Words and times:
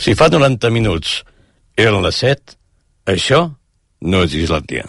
Si 0.00 0.14
fa 0.16 0.30
90 0.32 0.70
minuts 0.72 1.18
eren 1.76 1.98
les 2.00 2.16
7, 2.22 2.54
això 3.12 3.40
no 4.08 4.22
és 4.24 4.32
Islàndia. 4.32 4.86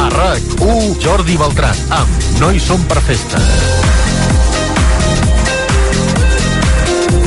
A 0.00 0.06
RAC1, 0.14 0.96
Jordi 1.04 1.36
Beltran, 1.36 1.82
amb 1.92 2.24
No 2.40 2.48
hi 2.52 2.60
som 2.60 2.80
per 2.88 3.02
festa. 3.04 3.40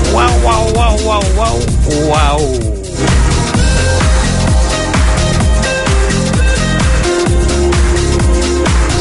Uau, 0.10 0.34
uau, 0.42 0.66
uau, 0.74 0.98
uau, 1.06 1.28
uau, 1.38 1.58
uau. 2.10 2.48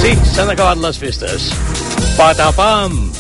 Sí, 0.03 0.13
s'han 0.35 0.53
acabat 0.53 0.85
les 0.85 1.01
festes. 1.01 1.49
Patapam! 2.21 3.18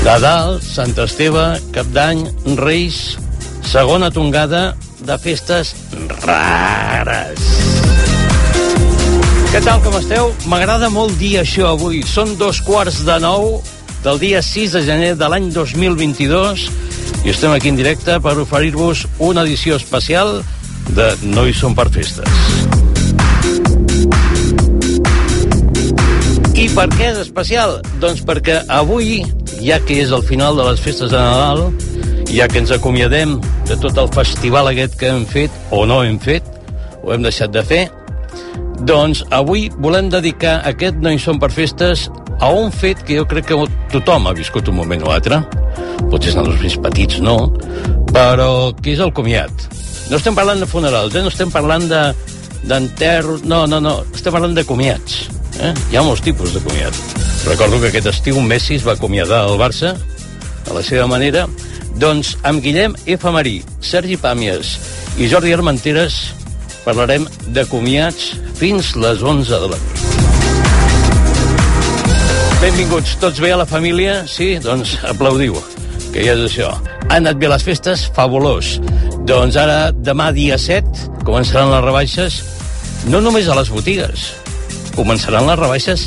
Nadal, 0.00 0.56
Sant 0.64 0.96
Esteve, 0.98 1.60
Cap 1.74 1.88
d'Any, 1.92 2.22
Reis, 2.58 3.18
segona 3.68 4.08
tongada 4.10 4.72
de 5.04 5.16
festes 5.20 5.74
rares. 6.24 7.50
Què 9.52 9.60
tal, 9.66 9.82
com 9.84 9.98
esteu? 9.98 10.32
M'agrada 10.48 10.88
molt 10.90 11.18
dir 11.20 11.34
això 11.42 11.74
avui. 11.74 12.00
Són 12.06 12.32
dos 12.40 12.62
quarts 12.64 13.02
de 13.04 13.18
nou 13.20 13.60
del 14.04 14.20
dia 14.22 14.40
6 14.42 14.78
de 14.78 14.82
gener 14.88 15.12
de 15.20 15.28
l'any 15.28 15.50
2022 15.52 16.64
i 17.26 17.34
estem 17.34 17.52
aquí 17.52 17.68
en 17.68 17.76
directe 17.76 18.16
per 18.24 18.38
oferir-vos 18.40 19.04
una 19.18 19.44
edició 19.44 19.76
especial 19.76 20.40
de 20.96 21.12
No 21.28 21.44
hi 21.44 21.52
som 21.52 21.76
per 21.76 21.90
festes. 21.92 22.48
I 26.56 26.66
per 26.72 26.88
què 26.92 27.12
és 27.12 27.20
especial? 27.26 27.78
Doncs 28.00 28.24
perquè 28.24 28.62
avui, 28.68 29.20
ja 29.60 29.78
que 29.84 30.00
és 30.02 30.12
el 30.14 30.22
final 30.26 30.56
de 30.56 30.66
les 30.70 30.80
festes 30.80 31.12
de 31.12 31.20
Nadal, 31.20 31.70
ja 32.30 32.48
que 32.48 32.60
ens 32.62 32.72
acomiadem 32.74 33.38
de 33.68 33.76
tot 33.80 33.98
el 33.98 34.10
festival 34.14 34.70
aquest 34.70 34.96
que 35.00 35.10
hem 35.10 35.26
fet, 35.28 35.54
o 35.70 35.84
no 35.86 36.02
hem 36.04 36.18
fet, 36.22 36.46
o 37.02 37.12
hem 37.14 37.24
deixat 37.26 37.52
de 37.54 37.62
fer, 37.66 37.84
doncs 38.88 39.24
avui 39.36 39.68
volem 39.76 40.08
dedicar 40.08 40.60
aquest 40.68 41.02
No 41.04 41.12
hi 41.12 41.18
som 41.20 41.38
per 41.40 41.50
festes 41.52 42.06
a 42.40 42.48
un 42.48 42.70
fet 42.72 43.02
que 43.04 43.18
jo 43.18 43.26
crec 43.28 43.50
que 43.50 43.58
tothom 43.92 44.28
ha 44.30 44.36
viscut 44.36 44.70
un 44.72 44.78
moment 44.80 45.04
o 45.04 45.12
altre, 45.12 45.42
potser 46.08 46.32
són 46.32 46.48
els 46.48 46.62
més 46.64 46.78
petits 46.80 47.20
no, 47.20 47.36
però 48.14 48.72
que 48.80 48.94
és 48.94 49.02
el 49.04 49.12
comiat. 49.12 49.68
No 50.10 50.18
estem 50.18 50.34
parlant 50.34 50.62
de 50.62 50.66
funerals, 50.66 51.14
eh? 51.14 51.22
no 51.22 51.30
estem 51.30 51.52
parlant 51.52 51.86
de 51.90 52.04
d'enterros, 52.60 53.44
no, 53.48 53.66
no, 53.66 53.78
no, 53.80 54.00
estem 54.14 54.34
parlant 54.34 54.56
de 54.56 54.64
comiats. 54.68 55.22
Eh? 55.60 55.72
Hi 55.92 55.98
ha 55.98 56.04
molts 56.06 56.22
tipus 56.24 56.54
de 56.56 56.62
comiat. 56.64 56.96
Recordo 57.48 57.80
que 57.80 57.90
aquest 57.90 58.08
estiu 58.10 58.40
Messi 58.40 58.78
es 58.78 58.86
va 58.86 58.96
acomiadar 58.96 59.42
al 59.44 59.58
Barça, 59.60 59.94
a 60.68 60.76
la 60.76 60.82
seva 60.84 61.06
manera, 61.10 61.46
doncs 62.00 62.36
amb 62.48 62.62
Guillem 62.64 62.94
F. 63.04 63.32
Marí, 63.34 63.60
Sergi 63.84 64.16
Pàmies 64.20 64.76
i 65.20 65.28
Jordi 65.28 65.52
Armenteres 65.52 66.20
parlarem 66.84 67.26
de 67.52 67.64
comiats 67.68 68.32
fins 68.60 68.94
les 68.96 69.20
11 69.20 69.60
de 69.64 69.72
la 69.72 69.80
nit. 69.80 70.06
Benvinguts, 72.60 73.16
tots 73.20 73.40
bé 73.40 73.52
a 73.54 73.60
la 73.60 73.68
família? 73.68 74.20
Sí? 74.28 74.54
Doncs 74.64 74.98
aplaudiu, 75.08 75.56
que 76.12 76.24
ja 76.24 76.36
és 76.36 76.44
això. 76.44 76.74
Han 77.08 77.24
anat 77.24 77.40
bé 77.40 77.48
les 77.52 77.64
festes? 77.64 78.04
Fabulós. 78.16 78.78
Doncs 79.28 79.56
ara, 79.60 79.90
demà 79.92 80.30
dia 80.36 80.58
7, 80.60 81.24
començaran 81.24 81.72
les 81.72 81.84
rebaixes, 81.84 82.42
no 83.08 83.20
només 83.24 83.48
a 83.48 83.56
les 83.56 83.72
botigues, 83.72 84.28
començaran 85.00 85.48
les 85.48 85.58
rebaixes 85.58 86.06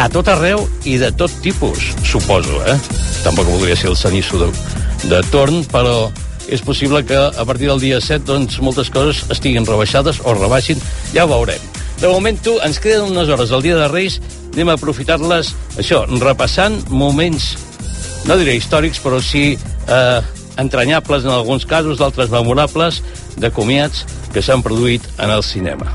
a 0.00 0.08
tot 0.08 0.28
arreu 0.32 0.64
i 0.88 0.96
de 0.98 1.12
tot 1.12 1.32
tipus, 1.44 1.92
suposo, 2.08 2.62
eh? 2.66 2.78
Tampoc 3.22 3.46
voldria 3.50 3.76
ser 3.76 3.92
el 3.92 3.98
sanisso 3.98 4.40
de, 4.40 4.48
de 5.10 5.20
torn, 5.30 5.62
però 5.70 6.08
és 6.48 6.62
possible 6.64 7.04
que 7.06 7.16
a 7.16 7.44
partir 7.46 7.68
del 7.68 7.80
dia 7.80 8.00
7 8.00 8.24
doncs, 8.26 8.58
moltes 8.64 8.90
coses 8.90 9.22
estiguin 9.30 9.68
rebaixades 9.68 10.20
o 10.24 10.34
rebaixin, 10.34 10.80
ja 11.14 11.26
ho 11.26 11.30
veurem. 11.30 11.60
De 12.00 12.10
moment, 12.10 12.38
tu, 12.42 12.56
ens 12.66 12.80
queden 12.82 13.12
unes 13.12 13.30
hores 13.30 13.52
al 13.52 13.62
dia 13.62 13.76
de 13.78 13.88
Reis, 13.92 14.18
anem 14.52 14.72
a 14.72 14.78
aprofitar-les, 14.78 15.52
això, 15.78 16.02
repassant 16.18 16.80
moments, 16.90 17.52
no 18.26 18.38
diré 18.40 18.56
històrics, 18.58 19.00
però 19.02 19.20
sí 19.22 19.52
eh, 19.54 20.20
entranyables 20.58 21.28
en 21.28 21.36
alguns 21.36 21.66
casos, 21.68 22.00
d'altres 22.00 22.32
memorables, 22.32 23.02
de 23.36 23.52
comiats 23.54 24.04
que 24.34 24.42
s'han 24.42 24.64
produït 24.66 25.06
en 25.18 25.30
el 25.30 25.46
cinema. 25.46 25.94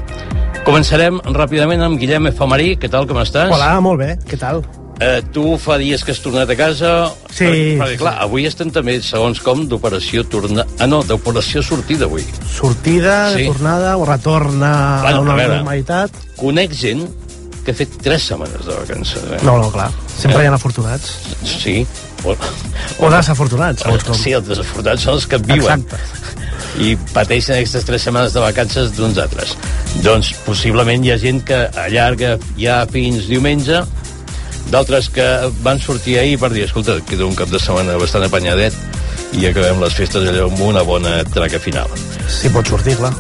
Començarem 0.67 1.19
ràpidament 1.31 1.79
amb 1.85 1.99
Guillem 2.01 2.27
F. 2.33 2.43
Marí. 2.49 2.73
Què 2.79 2.89
tal, 2.91 3.07
com 3.07 3.19
estàs? 3.21 3.51
Hola, 3.55 3.77
molt 3.83 4.01
bé, 4.01 4.09
què 4.27 4.35
tal? 4.39 4.61
Eh, 4.99 5.21
tu 5.31 5.53
fa 5.61 5.75
dies 5.77 6.01
que 6.03 6.11
has 6.11 6.19
tornat 6.23 6.49
a 6.49 6.55
casa... 6.57 6.89
Sí. 7.29 7.45
Perquè, 7.45 7.75
perquè 7.79 7.97
clar, 8.01 8.15
avui 8.25 8.47
estem 8.49 8.71
també, 8.73 8.95
segons 9.05 9.39
com, 9.45 9.61
d'operació 9.69 10.23
torna... 10.27 10.65
Ah, 10.81 10.87
no, 10.89 11.03
d'operació 11.05 11.61
sortida, 11.63 12.07
avui. 12.09 12.25
Sortida, 12.49 13.29
Sí. 13.35 13.45
tornada, 13.51 13.93
o 14.01 14.07
retorna 14.09 14.71
Bueno, 15.05 15.21
a 15.21 15.21
una 15.21 15.37
a 15.37 15.47
normalitat? 15.53 16.17
Conec 16.41 16.73
gent 16.75 17.05
que 17.63 17.75
ha 17.75 17.77
fet 17.77 17.93
tres 18.01 18.25
setmanes 18.31 18.65
de 18.65 18.73
vacances. 18.73 19.23
Eh? 19.37 19.39
No, 19.45 19.57
no, 19.61 19.69
clar. 19.71 19.91
Sempre 20.17 20.41
Eh? 20.41 20.47
hi 20.47 20.51
ha 20.51 20.55
afortunats. 20.57 21.13
Sí. 21.45 21.77
O, 22.25 22.33
O 23.05 23.09
desafortunats, 23.13 23.83
segons 23.85 24.03
com. 24.03 24.17
sí, 24.17 24.33
els 24.33 24.47
desafortunats 24.49 25.03
són 25.05 25.19
els 25.19 25.27
que 25.29 25.37
viuen. 25.45 25.85
Exacte. 25.85 26.46
I 26.83 26.93
pateixen 27.13 27.57
aquestes 27.57 27.85
tres 27.87 28.05
setmanes 28.05 28.35
de 28.35 28.43
vacances 28.43 28.93
d'uns 28.97 29.17
altres. 29.21 29.55
Doncs 30.05 30.33
possiblement 30.45 31.05
hi 31.05 31.13
ha 31.13 31.17
gent 31.21 31.41
que 31.47 31.63
allarga 31.85 32.35
ja 32.59 32.83
fins 32.91 33.27
diumenge, 33.31 33.81
d'altres 34.71 35.09
que 35.15 35.25
van 35.63 35.79
sortir 35.79 36.17
ahir 36.19 36.37
per 36.39 36.51
dir, 36.53 36.65
escolta, 36.67 36.99
queda 37.07 37.25
un 37.25 37.35
cap 37.37 37.51
de 37.51 37.59
setmana 37.61 37.97
bastant 38.01 38.27
apanyadet 38.27 38.75
i 39.37 39.47
acabem 39.49 39.81
les 39.83 39.95
festes 39.95 40.27
allò 40.27 40.47
amb 40.47 40.63
una 40.69 40.83
bona 40.87 41.19
traca 41.33 41.59
final. 41.59 41.91
Si 42.31 42.51
pot 42.53 42.67
sortir, 42.67 42.97
clar. 42.99 43.13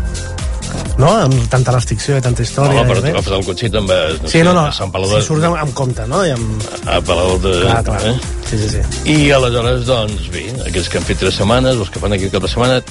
No? 0.97 1.11
Amb 1.13 1.35
tanta 1.51 1.73
restricció 1.75 2.17
i 2.17 2.23
tanta 2.25 2.43
història. 2.43 2.81
Home, 2.81 2.89
però 2.89 3.01
i 3.01 3.05
tu 3.05 3.11
agafes 3.13 3.35
el 3.37 3.45
cotxe 3.45 3.67
i 3.67 3.73
te'n 3.73 3.85
vas 3.89 4.17
no 4.17 4.31
Sí, 4.31 4.39
sé, 4.39 4.43
no, 4.47 4.53
no, 4.57 4.65
Sant 4.73 4.91
Palau 4.93 5.11
de... 5.11 5.21
si 5.21 5.29
surts 5.29 5.45
amb, 5.49 5.59
amb 5.61 5.75
compte, 5.77 6.07
no? 6.09 6.23
I 6.25 6.33
amb... 6.33 6.65
a 6.89 6.97
Palau 7.05 7.37
de... 7.43 7.53
Clar, 7.61 7.83
clar. 7.85 8.01
Eh? 8.09 8.15
Sí, 8.49 8.57
sí, 8.63 8.69
sí. 8.73 8.81
I 9.13 9.31
aleshores, 9.37 9.85
doncs, 9.87 10.27
bé, 10.33 10.47
aquells 10.65 10.89
que 10.89 10.99
han 10.99 11.07
fet 11.07 11.21
tres 11.21 11.37
setmanes, 11.37 11.77
els 11.77 11.93
que 11.93 12.01
fan 12.01 12.17
aquí 12.17 12.31
cap 12.33 12.45
de 12.45 12.51
setmana, 12.51 12.81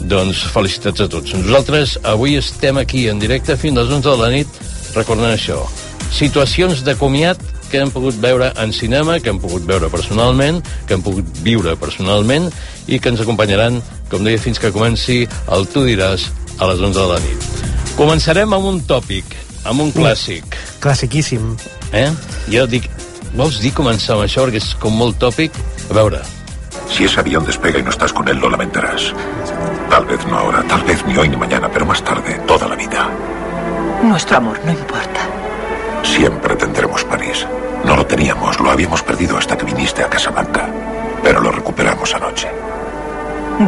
doncs 0.00 0.44
felicitats 0.52 1.02
a 1.04 1.08
tots. 1.10 1.34
Nosaltres 1.34 1.98
avui 2.06 2.38
estem 2.38 2.78
aquí 2.78 3.06
en 3.08 3.18
directe 3.18 3.56
fins 3.56 3.78
a 3.78 3.84
les 3.84 3.94
11 3.98 4.10
de 4.10 4.16
la 4.22 4.32
nit 4.32 4.58
recordant 4.94 5.32
això. 5.32 5.60
Situacions 6.14 6.84
de 6.86 6.94
comiat 6.96 7.40
que 7.68 7.82
hem 7.82 7.90
pogut 7.92 8.16
veure 8.20 8.52
en 8.56 8.72
cinema, 8.72 9.18
que 9.20 9.28
hem 9.32 9.40
pogut 9.40 9.66
veure 9.68 9.90
personalment, 9.92 10.62
que 10.86 10.96
hem 10.96 11.04
pogut 11.04 11.26
viure 11.44 11.74
personalment 11.76 12.48
i 12.88 12.98
que 12.98 13.12
ens 13.12 13.20
acompanyaran, 13.20 13.82
com 14.08 14.24
deia, 14.24 14.40
fins 14.40 14.60
que 14.60 14.72
comenci 14.72 15.26
el 15.52 15.68
Tu 15.68 15.84
diràs 15.90 16.30
a 16.58 16.70
les 16.70 16.80
11 16.80 16.96
de 16.96 17.06
la 17.12 17.20
nit. 17.26 17.50
Començarem 17.98 18.54
amb 18.54 18.70
un 18.70 18.80
tòpic, 18.88 19.36
amb 19.68 19.84
un 19.84 19.92
clàssic. 19.92 20.56
Classiquíssim. 20.80 21.52
Eh? 21.92 22.08
Jo 22.52 22.64
dic, 22.70 22.88
vols 23.36 23.60
dir 23.60 23.74
començar 23.76 24.16
amb 24.16 24.24
això 24.24 24.46
perquè 24.46 24.62
és 24.62 24.72
com 24.80 24.96
molt 24.96 25.20
tòpic? 25.20 25.52
A 25.88 25.96
veure, 25.96 26.22
Si 26.90 27.04
ese 27.04 27.20
avión 27.20 27.44
despega 27.44 27.78
y 27.78 27.82
no 27.82 27.90
estás 27.90 28.12
con 28.12 28.28
él, 28.28 28.38
lo 28.38 28.50
lamentarás. 28.50 29.14
Tal 29.90 30.04
vez 30.04 30.24
no 30.26 30.38
ahora, 30.38 30.62
tal 30.62 30.82
vez 30.82 31.04
ni 31.06 31.16
hoy 31.16 31.28
ni 31.28 31.36
mañana, 31.36 31.68
pero 31.72 31.86
más 31.86 32.02
tarde, 32.02 32.40
toda 32.46 32.68
la 32.68 32.74
vida. 32.74 33.08
Nuestro 34.02 34.38
amor 34.38 34.58
no 34.64 34.72
importa. 34.72 35.20
Siempre 36.02 36.56
tendremos 36.56 37.04
París. 37.04 37.46
No 37.84 37.96
lo 37.96 38.06
teníamos, 38.06 38.58
lo 38.60 38.70
habíamos 38.70 39.02
perdido 39.02 39.36
hasta 39.36 39.56
que 39.56 39.64
viniste 39.64 40.02
a 40.02 40.08
Casablanca. 40.08 40.68
Pero 41.22 41.40
lo 41.40 41.50
recuperamos 41.50 42.14
anoche. 42.14 42.48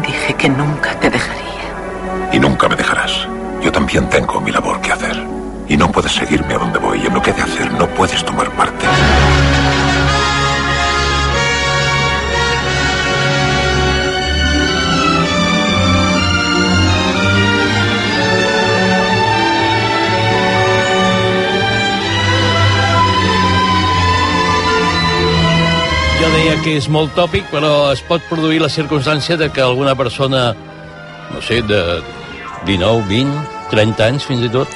Dije 0.03 0.35
que 0.35 0.49
nunca 0.49 0.95
te 0.99 1.11
dejaría. 1.11 2.31
Y 2.33 2.39
nunca 2.39 2.69
me 2.69 2.77
dejarás. 2.77 3.27
Yo 3.61 3.71
también 3.73 4.09
tengo 4.09 4.41
mi 4.41 4.53
labor 4.53 4.81
que 4.81 4.93
hacer. 4.93 5.17
Y 5.69 5.77
no 5.77 5.91
puedes 5.91 6.13
seguirme 6.13 6.55
a 6.55 6.59
donde 6.59 6.79
voy. 6.79 7.05
En 7.07 7.15
lo 7.15 7.23
que 7.23 7.31
he 7.31 7.35
de 7.35 7.43
hacer 7.43 7.73
no 7.73 7.87
puedes 7.89 8.25
tomar 8.25 8.51
parte. 8.51 8.87
Deia 26.35 26.57
que 26.63 26.77
és 26.79 26.87
molt 26.93 27.13
tòpic, 27.17 27.49
però 27.53 27.91
es 27.95 28.03
pot 28.07 28.23
produir 28.31 28.61
la 28.63 28.69
circumstància 28.73 29.37
de 29.41 29.51
que 29.53 29.63
alguna 29.65 29.95
persona, 29.99 30.51
no 31.33 31.43
sé, 31.43 31.61
de 31.67 31.81
19, 32.67 33.05
20, 33.09 33.45
30 33.73 34.07
anys 34.11 34.27
fins 34.29 34.47
i 34.47 34.51
tot, 34.53 34.69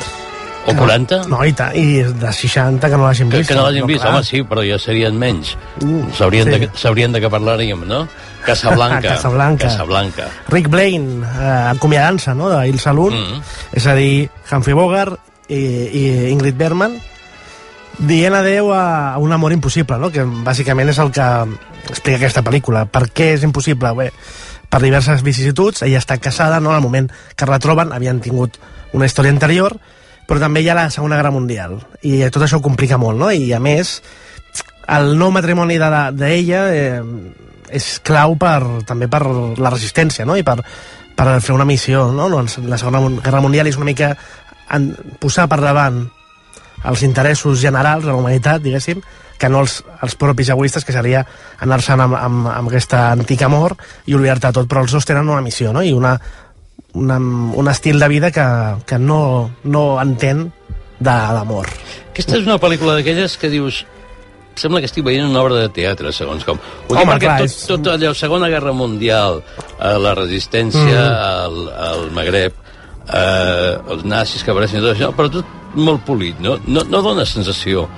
o 0.65 0.73
40, 0.73 1.27
No, 1.29 1.43
i, 1.45 1.53
ta, 1.53 1.67
i 1.77 2.01
de 2.09 2.31
60 2.33 2.89
que 2.89 2.97
no 2.97 3.05
l'hagin 3.05 3.29
que, 3.29 3.43
vist. 3.43 3.51
que 3.51 3.57
no 3.59 3.67
l'hagin 3.67 3.85
vist, 3.87 4.01
clar. 4.01 4.15
home, 4.15 4.25
sí, 4.25 4.41
però 4.49 4.63
ja 4.65 4.79
serien 4.81 5.17
menys. 5.21 5.51
Mm, 5.83 6.07
Sabrien, 6.17 6.49
sí. 6.49 6.55
de, 6.65 7.09
de 7.13 7.21
què 7.21 7.31
parlaríem, 7.31 7.83
no? 7.87 8.07
Casablanca. 8.47 9.03
Casablanca. 9.15 9.69
Casablanca. 9.69 10.29
Rick 10.49 10.71
Blaine, 10.73 11.21
eh, 11.21 11.51
acomiadant-se, 11.75 12.33
no?, 12.35 12.49
d'Il 12.57 12.81
Saloon, 12.81 13.13
Mm. 13.15 13.43
és 13.77 13.87
a 13.87 13.95
dir, 13.95 14.31
Humphrey 14.51 14.75
Bogart 14.75 15.21
i, 15.49 15.61
i 15.61 16.05
Ingrid 16.33 16.57
Bergman, 16.57 16.97
dient 17.99 18.35
adeu 18.35 18.73
a, 18.75 19.17
un 19.19 19.33
amor 19.33 19.53
impossible, 19.53 19.99
no? 19.99 20.11
que 20.11 20.25
bàsicament 20.25 20.91
és 20.91 20.99
el 21.03 21.13
que 21.15 21.27
explica 21.89 22.19
aquesta 22.19 22.45
pel·lícula. 22.47 22.87
Per 22.91 23.07
què 23.15 23.33
és 23.37 23.45
impossible? 23.47 23.93
Bé, 23.99 24.11
per 24.71 24.81
diverses 24.83 25.23
vicissituds, 25.23 25.85
ella 25.87 26.01
està 26.03 26.19
casada, 26.19 26.61
no? 26.61 26.75
al 26.75 26.83
moment 26.83 27.11
que 27.35 27.47
es 27.47 27.51
retroben 27.51 27.93
havien 27.95 28.21
tingut 28.25 28.59
una 28.95 29.07
història 29.07 29.35
anterior, 29.35 29.77
però 30.27 30.41
també 30.41 30.63
hi 30.65 30.71
ha 30.71 30.79
la 30.79 30.89
Segona 30.91 31.19
Guerra 31.21 31.35
Mundial, 31.35 31.79
i 32.03 32.23
tot 32.33 32.47
això 32.47 32.59
ho 32.59 32.65
complica 32.65 32.99
molt, 32.99 33.19
no? 33.21 33.31
i 33.31 33.53
a 33.53 33.61
més, 33.63 33.99
el 34.89 35.15
nou 35.19 35.33
matrimoni 35.35 35.79
d'ella 35.79 36.11
de, 36.19 36.19
de 36.19 36.33
eh, 36.59 37.75
és 37.75 37.89
clau 38.05 38.37
per, 38.41 38.85
també 38.89 39.09
per 39.11 39.23
la 39.25 39.73
resistència, 39.73 40.27
no? 40.27 40.37
i 40.37 40.45
per, 40.47 40.59
per 41.15 41.39
fer 41.41 41.55
una 41.55 41.67
missió, 41.69 42.09
no? 42.13 42.29
La 42.29 42.79
Segona 42.79 43.03
Guerra 43.21 43.43
Mundial 43.45 43.71
és 43.71 43.79
una 43.79 43.89
mica 43.89 44.15
en, 44.75 44.91
posar 45.21 45.47
per 45.51 45.61
davant 45.63 46.05
els 46.85 47.03
interessos 47.07 47.61
generals 47.61 48.05
de 48.05 48.13
la 48.13 48.19
humanitat, 48.21 48.63
diguéssim, 48.63 49.01
que 49.39 49.49
no 49.51 49.61
els, 49.65 49.81
els 50.03 50.15
propis 50.21 50.51
egoistes, 50.55 50.85
que 50.87 50.95
seria 50.95 51.25
anar-se'n 51.65 52.01
amb, 52.01 52.17
amb, 52.17 52.49
amb 52.53 52.71
aquesta 52.71 53.11
antic 53.13 53.43
amor 53.43 53.75
i 54.07 54.15
oblidar-te 54.15 54.53
tot, 54.55 54.69
però 54.71 54.85
els 54.85 54.95
dos 54.95 55.07
tenen 55.09 55.29
una 55.29 55.43
missió, 55.43 55.73
no? 55.75 55.83
I 55.83 55.93
una, 55.93 56.15
una, 56.95 57.19
un 57.19 57.69
estil 57.73 57.99
de 57.99 58.09
vida 58.09 58.31
que, 58.31 58.47
que 58.87 58.99
no, 58.99 59.51
no 59.65 59.85
entén 60.01 60.47
d'amor. 61.01 61.69
Aquesta 62.13 62.39
és 62.39 62.47
una 62.47 62.61
pel·lícula 62.63 62.95
d'aquelles 62.95 63.37
que 63.41 63.51
dius 63.51 63.83
sembla 64.55 64.79
que 64.79 64.87
estic 64.87 65.03
veient 65.03 65.27
una 65.27 65.43
obra 65.43 65.57
de 65.65 65.71
teatre, 65.75 66.13
segons 66.15 66.45
com. 66.47 66.61
Ho 66.61 66.95
Home, 66.95 67.01
dic 67.01 67.09
perquè 67.11 67.27
clar, 67.27 67.39
tot, 67.43 67.83
tot 67.83 67.89
allò, 67.97 68.13
Segona 68.15 68.49
Guerra 68.53 68.71
Mundial, 68.77 69.43
eh, 69.75 69.97
la 69.99 70.15
resistència 70.15 70.85
Mm. 70.85 71.17
al, 71.19 71.57
al 71.89 72.05
Magreb, 72.15 72.55
eh, 73.13 73.79
els 73.91 74.05
nazis 74.05 74.43
que 74.45 74.51
apareixen 74.55 74.81
i 74.81 74.85
tot 74.85 74.95
això, 74.97 75.11
però 75.17 75.31
tot 75.33 75.47
molt 75.75 76.05
polit, 76.07 76.39
no? 76.41 76.57
No, 76.67 76.85
no 76.89 77.03
dona 77.03 77.25
sensació. 77.27 77.89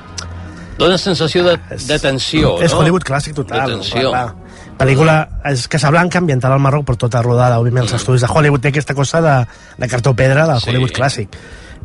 Dona 0.78 0.98
sensació 1.00 1.42
de, 1.46 1.54
de 1.86 1.98
tensió, 1.98 2.56
És 2.60 2.72
no? 2.74 2.80
Hollywood 2.82 3.04
clàssic 3.08 3.34
total. 3.36 3.70
De 3.70 3.78
tensió. 3.78 4.10
clar, 4.10 4.26
clar. 4.34 4.72
Pel·lícula 4.76 5.14
és 5.48 5.62
Casablanca, 5.72 6.18
ambientada 6.20 6.52
al 6.54 6.60
Marroc, 6.60 6.84
però 6.84 6.98
tota 7.06 7.22
rodada, 7.24 7.56
òbviament, 7.62 7.86
als 7.86 7.94
estudis 7.96 8.20
de 8.26 8.28
Hollywood. 8.28 8.60
Té 8.60 8.68
aquesta 8.74 8.94
cosa 8.94 9.22
de, 9.24 9.36
de 9.80 9.88
cartó 9.88 10.12
pedra 10.14 10.44
del 10.50 10.60
Sí. 10.60 10.68
Hollywood 10.68 10.92
clàssic. 10.92 11.32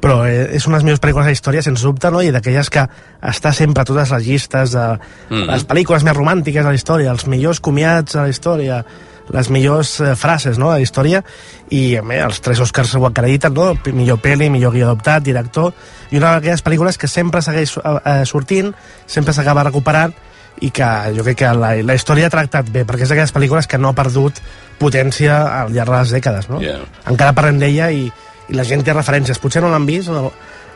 Però 0.02 0.26
eh, 0.28 0.50
és 0.58 0.66
una 0.68 0.76
de 0.76 0.82
les 0.82 0.88
millors 0.90 1.00
pel·lícules 1.00 1.30
de 1.30 1.32
història, 1.38 1.62
sens 1.64 1.84
dubte, 1.86 2.12
no? 2.12 2.20
i 2.26 2.32
d'aquelles 2.36 2.70
que 2.74 2.84
està 3.32 3.54
sempre 3.56 3.84
a 3.84 3.88
totes 3.88 4.12
les 4.12 4.26
llistes 4.28 4.72
de 4.76 4.86
Mhm. 5.30 5.48
les 5.54 5.64
pel·lícules 5.68 6.04
més 6.04 6.18
romàntiques 6.18 6.64
de 6.66 6.70
la 6.70 6.76
història, 6.76 7.12
els 7.12 7.28
millors 7.28 7.62
comiats 7.62 8.12
de 8.18 8.20
la 8.20 8.30
història, 8.30 8.84
les 9.30 9.50
millors 9.54 9.94
eh, 10.02 10.16
frases 10.16 10.58
no, 10.58 10.72
de 10.72 10.80
la 10.80 10.86
història, 10.86 11.22
i 11.70 12.00
més, 12.04 12.24
els 12.26 12.42
tres 12.44 12.62
Oscars 12.64 12.96
ho 12.96 13.06
acrediten, 13.08 13.54
no? 13.54 13.72
millor 13.94 14.20
pel·li, 14.24 14.50
millor 14.50 14.74
guió 14.74 14.90
adoptat, 14.90 15.24
director, 15.24 15.72
i 16.12 16.20
una 16.20 16.36
d'aquelles 16.36 16.64
pel·lícules 16.66 16.98
que 16.98 17.10
sempre 17.12 17.44
segueix 17.46 17.78
eh, 17.78 17.96
eh, 17.98 18.18
sortint, 18.26 18.74
sempre 19.08 19.36
s'acaba 19.38 19.66
recuperant, 19.70 20.16
i 20.62 20.70
que 20.70 20.88
jo 21.16 21.24
crec 21.26 21.40
que 21.42 21.52
la, 21.58 21.72
la 21.82 21.96
història 21.98 22.28
ha 22.28 22.34
tractat 22.34 22.68
bé, 22.70 22.84
perquè 22.86 23.06
és 23.06 23.14
d'aquelles 23.14 23.34
pel·lícules 23.34 23.70
que 23.70 23.80
no 23.82 23.90
ha 23.92 23.98
perdut 23.98 24.42
potència 24.82 25.38
al 25.62 25.72
llarg 25.74 25.94
de 25.94 26.02
les 26.02 26.16
dècades, 26.18 26.50
no? 26.52 26.60
Yeah. 26.62 26.84
Encara 27.10 27.34
parlem 27.38 27.62
d'ella 27.62 27.90
i, 27.96 28.10
i 28.50 28.58
la 28.58 28.66
gent 28.68 28.84
té 28.86 28.94
referències. 28.94 29.40
Potser 29.42 29.64
no 29.64 29.72
l'han 29.72 29.88
vist, 29.88 30.12
o, 30.12 30.32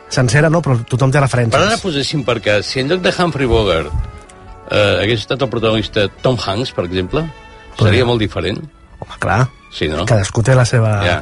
sencera 0.08 0.50
no, 0.50 0.62
però 0.64 0.78
tothom 0.88 1.12
té 1.12 1.22
referències. 1.22 1.54
Per 1.54 1.68
ara 1.68 1.80
poséssim 1.82 2.24
per 2.26 2.38
cas, 2.42 2.66
si 2.70 2.82
en 2.82 2.90
lloc 2.90 3.02
de 3.04 3.12
Humphrey 3.14 3.50
Bogart 3.50 3.90
eh, 4.70 5.02
hagués 5.02 5.24
estat 5.24 5.42
el 5.42 5.50
protagonista 5.52 6.06
Tom 6.22 6.38
Hanks, 6.40 6.72
per 6.76 6.86
exemple, 6.86 7.26
seria 7.78 8.04
molt 8.08 8.20
diferent. 8.20 8.58
Home, 9.00 9.18
clar, 9.20 9.46
Sí, 9.76 9.88
no? 9.88 10.06
cadascú 10.08 10.42
té 10.42 10.54
la 10.56 10.64
seva... 10.64 10.92
Ja. 11.04 11.16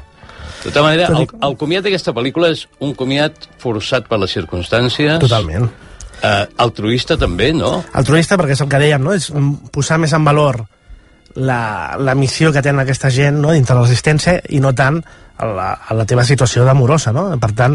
De 0.65 0.71
tota 0.71 0.83
manera, 0.87 1.09
el, 1.13 1.27
que- 1.29 1.37
el 1.43 1.57
comiat 1.61 1.85
d'aquesta 1.85 2.13
pel·lícula 2.17 2.49
és 2.55 2.63
un 2.81 2.95
comiat 2.97 3.49
forçat 3.61 4.07
per 4.09 4.17
les 4.23 4.33
circumstàncies. 4.33 5.19
Totalment. 5.21 5.67
Eh, 6.25 6.47
altruista 6.63 7.19
també, 7.21 7.51
no? 7.53 7.83
Altruista, 7.93 8.39
perquè 8.41 8.55
és 8.57 8.63
el 8.65 8.69
que 8.73 8.79
dèiem, 8.81 9.03
no? 9.03 9.13
és 9.13 9.27
posar 9.75 9.99
més 10.01 10.15
en 10.17 10.25
valor 10.25 10.63
la, 11.35 11.97
la 11.99 12.15
missió 12.15 12.53
que 12.55 12.63
tenen 12.63 12.81
aquesta 12.85 13.11
gent 13.11 13.41
no? 13.43 13.51
dintre 13.53 13.75
de 13.75 13.81
la 13.81 13.87
resistència 13.89 14.39
i 14.55 14.61
no 14.63 14.73
tant 14.79 15.03
a 15.37 15.47
la, 15.51 15.69
a 15.83 15.95
la 15.99 16.07
teva 16.07 16.25
situació 16.25 16.65
d'amorosa, 16.65 17.13
no? 17.13 17.27
Per 17.43 17.51
tant, 17.59 17.75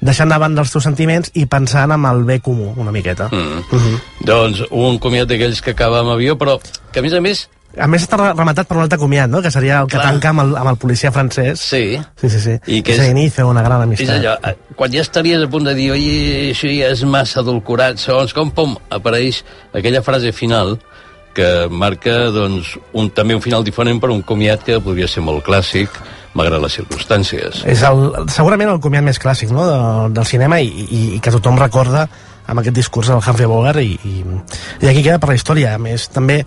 deixant 0.00 0.32
davant 0.32 0.56
dels 0.56 0.72
teus 0.72 0.86
sentiments 0.88 1.30
i 1.38 1.44
pensant 1.46 1.92
en 1.94 2.06
el 2.08 2.24
bé 2.24 2.40
comú, 2.40 2.72
una 2.80 2.90
miqueta. 2.92 3.28
Mm. 3.30 3.60
Mhm. 3.70 3.98
Doncs 4.24 4.64
un 4.70 4.98
comiat 4.98 5.28
d'aquells 5.28 5.60
que 5.62 5.76
acaba 5.76 6.00
amb 6.00 6.14
avió, 6.16 6.38
però 6.40 6.58
que 6.90 6.98
a 6.98 7.02
més 7.04 7.12
a 7.14 7.20
més... 7.20 7.44
A 7.80 7.86
més 7.90 8.04
està 8.06 8.16
re- 8.20 8.32
rematat 8.36 8.68
per 8.68 8.76
un 8.76 8.82
altre 8.84 8.98
comiat, 8.98 9.28
no? 9.30 9.40
Que 9.42 9.50
seria 9.50 9.80
el 9.80 9.88
que 9.88 9.96
Clar. 9.98 10.12
tanca 10.12 10.28
amb 10.30 10.40
el, 10.44 10.56
amb 10.56 10.70
el 10.70 10.76
policia 10.76 11.10
francès. 11.12 11.58
Sí, 11.60 11.98
Sí, 12.20 12.28
sí, 12.30 12.40
sí. 12.40 12.54
I 12.66 12.82
que 12.82 12.94
és- 12.96 13.08
inicio, 13.10 13.48
una 13.48 13.62
gran 13.62 13.80
és 13.80 13.86
amistat. 13.88 14.16
allò, 14.20 14.34
eh, 14.50 14.56
quan 14.76 14.92
ja 14.92 15.00
estaries 15.00 15.42
a 15.42 15.48
punt 15.50 15.64
de 15.66 15.74
dir 15.74 15.90
oi, 15.92 16.04
això 16.52 16.68
ja 16.70 16.90
és 16.92 17.02
massa 17.04 17.40
adulcorat, 17.40 17.98
segons 17.98 18.32
com, 18.34 18.50
pom, 18.50 18.76
apareix 18.90 19.42
aquella 19.72 20.02
frase 20.02 20.32
final 20.32 20.78
que 21.34 21.66
marca 21.68 22.30
doncs, 22.30 22.76
un, 22.92 23.10
també 23.10 23.34
un 23.34 23.42
final 23.42 23.64
diferent 23.64 23.98
per 24.00 24.10
un 24.10 24.22
comiat 24.22 24.62
que 24.62 24.78
podria 24.80 25.08
ser 25.08 25.20
molt 25.26 25.42
clàssic, 25.44 25.88
malgrat 26.34 26.62
les 26.62 26.76
circumstàncies. 26.78 27.64
És 27.66 27.82
el, 27.82 28.12
segurament 28.30 28.70
el 28.70 28.78
comiat 28.80 29.02
més 29.02 29.18
clàssic 29.18 29.50
no? 29.50 29.66
de, 29.66 30.14
del 30.14 30.24
cinema 30.26 30.60
i, 30.60 30.68
i, 30.68 31.00
i 31.16 31.20
que 31.20 31.30
tothom 31.34 31.58
recorda 31.58 32.06
amb 32.46 32.60
aquest 32.60 32.76
discurs 32.76 33.08
del 33.08 33.16
Humphrey 33.18 33.46
Bogart 33.50 33.80
i, 33.82 33.98
i, 34.04 34.22
i 34.84 34.88
aquí 34.88 35.02
queda 35.02 35.18
per 35.18 35.30
la 35.30 35.34
història. 35.34 35.74
A 35.74 35.78
més, 35.78 36.06
també 36.12 36.44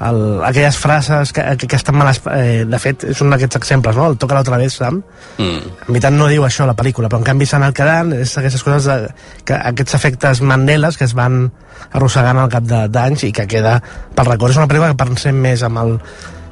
el, 0.00 0.40
aquelles 0.44 0.76
frases 0.80 1.32
que, 1.32 1.42
que, 1.58 1.66
que 1.68 1.76
estan 1.76 1.96
mal... 1.96 2.08
es- 2.08 2.22
Eh, 2.30 2.64
de 2.64 2.78
fet, 2.80 3.04
és 3.12 3.20
un 3.20 3.30
d'aquests 3.30 3.56
exemples, 3.60 3.96
no? 3.96 4.06
El 4.10 4.16
toca 4.16 4.34
l'altra 4.34 4.56
vegada, 4.56 4.70
Sam. 4.72 5.02
Mm. 5.36 5.72
En 5.86 5.90
veritat 5.90 6.12
no 6.16 6.28
diu 6.30 6.44
això 6.46 6.64
a 6.64 6.70
la 6.70 6.76
pel·lícula, 6.78 7.08
però 7.10 7.20
en 7.20 7.26
canvi 7.26 7.46
s'ha 7.46 7.58
anat 7.60 7.74
quedant 7.76 8.12
és 8.16 8.32
aquestes 8.40 8.62
coses, 8.64 8.86
de, 8.88 9.10
que, 9.44 9.54
aquests 9.72 9.94
efectes 9.98 10.40
Mandeles 10.40 10.96
que 10.96 11.04
es 11.04 11.12
van 11.14 11.50
arrossegant 11.92 12.38
al 12.40 12.48
cap 12.52 12.64
de- 12.64 12.86
d'anys 12.88 13.24
i 13.28 13.32
que 13.32 13.46
queda 13.50 13.76
pel 14.16 14.26
record. 14.32 14.50
És 14.54 14.60
una 14.62 14.68
pel·lícula 14.70 14.92
que 14.94 15.00
pensem 15.04 15.36
més 15.36 15.62
amb 15.66 15.78
el 15.84 15.98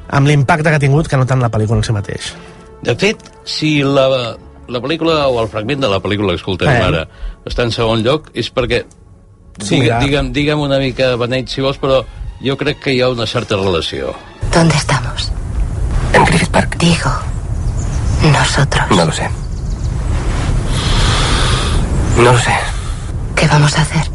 amb 0.09 0.25
l'impacte 0.27 0.69
que 0.69 0.75
ha 0.79 0.81
tingut 0.81 1.07
que 1.07 1.17
no 1.17 1.25
tant 1.29 1.41
la 1.41 1.49
pel·lícula 1.53 1.77
en 1.81 1.83
si 1.85 1.93
mateix. 1.93 2.31
De 2.81 2.95
fet, 2.97 3.21
si 3.45 3.83
la, 3.83 4.07
la 4.69 4.79
pel·lícula 4.81 5.27
o 5.29 5.41
el 5.41 5.49
fragment 5.51 5.81
de 5.83 5.89
la 5.91 5.99
pel·lícula 6.01 6.33
que 6.33 6.41
escoltem 6.41 6.69
Eh. 6.69 6.81
ara 6.87 7.03
està 7.45 7.61
en 7.65 7.71
segon 7.71 8.01
lloc, 8.05 8.29
és 8.33 8.49
perquè, 8.53 8.83
Sí, 9.63 9.81
digue'm, 9.81 10.31
digue'm 10.33 10.59
una 10.61 10.77
mica 10.79 11.15
beneit, 11.15 11.47
si 11.49 11.61
vols, 11.61 11.77
però 11.77 12.03
jo 12.41 12.55
crec 12.57 12.79
que 12.79 12.93
hi 12.93 13.01
ha 13.01 13.09
una 13.09 13.25
certa 13.27 13.55
relació. 13.57 14.13
¿Dónde 14.53 14.75
estamos? 14.75 15.31
En 16.13 16.23
Griffith 16.25 16.49
Park. 16.49 16.77
Digo, 16.77 17.11
nosotros. 18.31 18.85
No 18.91 19.05
lo 19.05 19.11
sé. 19.11 19.29
No 22.17 22.31
lo 22.33 22.39
sé. 22.39 22.51
¿Qué 23.35 23.47
vamos 23.47 23.77
a 23.77 23.81
hacer? 23.81 24.09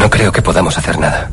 No 0.00 0.08
creo 0.10 0.32
que 0.32 0.42
podamos 0.42 0.76
hacer 0.78 0.98
nada. 0.98 1.30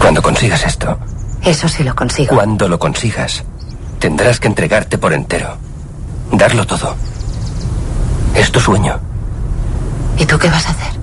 Cuando 0.00 0.22
consigas 0.22 0.64
esto, 0.64 0.98
Eso 1.42 1.68
sí 1.68 1.82
lo 1.84 1.94
consigo. 1.94 2.34
cuando 2.34 2.68
lo 2.68 2.78
consigas, 2.78 3.44
tendrás 3.98 4.40
que 4.40 4.48
entregarte 4.48 4.98
por 4.98 5.12
entero. 5.12 5.56
Darlo 6.32 6.66
todo. 6.66 6.94
Es 8.34 8.50
tu 8.50 8.60
sueño. 8.60 8.98
¿Y 10.18 10.24
tú 10.24 10.38
qué 10.38 10.48
vas 10.48 10.66
a 10.66 10.70
hacer? 10.70 11.00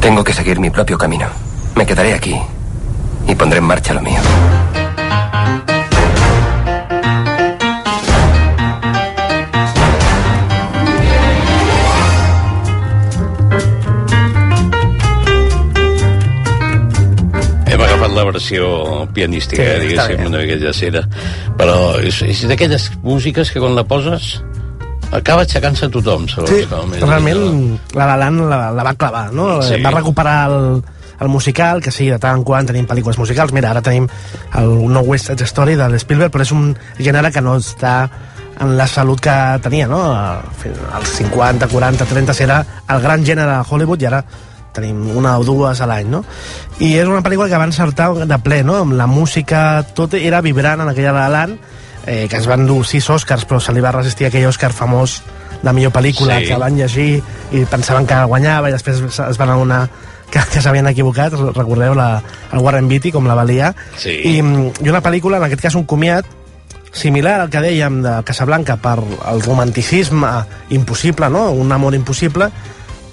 Tengo 0.00 0.24
que 0.24 0.32
seguir 0.32 0.58
mi 0.60 0.70
propio 0.70 0.96
camino. 0.96 1.26
Me 1.76 1.84
quedaré 1.86 2.14
aquí 2.14 2.36
y 3.26 3.34
pondré 3.34 3.58
en 3.58 3.64
marcha 3.64 3.94
lo 3.94 4.00
mío. 4.02 4.20
La 18.14 18.24
versió 18.24 19.08
pianística, 19.14 19.62
Sí, 19.62 19.86
diguéssim, 19.86 20.26
una 20.26 20.38
mica 20.38 20.56
llacera. 20.58 21.04
Però 21.54 21.76
és, 22.02 22.16
és 22.26 22.40
d'aquelles 22.50 22.88
músiques 23.04 23.52
que 23.54 23.62
quan 23.62 23.76
la 23.78 23.84
poses 23.86 24.40
acaba 25.12 25.42
aixecant-se 25.46 25.88
tothom, 25.92 26.28
segons 26.28 26.50
Sí, 26.52 26.66
com. 26.70 26.92
Realment 27.00 27.42
la 27.96 28.06
La 28.12 28.16
Land 28.20 28.46
la, 28.50 28.60
la 28.76 28.86
va 28.86 28.94
clavar, 28.94 29.28
no? 29.32 29.60
Sí. 29.62 29.80
Va 29.84 29.92
recuperar 29.94 30.38
el, 30.50 30.82
el 31.20 31.28
musical, 31.28 31.82
que 31.82 31.90
sí, 31.90 32.08
de 32.10 32.18
tant 32.22 32.40
en 32.40 32.44
quant 32.46 32.66
tenim 32.68 32.86
pel·lícules 32.86 33.18
musicals. 33.18 33.52
Mira, 33.56 33.70
ara 33.70 33.82
tenim 33.82 34.08
el 34.58 34.74
No 34.92 35.00
West 35.06 35.30
Side 35.30 35.48
Story 35.48 35.76
de 35.78 35.88
Spielberg, 35.98 36.32
però 36.34 36.46
és 36.46 36.52
un 36.54 36.74
gènere 36.98 37.32
que 37.34 37.42
no 37.44 37.56
està 37.58 38.08
en 38.58 38.76
la 38.76 38.88
salut 38.90 39.20
que 39.22 39.34
tenia, 39.62 39.86
no? 39.86 40.00
Als 40.12 41.16
50, 41.16 41.68
40, 41.70 42.04
30 42.04 42.38
era 42.42 42.60
el 42.88 43.02
gran 43.02 43.24
gènere 43.24 43.58
de 43.58 43.64
Hollywood 43.68 44.02
i 44.02 44.08
ara 44.10 44.22
tenim 44.74 45.16
una 45.16 45.36
o 45.38 45.44
dues 45.46 45.80
a 45.80 45.86
l'any, 45.90 46.10
no? 46.10 46.22
I 46.78 46.92
és 47.00 47.08
una 47.08 47.22
pel·lícula 47.24 47.48
que 47.50 47.58
va 47.58 47.66
encertar 47.66 48.12
de 48.28 48.38
ple, 48.42 48.62
no? 48.66 48.76
Amb 48.82 48.94
la 48.98 49.06
música, 49.10 49.82
tot 49.94 50.14
era 50.18 50.42
vibrant 50.44 50.82
en 50.84 50.92
aquella 50.92 51.14
La 51.14 51.26
La 51.26 51.34
Land, 51.34 51.58
eh, 52.08 52.26
que 52.28 52.36
es 52.40 52.46
van 52.48 52.64
dur 52.66 52.80
sis 52.88 53.06
Oscars, 53.12 53.44
però 53.46 53.60
se 53.60 53.72
li 53.76 53.80
va 53.84 53.92
resistir 53.92 54.26
aquell 54.26 54.48
Oscar 54.48 54.72
famós 54.72 55.20
de 55.62 55.72
millor 55.74 55.92
pel·lícula 55.92 56.38
Sí. 56.40 56.46
que 56.48 56.56
van 56.58 56.76
llegir 56.78 57.22
i 57.52 57.64
pensaven 57.70 58.06
que 58.06 58.18
guanyava 58.30 58.70
i 58.70 58.72
després 58.72 59.00
es 59.20 59.38
van 59.38 59.50
adonar 59.54 59.88
que, 60.30 60.40
que 60.52 60.60
s'havien 60.62 60.86
equivocat, 60.86 61.32
recordeu 61.56 61.94
la, 61.98 62.22
el 62.52 62.58
Warren 62.64 62.88
Beatty 62.88 63.12
com 63.12 63.26
la 63.26 63.34
valia 63.38 63.74
Sí. 63.96 64.16
I, 64.24 64.36
i 64.38 64.88
una 64.90 65.02
pel·lícula, 65.02 65.38
en 65.38 65.44
aquest 65.48 65.62
cas 65.68 65.74
un 65.78 65.84
comiat 65.84 66.26
similar 66.92 67.40
al 67.42 67.50
que 67.52 67.60
dèiem 67.60 68.00
de 68.02 68.14
Casablanca 68.24 68.76
per 68.80 68.96
el 69.00 69.42
romanticisme 69.44 70.30
impossible, 70.70 71.28
no? 71.28 71.50
un 71.52 71.70
amor 71.72 71.94
impossible 71.94 72.50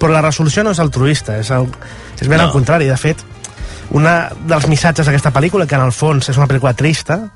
però 0.00 0.10
la 0.12 0.20
resolució 0.24 0.62
no 0.64 0.72
és 0.76 0.80
altruista, 0.80 1.38
és, 1.40 1.50
el, 1.50 1.68
és 2.20 2.28
ben 2.28 2.36
No. 2.38 2.44
al 2.44 2.52
contrari. 2.52 2.84
De 2.84 2.96
fet, 3.00 3.16
una 3.96 4.28
dels 4.44 4.66
missatges 4.68 5.06
d'aquesta 5.08 5.32
pel·lícula, 5.32 5.64
que 5.66 5.74
en 5.74 5.86
el 5.86 5.92
fons 5.96 6.28
és 6.28 6.36
una 6.36 6.44
pel·lícula 6.46 6.74
trista, 6.76 7.30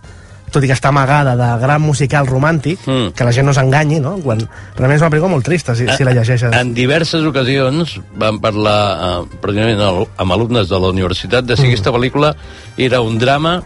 tot 0.52 0.64
i 0.64 0.68
que 0.70 0.74
està 0.76 0.90
amagada 0.90 1.36
de 1.38 1.48
gran 1.62 1.80
musical 1.82 2.26
romàntic, 2.28 2.80
Mm. 2.86 3.12
que 3.16 3.24
la 3.24 3.32
gent 3.32 3.46
no 3.46 3.54
s'enganyi, 3.54 4.00
no? 4.00 4.16
Quan, 4.22 4.40
realment 4.76 4.96
és 4.96 5.02
una 5.02 5.10
pel·lícula 5.10 5.30
molt 5.30 5.44
trista, 5.44 5.74
si, 5.74 5.86
si 5.96 6.04
la 6.04 6.12
llegeixes. 6.12 6.52
En 6.52 6.74
diverses 6.74 7.24
ocasions 7.24 7.98
vam 8.18 8.40
parlar 8.40 8.78
eh, 8.94 9.36
precisament 9.40 9.80
amb 10.16 10.32
alumnes 10.32 10.68
de 10.68 10.78
la 10.80 10.88
universitat 10.90 11.44
de 11.44 11.56
si 11.56 11.62
Mm. 11.62 11.70
aquesta 11.74 11.92
pel·lícula 11.92 12.34
era 12.76 13.00
un 13.00 13.18
drama, 13.18 13.62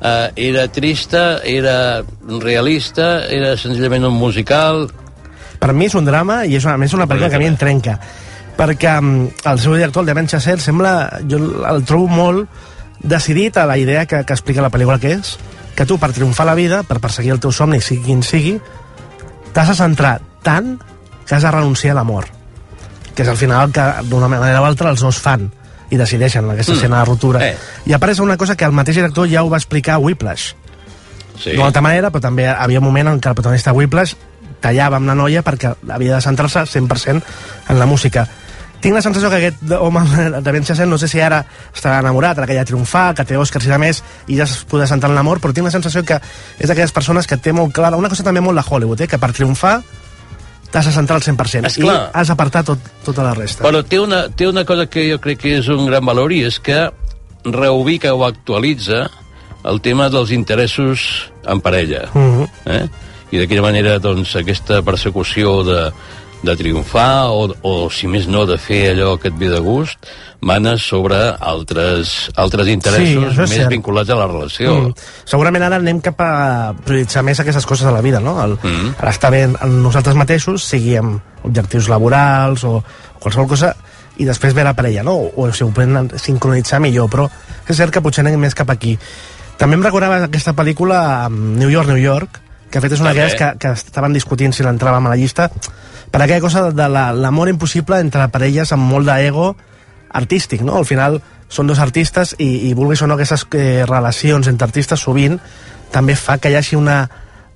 eh, 0.00 0.30
era 0.36 0.66
trista, 0.68 1.40
era 1.44 2.02
realista, 2.40 3.26
era 3.28 3.56
senzillament 3.56 4.04
un 4.04 4.14
musical... 4.18 4.88
Per 5.58 5.72
mi 5.72 5.86
és 5.86 5.94
un 5.96 6.04
drama 6.04 6.44
i 6.44 6.56
és 6.58 6.64
una, 6.66 6.76
més 6.76 6.92
una 6.92 7.06
pel·lícula 7.06 7.30
que 7.30 7.36
a 7.36 7.42
mi 7.42 7.46
em 7.48 7.56
trenca 7.56 7.98
perquè 8.54 8.98
um, 9.00 9.24
el 9.50 9.58
seu 9.58 9.72
director, 9.74 10.04
el 10.04 10.06
Demian 10.06 10.28
Chazelle, 10.30 10.60
sembla, 10.62 11.20
jo 11.26 11.38
el 11.66 11.80
trobo 11.88 12.06
molt 12.06 12.46
decidit 13.02 13.56
a 13.58 13.64
la 13.66 13.74
idea 13.78 14.04
que, 14.06 14.20
que 14.24 14.32
explica 14.32 14.62
la 14.62 14.70
pel·lícula 14.70 15.00
que 15.02 15.10
és 15.16 15.32
que 15.74 15.86
tu 15.86 15.98
per 15.98 16.12
triomfar 16.12 16.46
la 16.46 16.54
vida, 16.54 16.82
per 16.82 17.00
perseguir 17.00 17.32
el 17.34 17.40
teu 17.40 17.52
somni, 17.52 17.80
sigui 17.80 18.02
quin 18.06 18.22
sigui, 18.22 18.60
t'has 19.52 19.68
de 19.68 19.74
centrar 19.74 20.20
tant 20.42 20.78
que 21.26 21.34
has 21.34 21.42
de 21.42 21.50
renunciar 21.50 21.92
a 21.92 22.00
l'amor 22.00 22.26
que 23.14 23.22
és 23.22 23.28
al 23.30 23.36
final 23.38 23.70
que 23.70 23.82
d'una 24.10 24.26
manera 24.28 24.60
o 24.60 24.64
altra 24.66 24.90
els 24.90 25.00
dos 25.00 25.20
fan 25.22 25.46
i 25.90 25.96
decideixen 25.96 26.48
aquesta 26.50 26.72
Mm. 26.72 26.76
escena 26.76 26.98
de 26.98 27.04
ruptura 27.04 27.46
Eh. 27.48 27.56
i 27.86 27.92
apareix 27.92 28.18
una 28.18 28.36
cosa 28.36 28.56
que 28.56 28.64
el 28.64 28.72
mateix 28.72 28.96
director 28.96 29.28
ja 29.30 29.42
ho 29.44 29.50
va 29.50 29.56
explicar 29.56 29.94
a 29.94 29.98
Whiplash 29.98 30.54
Sí. 31.38 31.50
d'una 31.52 31.66
altra 31.66 31.82
manera, 31.82 32.10
però 32.10 32.20
també 32.20 32.48
havia 32.48 32.78
un 32.78 32.84
moment 32.84 33.08
en 33.08 33.20
què 33.20 33.28
el 33.28 33.34
protagonista 33.34 33.72
Whiplash 33.72 34.14
tallava 34.60 34.96
amb 34.96 35.06
la 35.06 35.14
noia 35.14 35.42
perquè 35.44 35.74
havia 35.90 36.14
de 36.16 36.20
centrar-se 36.22 36.60
100% 36.66 37.22
en 37.68 37.78
la 37.78 37.86
música. 37.86 38.26
Tinc 38.84 38.98
la 38.98 39.00
sensació 39.00 39.30
que 39.32 39.38
aquest 39.40 39.70
home 39.78 40.02
de 40.44 40.52
Ben 40.52 40.64
Chazelle, 40.66 40.90
no 40.90 40.98
sé 41.00 41.08
si 41.08 41.22
ara 41.24 41.40
està 41.72 41.96
enamorat, 42.02 42.36
ara 42.36 42.48
que 42.50 42.56
ja 42.56 42.64
ha 42.66 42.68
triomfat, 42.68 43.16
que 43.16 43.24
té 43.30 43.38
Oscars 43.40 43.64
i 43.64 43.72
de 43.72 43.78
més, 43.80 44.02
i 44.28 44.36
ja 44.36 44.44
es 44.44 44.58
podrà 44.68 44.88
centrar 44.90 45.08
en 45.08 45.16
l'amor, 45.16 45.40
però 45.40 45.56
tinc 45.56 45.70
la 45.70 45.72
sensació 45.72 46.04
que 46.04 46.18
és 46.20 46.68
d'aquelles 46.68 46.92
persones 46.92 47.28
que 47.30 47.38
té 47.40 47.54
molt 47.56 47.72
clara, 47.72 47.96
una 47.96 48.12
cosa 48.12 48.26
també 48.26 48.44
molt 48.44 48.60
de 48.60 48.66
Hollywood, 48.68 49.06
eh, 49.06 49.08
que 49.08 49.20
per 49.22 49.32
triomfar 49.32 49.78
t'has 50.74 50.90
de 50.90 50.92
centrar 50.92 51.16
al 51.20 51.24
100% 51.24 51.64
i 51.64 51.70
Esclar. 51.70 52.10
has 52.12 52.28
d'apartar 52.28 52.64
tot, 52.66 52.92
tota 53.06 53.24
la 53.24 53.32
resta. 53.32 53.62
Però 53.64 53.80
té 53.86 54.00
una, 54.02 54.24
té 54.28 54.48
una 54.50 54.66
cosa 54.68 54.88
que 54.90 55.06
jo 55.08 55.20
crec 55.22 55.40
que 55.46 55.56
és 55.60 55.70
un 55.72 55.86
gran 55.86 56.04
valor 56.04 56.34
i 56.34 56.42
és 56.44 56.58
que 56.58 56.90
reubica 57.44 58.12
o 58.12 58.24
actualitza 58.26 59.06
el 59.64 59.80
tema 59.80 60.10
dels 60.12 60.34
interessos 60.34 61.30
en 61.46 61.60
parella. 61.64 62.10
Mhm. 62.12 62.48
eh? 62.66 62.88
I 63.32 63.40
d'aquella 63.40 63.64
manera, 63.64 63.96
doncs, 63.98 64.36
aquesta 64.36 64.82
persecució 64.82 65.62
de, 65.64 65.78
de 66.44 66.54
triomfar 66.56 67.30
o, 67.32 67.48
o, 67.62 67.72
si 67.90 68.08
més 68.10 68.28
no, 68.30 68.44
de 68.46 68.58
fer 68.60 68.92
allò 68.92 69.14
que 69.20 69.30
et 69.32 69.36
ve 69.38 69.48
de 69.52 69.60
gust, 69.64 69.98
mana 70.44 70.74
sobre 70.78 71.16
altres, 71.40 72.30
altres 72.36 72.68
interessos 72.68 73.32
és 73.32 73.38
més 73.40 73.54
cert. 73.56 73.70
vinculats 73.72 74.12
a 74.12 74.18
la 74.18 74.26
relació. 74.28 74.74
Mm. 74.74 75.06
Segurament 75.24 75.64
ara 75.64 75.80
anem 75.80 76.02
cap 76.04 76.20
a 76.20 76.74
prioritzar 76.84 77.24
més 77.24 77.40
aquestes 77.40 77.64
coses 77.66 77.88
a 77.88 77.94
la 77.94 78.02
vida, 78.04 78.20
no? 78.20 78.36
El, 78.44 78.58
Mm. 78.64 78.94
Ara 79.00 79.10
està 79.10 79.30
bé 79.30 79.42
en 79.48 79.82
nosaltres 79.82 80.16
mateixos, 80.16 80.62
sigui 80.64 80.96
amb 80.96 81.20
objectius 81.44 81.88
laborals 81.88 82.64
o 82.64 82.78
qualsevol 83.20 83.48
cosa, 83.48 83.74
i 84.16 84.24
després 84.24 84.54
ve 84.54 84.62
la 84.64 84.74
parella, 84.76 85.02
no? 85.02 85.16
O, 85.16 85.32
o 85.36 85.52
si 85.52 85.64
ho 85.64 85.70
poden 85.74 86.12
sincronitzar 86.20 86.80
millor, 86.80 87.08
però 87.10 87.28
és 87.66 87.76
cert 87.76 87.92
que 87.92 88.00
potser 88.04 88.22
anem 88.24 88.38
més 88.40 88.54
cap 88.54 88.70
aquí. 88.70 88.98
També 89.58 89.76
em 89.76 89.82
recordava 89.82 90.22
aquesta 90.24 90.52
pel·lícula 90.54 91.26
um, 91.28 91.54
New 91.58 91.70
York, 91.70 91.88
New 91.88 92.00
York, 92.00 92.40
que 92.74 92.80
de 92.82 92.88
fet 92.88 92.96
és 92.96 93.02
una 93.04 93.12
d'aquelles 93.14 93.36
que, 93.38 93.52
que 93.62 93.70
estaven 93.78 94.12
discutint 94.16 94.50
si 94.52 94.64
l'entràvem 94.66 95.06
a 95.06 95.12
la 95.12 95.18
llista, 95.20 95.46
per 96.10 96.20
aquella 96.24 96.42
cosa 96.42 96.64
de 96.74 96.88
la- 96.90 97.12
l'amor 97.14 97.48
impossible 97.52 98.00
entre 98.02 98.26
parelles 98.34 98.72
amb 98.74 98.82
molt 98.90 99.06
d'ego 99.06 99.52
artístic, 100.10 100.62
no? 100.66 100.76
Al 100.82 100.86
final 100.86 101.20
són 101.48 101.68
dos 101.70 101.78
artistes 101.78 102.34
i, 102.38 102.68
i 102.68 102.74
vulguis 102.74 103.02
o 103.02 103.06
no 103.06 103.14
aquestes 103.14 103.46
eh, 103.54 103.84
relacions 103.86 104.48
entre 104.50 104.66
artistes 104.66 105.00
sovint 105.06 105.38
també 105.94 106.16
fa 106.18 106.38
que 106.42 106.50
hi 106.50 106.56
hagi 106.58 106.74
una, 106.74 107.04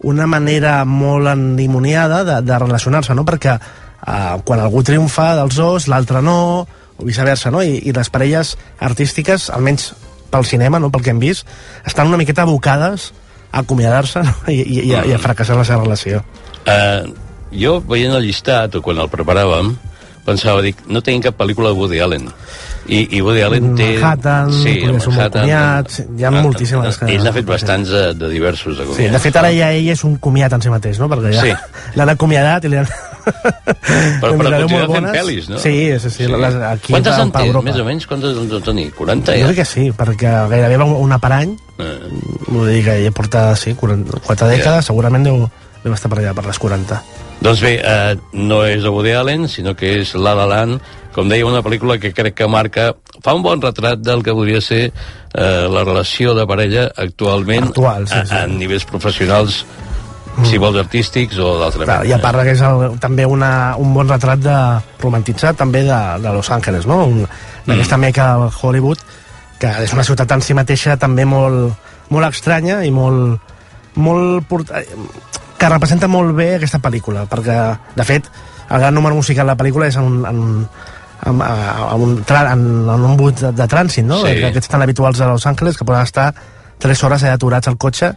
una 0.06 0.26
manera 0.30 0.84
molt 0.86 1.26
endimoniada 1.32 2.22
de, 2.24 2.36
de 2.46 2.58
relacionar-se, 2.62 3.14
no? 3.18 3.24
Perquè 3.26 3.56
eh, 3.58 4.34
quan 4.46 4.60
algú 4.62 4.82
triomfa 4.86 5.32
dels 5.40 5.56
dos, 5.58 5.88
l'altre 5.90 6.22
no, 6.22 6.66
o 6.98 7.06
viceversa, 7.06 7.50
no? 7.50 7.62
I, 7.62 7.80
I 7.90 7.94
les 7.96 8.10
parelles 8.10 8.54
artístiques, 8.78 9.50
almenys 9.50 9.92
pel 10.30 10.44
cinema, 10.46 10.78
no 10.78 10.90
pel 10.94 11.02
que 11.02 11.10
hem 11.14 11.18
vist, 11.22 11.46
estan 11.86 12.06
una 12.10 12.18
miqueta 12.20 12.42
abocades 12.46 13.12
a 13.50 13.62
acomiadar-se 13.64 14.22
no? 14.22 14.34
I, 14.48 14.58
i, 14.60 14.80
i, 14.90 14.94
a, 14.94 15.04
i 15.08 15.12
a 15.16 15.18
fracassar 15.18 15.56
la 15.56 15.64
seva 15.64 15.82
relació. 15.84 16.22
Uh, 16.68 17.08
jo, 17.52 17.78
veient 17.88 18.12
el 18.18 18.26
llistat, 18.28 18.74
o 18.76 18.82
quan 18.84 18.98
el 19.00 19.08
preparàvem, 19.12 19.74
pensava, 20.28 20.60
dic, 20.64 20.82
no 20.92 21.00
tenim 21.00 21.22
cap 21.24 21.38
pel·lícula 21.38 21.70
de 21.72 21.78
Woody 21.80 22.00
Allen. 22.04 22.26
I, 22.88 23.02
i 23.16 23.20
Woody 23.24 23.42
Allen 23.44 23.74
té... 23.76 23.86
Manhattan, 23.98 24.52
sí, 24.52 24.74
Manhattan, 24.86 25.42
comiat, 25.42 25.90
sí, 25.92 26.04
hi 26.16 26.24
ha 26.24 26.30
moltíssimes 26.32 26.96
que- 27.00 27.08
Ell 27.12 27.24
n'ha 27.24 27.32
fet 27.36 27.44
bastants 27.48 27.90
de, 27.92 28.02
de 28.16 28.28
diversos, 28.32 28.78
de 28.80 28.86
Sí, 28.96 29.08
de 29.12 29.20
fet, 29.20 29.36
ara 29.36 29.50
ja 29.52 29.68
ell 29.76 29.88
és 29.92 30.04
un 30.08 30.16
comiat 30.24 30.52
en 30.56 30.64
si 30.64 30.72
mateix, 30.72 31.00
no? 31.00 31.08
Perquè 31.12 31.32
ja 31.36 31.44
Sí. 31.44 31.52
l'han 32.00 32.12
acomiadat 32.14 32.64
i 32.64 32.72
li 32.72 32.80
han... 32.80 32.88
Però, 33.28 34.32
però 34.40 34.52
continua 34.52 34.60
molt 34.64 34.70
fent 34.70 34.92
bones. 34.94 35.16
pel·lis, 35.18 35.48
no? 35.52 35.58
Sí, 35.60 35.74
sí, 36.00 36.10
sí. 36.14 36.28
Les, 36.32 36.56
aquí 36.70 36.94
Quantes 36.96 37.18
en 37.20 37.32
té, 37.34 37.44
més 37.68 37.76
o 37.80 37.84
menys? 37.88 38.06
Quantes 38.08 38.36
en 38.40 38.48
tenir? 38.64 38.86
40 38.96 39.36
Jo 39.36 39.40
ja? 39.42 39.50
crec 39.52 39.60
que 39.62 39.68
sí, 39.68 39.88
perquè 39.96 40.32
gairebé 40.48 40.80
una 40.88 41.18
per 41.20 41.32
any, 41.42 41.56
Eh, 41.78 42.10
vull 42.48 42.66
dir 42.72 42.82
que 42.84 42.96
ja 43.04 43.10
porta, 43.14 43.54
sí, 43.56 43.74
40, 43.78 44.20
4 44.26 44.48
dècades, 44.50 44.86
segurament 44.90 45.24
deu, 45.24 45.44
deu 45.84 45.94
estar 45.94 46.10
per 46.10 46.18
allà, 46.22 46.34
per 46.34 46.46
les 46.46 46.58
40. 46.58 47.02
doncs 47.40 47.60
bé, 47.62 47.76
eh, 47.78 48.16
no 48.32 48.64
és 48.66 48.82
de 48.82 48.90
Woody 48.90 49.12
Allen, 49.14 49.46
sinó 49.48 49.76
que 49.78 50.00
és 50.00 50.14
La 50.18 50.34
La 50.34 50.46
Land, 50.50 50.80
com 51.14 51.28
deia, 51.30 51.46
una 51.46 51.62
pel·lícula 51.62 51.98
que 52.02 52.10
crec 52.12 52.34
que 52.34 52.48
marca, 52.50 52.92
fa 53.22 53.34
un 53.34 53.42
bon 53.42 53.62
retrat 53.62 53.98
del 54.02 54.24
que 54.26 54.34
podria 54.34 54.60
ser 54.60 54.88
eh, 54.90 55.68
la 55.70 55.84
relació 55.84 56.34
de 56.34 56.46
parella 56.46 56.88
actualment 56.96 57.70
Actual, 57.70 58.08
sí, 58.08 58.14
a, 58.18 58.24
sí. 58.26 58.34
a 58.34 58.46
nivells 58.50 58.84
professionals, 58.84 59.64
si 60.46 60.58
vols 60.58 60.78
artístics 60.78 61.38
o 61.42 61.56
d'altra 61.58 61.86
Clar, 61.86 62.02
I 62.06 62.12
a 62.14 62.18
part 62.22 62.42
que 62.46 62.52
és 62.54 62.60
el, 62.62 62.98
també 63.02 63.24
una, 63.26 63.74
un 63.78 63.94
bon 63.94 64.06
retrat 64.10 64.42
de 64.42 64.58
romantitzat 65.02 65.58
també 65.58 65.82
de, 65.86 65.98
de 66.22 66.34
Los 66.34 66.50
Angeles, 66.54 66.86
no? 66.86 67.04
Un, 67.06 67.24
d'aquesta 67.66 67.96
Mm. 67.96 68.00
meca 68.00 68.28
de 68.38 68.50
Hollywood, 68.62 68.98
que 69.58 69.70
és 69.84 69.92
una 69.92 70.04
ciutat 70.06 70.30
en 70.36 70.42
si 70.42 70.54
mateixa 70.54 70.96
també 70.96 71.24
molt, 71.26 71.72
molt 72.10 72.28
estranya 72.30 72.82
i 72.86 72.90
molt, 72.94 73.40
molt 73.96 74.46
port... 74.48 74.70
que 75.58 75.68
representa 75.68 76.06
molt 76.06 76.30
bé 76.38 76.52
aquesta 76.56 76.78
pel·lícula, 76.78 77.24
perquè, 77.26 77.56
de 77.96 78.04
fet, 78.06 78.28
el 78.70 78.78
gran 78.78 78.94
número 78.94 79.16
musical 79.16 79.46
de 79.48 79.52
la 79.54 79.58
pel·lícula 79.58 79.88
és 79.88 79.96
en, 79.98 80.20
en, 80.28 80.42
en, 81.26 81.40
en, 81.42 82.02
un, 82.04 82.12
en, 82.28 82.62
en 82.94 83.06
un 83.10 83.16
but 83.18 83.40
de, 83.42 83.50
de 83.52 83.66
trànsit, 83.66 84.04
no? 84.06 84.20
Sí. 84.22 84.36
Que 84.38 84.52
Aquests 84.52 84.68
tan 84.70 84.82
habituals 84.86 85.18
a 85.20 85.26
Los 85.32 85.46
Angeles, 85.50 85.76
que 85.76 85.84
poden 85.88 86.02
estar 86.06 86.28
3 86.78 87.02
hores 87.08 87.24
allà 87.24 87.34
aturats 87.34 87.66
al 87.66 87.76
cotxe, 87.76 88.12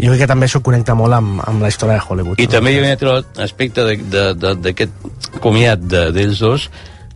i 0.00 0.06
jo 0.08 0.14
crec 0.16 0.24
que 0.24 0.30
també 0.32 0.48
això 0.48 0.58
connecta 0.64 0.96
molt 0.98 1.14
amb, 1.14 1.42
amb 1.46 1.62
la 1.62 1.68
història 1.70 2.00
de 2.00 2.04
Hollywood. 2.08 2.40
I 2.42 2.48
no? 2.48 2.52
també 2.56 2.72
hi 2.72 2.78
havia 2.80 2.96
un 2.98 3.08
altre 3.14 3.44
aspecte 3.44 3.84
de- 3.86 3.96
de- 4.10 4.34
de- 4.34 4.54
d'aquest 4.66 5.38
comiat 5.44 5.78
de- 5.78 6.08
d'ells 6.16 6.40
dos, 6.42 6.70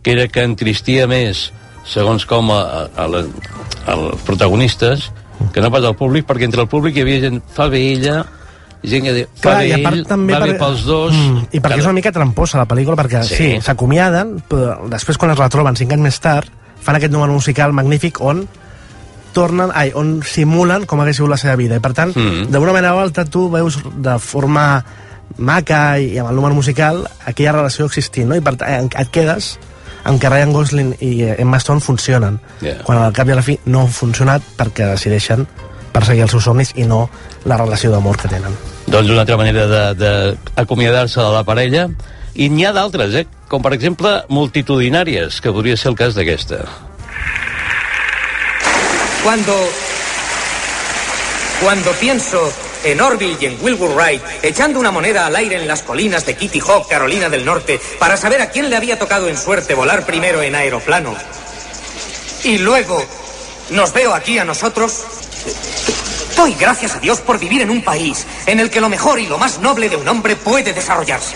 que 0.05 0.13
era 0.13 0.27
que 0.29 0.43
entristia 0.45 1.07
més, 1.09 1.49
segons 1.85 2.25
com 2.25 2.49
a, 2.51 2.61
a, 2.95 3.05
la, 3.07 3.21
als 3.93 4.21
protagonistes, 4.25 5.11
que 5.53 5.61
no 5.61 5.69
pas 5.71 5.83
al 5.85 5.95
públic, 5.99 6.25
perquè 6.25 6.47
entre 6.47 6.63
el 6.65 6.69
públic 6.71 6.97
hi 6.97 7.03
havia 7.05 7.21
gent, 7.27 7.41
fa 7.53 7.67
bé 7.69 7.81
ella, 7.93 8.23
gent 8.85 9.05
que 9.05 9.13
diu, 9.13 9.27
fa 9.35 9.49
Clar, 9.51 9.55
bé 9.61 9.67
i 9.69 9.73
a 9.75 9.79
part 9.83 9.97
ell, 9.99 10.05
també 10.09 10.33
va 10.33 10.39
bé 10.45 10.53
per- 10.55 10.59
pels 10.65 10.83
dos... 10.87 11.13
Mm, 11.13 11.47
I 11.57 11.61
perquè 11.61 11.79
és 11.81 11.85
una 11.89 11.97
mica 11.97 12.11
tramposa 12.15 12.57
la 12.61 12.67
pel·lícula, 12.69 12.97
perquè 12.99 13.23
Sí. 13.27 13.35
sí, 13.37 13.49
s'acomiaden, 13.65 14.35
però 14.49 14.89
després 14.91 15.17
quan 15.21 15.31
es 15.35 15.41
retroben 15.41 15.75
cinc 15.77 15.93
anys 15.95 16.07
més 16.09 16.19
tard, 16.23 16.49
fan 16.85 16.97
aquest 16.99 17.13
número 17.13 17.33
musical 17.33 17.73
magnífic 17.73 18.19
on 18.21 18.43
tornen, 19.35 19.71
ai, 19.75 19.89
on 19.97 20.21
simulen 20.23 20.85
com 20.87 21.01
hagués 21.03 21.17
sigut 21.19 21.33
la 21.33 21.37
seva 21.41 21.55
vida. 21.59 21.75
I 21.75 21.83
per 21.83 21.91
tant, 21.97 22.13
Mm. 22.15 22.47
d'una 22.53 22.71
manera 22.73 22.95
o 22.95 22.99
altra, 23.03 23.25
tu 23.25 23.49
veus 23.51 23.79
de 23.83 24.17
forma 24.19 24.83
maca 25.37 25.99
i 25.99 26.17
amb 26.21 26.29
el 26.29 26.35
número 26.37 26.55
musical 26.55 27.01
aquella 27.25 27.51
relació 27.57 27.85
existint, 27.89 28.29
no? 28.29 28.35
I 28.37 28.41
per 28.45 28.55
tant, 28.55 28.87
et 28.95 29.09
quedes 29.11 29.57
en 30.05 30.19
què 30.21 30.29
Ryan 30.29 30.53
Gosling 30.53 30.91
i 31.03 31.11
Emma 31.35 31.59
Stone 31.61 31.81
funcionen. 31.81 32.39
Yeah. 32.61 32.81
Quan 32.85 33.01
al 33.01 33.13
cap 33.15 33.29
i 33.29 33.33
a 33.33 33.39
la 33.39 33.45
fi 33.45 33.57
no 33.65 33.85
han 33.85 33.93
funcionat 33.93 34.45
perquè 34.57 34.91
decideixen 34.91 35.45
perseguir 35.95 36.25
els 36.25 36.35
seus 36.35 36.45
somnis 36.45 36.73
i 36.75 36.85
no 36.87 37.05
la 37.47 37.57
relació 37.61 37.91
d'amor 37.93 38.19
que 38.19 38.29
tenen. 38.31 38.55
Doncs 38.85 39.09
una 39.09 39.23
altra 39.23 39.37
manera 39.39 39.93
d'acomiadar-se 39.95 41.19
de, 41.19 41.25
de 41.25 41.33
la 41.33 41.45
parella. 41.47 41.87
I 42.35 42.49
n'hi 42.51 42.65
ha 42.67 42.73
d'altres, 42.75 43.15
eh? 43.15 43.25
com 43.47 43.63
per 43.63 43.71
exemple 43.77 44.11
multitudinàries, 44.27 45.39
que 45.41 45.53
podria 45.55 45.77
ser 45.79 45.93
el 45.93 45.99
cas 45.99 46.17
d'aquesta. 46.17 46.65
Cuando. 49.23 49.55
Cuando 51.61 51.91
pienso 51.93 52.41
en 52.85 53.01
Orville 53.01 53.37
y 53.39 53.45
en 53.45 53.57
Wilbur 53.61 53.95
Wright 53.95 54.21
echando 54.41 54.79
una 54.79 54.91
moneda 54.91 55.25
al 55.25 55.35
aire 55.35 55.57
en 55.57 55.67
las 55.67 55.81
colinas 55.81 56.25
de 56.25 56.35
Kitty 56.35 56.59
Hawk, 56.59 56.87
Carolina 56.87 57.29
del 57.29 57.43
Norte, 57.43 57.79
para 57.99 58.15
saber 58.15 58.41
a 58.41 58.49
quién 58.49 58.69
le 58.69 58.75
había 58.75 58.99
tocado 58.99 59.27
en 59.27 59.37
suerte 59.37 59.73
volar 59.73 60.05
primero 60.05 60.41
en 60.41 60.55
aeroplano. 60.55 61.15
Y 62.43 62.59
luego 62.59 63.03
nos 63.71 63.91
veo 63.91 64.13
aquí 64.13 64.37
a 64.37 64.45
nosotros. 64.45 65.03
Doy 66.35 66.53
gracias 66.59 66.95
a 66.95 66.99
Dios 66.99 67.21
por 67.21 67.39
vivir 67.39 67.61
en 67.61 67.69
un 67.69 67.83
país 67.83 68.25
en 68.45 68.59
el 68.59 68.69
que 68.69 68.81
lo 68.81 68.89
mejor 68.89 69.19
y 69.19 69.25
lo 69.25 69.37
más 69.37 69.59
noble 69.59 69.89
de 69.89 69.95
un 69.95 70.07
hombre 70.07 70.35
puede 70.35 70.73
desarrollarse. 70.73 71.35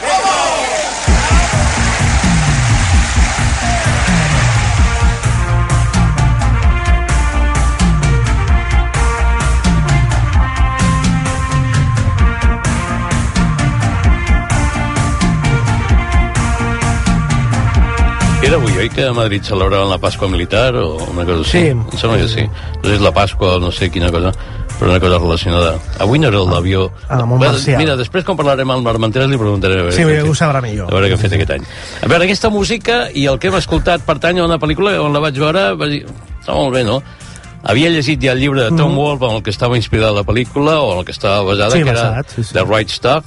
Era 18.49 18.57
avui, 18.57 18.71
oi, 18.81 18.89
que 18.89 19.03
a 19.05 19.13
Madrid 19.13 19.43
celebraven 19.45 19.91
la 19.91 19.99
Pasqua 20.01 20.27
Militar 20.27 20.73
o 20.75 20.95
una 21.11 21.21
cosa 21.21 21.43
així? 21.43 21.59
Sí. 21.59 21.67
Em 21.69 21.83
sembla 22.01 22.17
que 22.17 22.27
sí. 22.31 22.45
No 22.49 22.81
sé 22.81 22.87
si 22.89 22.95
és 22.95 23.01
la 23.05 23.11
Pasqua 23.13 23.51
o 23.57 23.59
no 23.61 23.69
sé 23.69 23.91
quina 23.93 24.09
cosa, 24.09 24.31
però 24.79 24.89
una 24.89 24.99
cosa 25.03 25.19
relacionada. 25.19 25.75
Avui 26.01 26.17
no 26.17 26.31
era 26.31 26.39
el 26.41 26.49
d'avió... 26.49 26.87
Ah, 27.13 27.19
mira, 27.77 27.93
després 27.99 28.25
quan 28.25 28.39
parlarem 28.39 28.73
amb 28.73 28.89
l'Armenteres 28.89 29.29
li 29.29 29.37
preguntaré 29.37 29.77
a 29.77 29.85
veure, 29.85 29.93
Sí, 29.93 30.01
ho 30.25 30.33
sabrà 30.33 30.63
millor. 30.65 30.89
a 30.89 30.95
veure 30.97 31.11
què 31.11 31.19
ha 31.19 31.21
fet 31.21 31.35
aquest 31.37 31.53
any. 31.59 31.67
A 32.01 32.09
veure, 32.09 32.25
aquesta 32.25 32.49
música 32.49 32.97
i 33.13 33.27
el 33.29 33.37
que 33.37 33.51
hem 33.53 33.59
escoltat 33.61 34.01
pertany 34.07 34.41
a 34.41 34.47
una 34.49 34.57
pel·lícula 34.57 34.97
quan 34.97 35.13
la 35.13 35.21
vaig 35.27 35.37
veure 35.45 35.67
va 35.77 35.91
dir, 35.93 36.01
està 36.41 36.57
molt 36.57 36.73
bé, 36.73 36.83
no? 36.89 37.03
Havia 37.69 37.93
llegit 37.93 38.17
ja 38.23 38.31
el 38.33 38.39
llibre 38.41 38.63
de 38.65 38.71
Tom 38.75 38.95
Wolfe 38.97 39.27
en 39.29 39.35
el 39.35 39.43
que 39.43 39.51
estava 39.53 39.77
inspirada 39.77 40.15
la 40.15 40.25
pel·lícula 40.25 40.79
o 40.81 40.93
en 40.95 41.03
el 41.03 41.05
que 41.05 41.11
estava 41.13 41.43
basada, 41.43 41.75
Mm. 41.75 41.77
Sí, 41.77 41.83
que 41.83 41.89
era 41.91 42.09
basat, 42.09 42.29
sí, 42.33 42.43
sí. 42.45 42.53
The 42.57 42.63
Right 42.65 42.89
Stuff, 42.89 43.25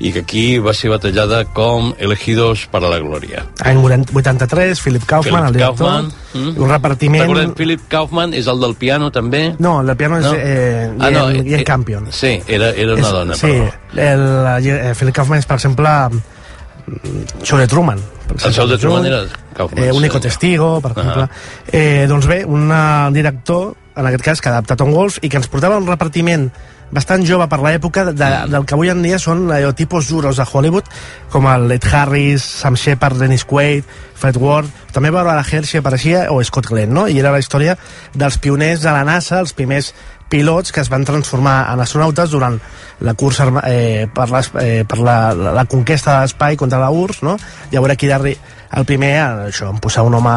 i 0.00 0.10
que 0.14 0.22
aquí 0.24 0.58
va 0.58 0.72
ser 0.72 0.88
batallada 0.88 1.42
com 1.52 1.90
Elegidos 1.98 2.62
para 2.72 2.88
la 2.88 2.98
Gloria. 2.98 3.42
Any 3.60 3.76
83, 3.76 4.80
Philip 4.80 5.04
Kaufman, 5.04 5.44
el 5.44 5.52
Philip 5.52 5.56
director, 5.60 5.86
Kaufman, 5.86 6.12
mm. 6.32 6.62
un 6.62 6.70
repartiment... 6.70 7.22
Recordem, 7.26 7.52
Philip 7.54 7.82
Kaufman 7.92 8.32
és 8.34 8.46
el 8.48 8.60
del 8.64 8.74
piano, 8.80 9.10
també? 9.12 9.42
No, 9.58 9.82
el 9.82 9.92
piano 10.00 10.16
és 10.18 10.24
No? 10.24 10.32
eh, 10.34 10.88
Ah, 10.98 11.10
no, 11.10 11.26
Ian, 11.30 11.36
eh, 11.36 11.50
Ian 11.50 11.60
eh, 11.60 11.64
Campion. 11.68 12.06
Sí, 12.10 12.40
era, 12.48 12.70
era 12.70 12.94
una 12.96 13.02
És- 13.06 13.12
dona, 13.12 13.34
sí, 13.34 13.52
perdó. 13.92 14.56
el, 14.56 14.66
eh, 14.72 14.94
Philip 14.98 15.14
Kaufman 15.14 15.38
és, 15.38 15.46
per 15.46 15.56
exemple, 15.60 15.88
mm, 16.08 17.44
Show 17.44 17.58
de 17.58 17.66
Truman. 17.68 18.00
El 18.30 18.52
show 18.54 18.66
de 18.66 18.78
Truman 18.78 19.04
era 19.06 19.24
Kaufman, 19.54 19.84
Eh, 19.84 19.92
Único 19.92 20.16
sí. 20.16 20.22
Testigo, 20.22 20.80
per 20.80 20.92
exemple. 20.92 21.28
Eh, 21.72 22.06
doncs 22.08 22.26
bé, 22.26 22.44
un 22.46 22.70
eh, 22.72 23.10
director, 23.12 23.74
en 23.96 24.06
aquest 24.06 24.24
cas, 24.24 24.40
que 24.40 24.48
adapta 24.48 24.76
Tom 24.76 24.92
Wolfe, 24.94 25.20
i 25.22 25.28
que 25.28 25.36
ens 25.36 25.48
portava 25.48 25.76
un 25.76 25.86
repartiment 25.86 26.48
bastant 26.90 27.24
jove 27.26 27.46
per 27.48 27.60
l'època 27.62 28.04
de, 28.12 28.14
Mm. 28.14 28.50
del 28.50 28.64
que 28.66 28.74
avui 28.74 28.90
en 28.90 29.02
dia 29.02 29.18
són 29.18 29.50
allò, 29.50 29.72
tipus 29.74 30.08
juros 30.08 30.36
de 30.36 30.44
Hollywood 30.44 30.84
com 31.30 31.46
el 31.46 31.70
Ed 31.72 31.86
Harris, 31.90 32.42
Sam 32.42 32.76
Shepard, 32.76 33.18
Dennis 33.18 33.44
Quaid, 33.44 33.84
Fred 34.14 34.36
Ward 34.36 34.68
també 34.92 35.10
Barbara 35.10 35.44
Hershey 35.46 35.80
apareixia 35.80 36.26
o 36.30 36.42
Scott 36.44 36.66
Glenn 36.66 36.92
no? 36.92 37.06
i 37.08 37.18
era 37.18 37.30
la 37.30 37.38
història 37.38 37.76
dels 38.14 38.38
pioners 38.38 38.82
de 38.82 38.90
la 38.90 39.04
NASA 39.04 39.40
els 39.40 39.52
primers 39.54 39.94
pilots 40.30 40.70
que 40.72 40.80
es 40.80 40.88
van 40.90 41.04
transformar 41.04 41.72
en 41.72 41.80
astronautes 41.80 42.30
durant 42.30 42.58
la 43.00 43.14
cursa 43.14 43.48
eh, 43.66 44.06
per, 44.14 44.30
les, 44.30 44.50
eh, 44.60 44.84
per 44.86 44.98
la, 44.98 45.34
la, 45.34 45.52
la 45.52 45.64
conquesta 45.66 46.14
de 46.14 46.26
l'espai 46.26 46.56
contra 46.56 46.78
la 46.78 46.90
URSS 46.90 47.22
no? 47.26 47.36
i 47.70 47.76
a 47.76 47.80
veure 47.82 47.96
qui 47.96 48.10
darri 48.10 48.36
el 48.70 48.86
primer 48.86 49.14
a, 49.18 49.28
això, 49.48 49.70
en 49.70 49.80
posar 49.82 50.04
un 50.06 50.14
home 50.14 50.36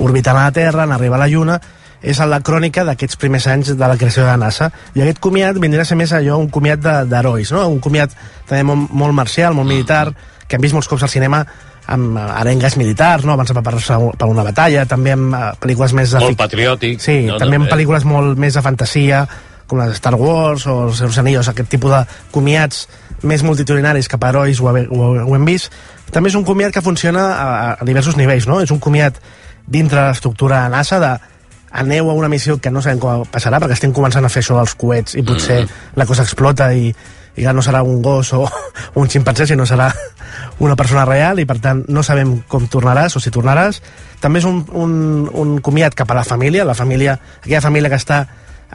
orbitant 0.00 0.38
a 0.38 0.46
la 0.46 0.52
Terra 0.56 0.84
en 0.84 0.92
arribar 0.92 1.18
a 1.20 1.24
la 1.26 1.28
Lluna 1.28 1.58
és 2.04 2.18
la 2.28 2.40
crònica 2.44 2.84
d'aquests 2.84 3.16
primers 3.16 3.46
anys 3.48 3.72
de 3.74 3.86
la 3.88 3.96
creació 3.96 4.22
de 4.26 4.28
la 4.28 4.36
NASA 4.36 4.68
i 4.94 5.00
aquest 5.00 5.18
comiat 5.24 5.56
vindrà 5.62 5.82
a 5.82 5.88
ser 5.88 5.96
més 5.96 6.12
allò 6.12 6.36
un 6.38 6.50
comiat 6.52 6.82
de- 6.84 7.04
d'herois, 7.08 7.52
no? 7.52 7.66
un 7.72 7.80
comiat 7.80 8.12
també 8.46 8.62
molt, 8.62 8.90
molt 8.92 9.16
marcial, 9.16 9.54
molt 9.56 9.68
militar 9.68 10.10
que 10.46 10.56
hem 10.58 10.62
vist 10.62 10.74
molts 10.76 10.88
cops 10.90 11.02
al 11.06 11.08
cinema 11.12 11.40
amb 11.86 12.16
eh, 12.16 12.20
arengues 12.42 12.76
militars, 12.80 13.24
no? 13.24 13.32
abans 13.32 13.48
de 13.48 13.56
preparar-se 13.56 13.96
per 14.20 14.28
una 14.28 14.44
batalla, 14.44 14.84
també 14.88 15.12
amb 15.16 15.34
eh, 15.34 15.40
pel·lícules 15.60 15.92
més 15.96 16.12
de 16.12 16.20
Molt 16.20 16.38
patriòtic. 16.40 17.00
Sí, 17.00 17.22
no, 17.28 17.38
també 17.40 17.56
en 17.56 17.66
pel·lícules 17.68 18.04
molt 18.08 18.38
més 18.40 18.54
de 18.56 18.62
fantasia, 18.64 19.24
com 19.66 19.80
les 19.80 19.96
Star 19.96 20.14
Wars 20.20 20.66
o 20.68 20.82
els 20.90 20.98
seus 21.00 21.16
anillos, 21.18 21.48
aquest 21.48 21.68
tipus 21.72 21.90
de 21.92 22.02
comiats 22.32 22.86
més 23.24 23.42
multitudinaris 23.42 24.08
cap 24.12 24.24
a 24.24 24.28
herois 24.32 24.60
ho, 24.60 24.68
ho, 24.68 25.04
ho 25.24 25.36
hem 25.36 25.44
vist. 25.48 25.72
També 26.12 26.28
és 26.28 26.36
un 26.36 26.44
comiat 26.44 26.72
que 26.72 26.82
funciona 26.84 27.22
a, 27.32 27.46
a 27.80 27.84
diversos 27.88 28.16
nivells, 28.20 28.44
no? 28.46 28.60
És 28.60 28.70
un 28.74 28.80
comiat 28.84 29.16
dintre 29.64 30.02
de 30.02 30.08
l'estructura 30.10 30.66
NASA 30.68 30.98
de 31.00 31.12
aneu 31.74 32.08
a 32.10 32.14
una 32.14 32.28
missió 32.30 32.56
que 32.62 32.70
no 32.70 32.80
sabem 32.82 33.00
com 33.02 33.24
passarà 33.26 33.58
perquè 33.58 33.74
estem 33.74 33.92
començant 33.92 34.24
a 34.24 34.30
fer 34.30 34.44
això 34.44 34.56
dels 34.60 34.74
coets 34.78 35.16
i 35.18 35.24
potser 35.26 35.64
la 35.98 36.06
cosa 36.06 36.22
explota 36.22 36.68
i, 36.72 36.92
i 37.34 37.42
ja 37.42 37.52
no 37.52 37.62
serà 37.66 37.82
un 37.82 38.00
gos 38.02 38.30
o 38.38 38.44
un 39.00 39.10
ximpancé 39.10 39.46
sinó 39.50 39.66
serà 39.66 39.88
una 40.62 40.76
persona 40.78 41.04
real 41.04 41.40
i 41.42 41.46
per 41.50 41.58
tant 41.58 41.82
no 41.90 42.02
sabem 42.06 42.36
com 42.48 42.68
tornaràs 42.70 43.16
o 43.18 43.20
si 43.20 43.30
tornaràs. 43.34 43.80
També 44.22 44.38
és 44.38 44.46
un, 44.46 44.62
un, 44.72 44.94
un 45.32 45.58
comiat 45.58 45.94
cap 45.98 46.10
a 46.10 46.20
la 46.20 46.24
família 46.24 46.64
la 46.64 46.74
família, 46.78 47.18
aquella 47.42 47.60
família 47.60 47.90
que 47.90 47.98
està 47.98 48.20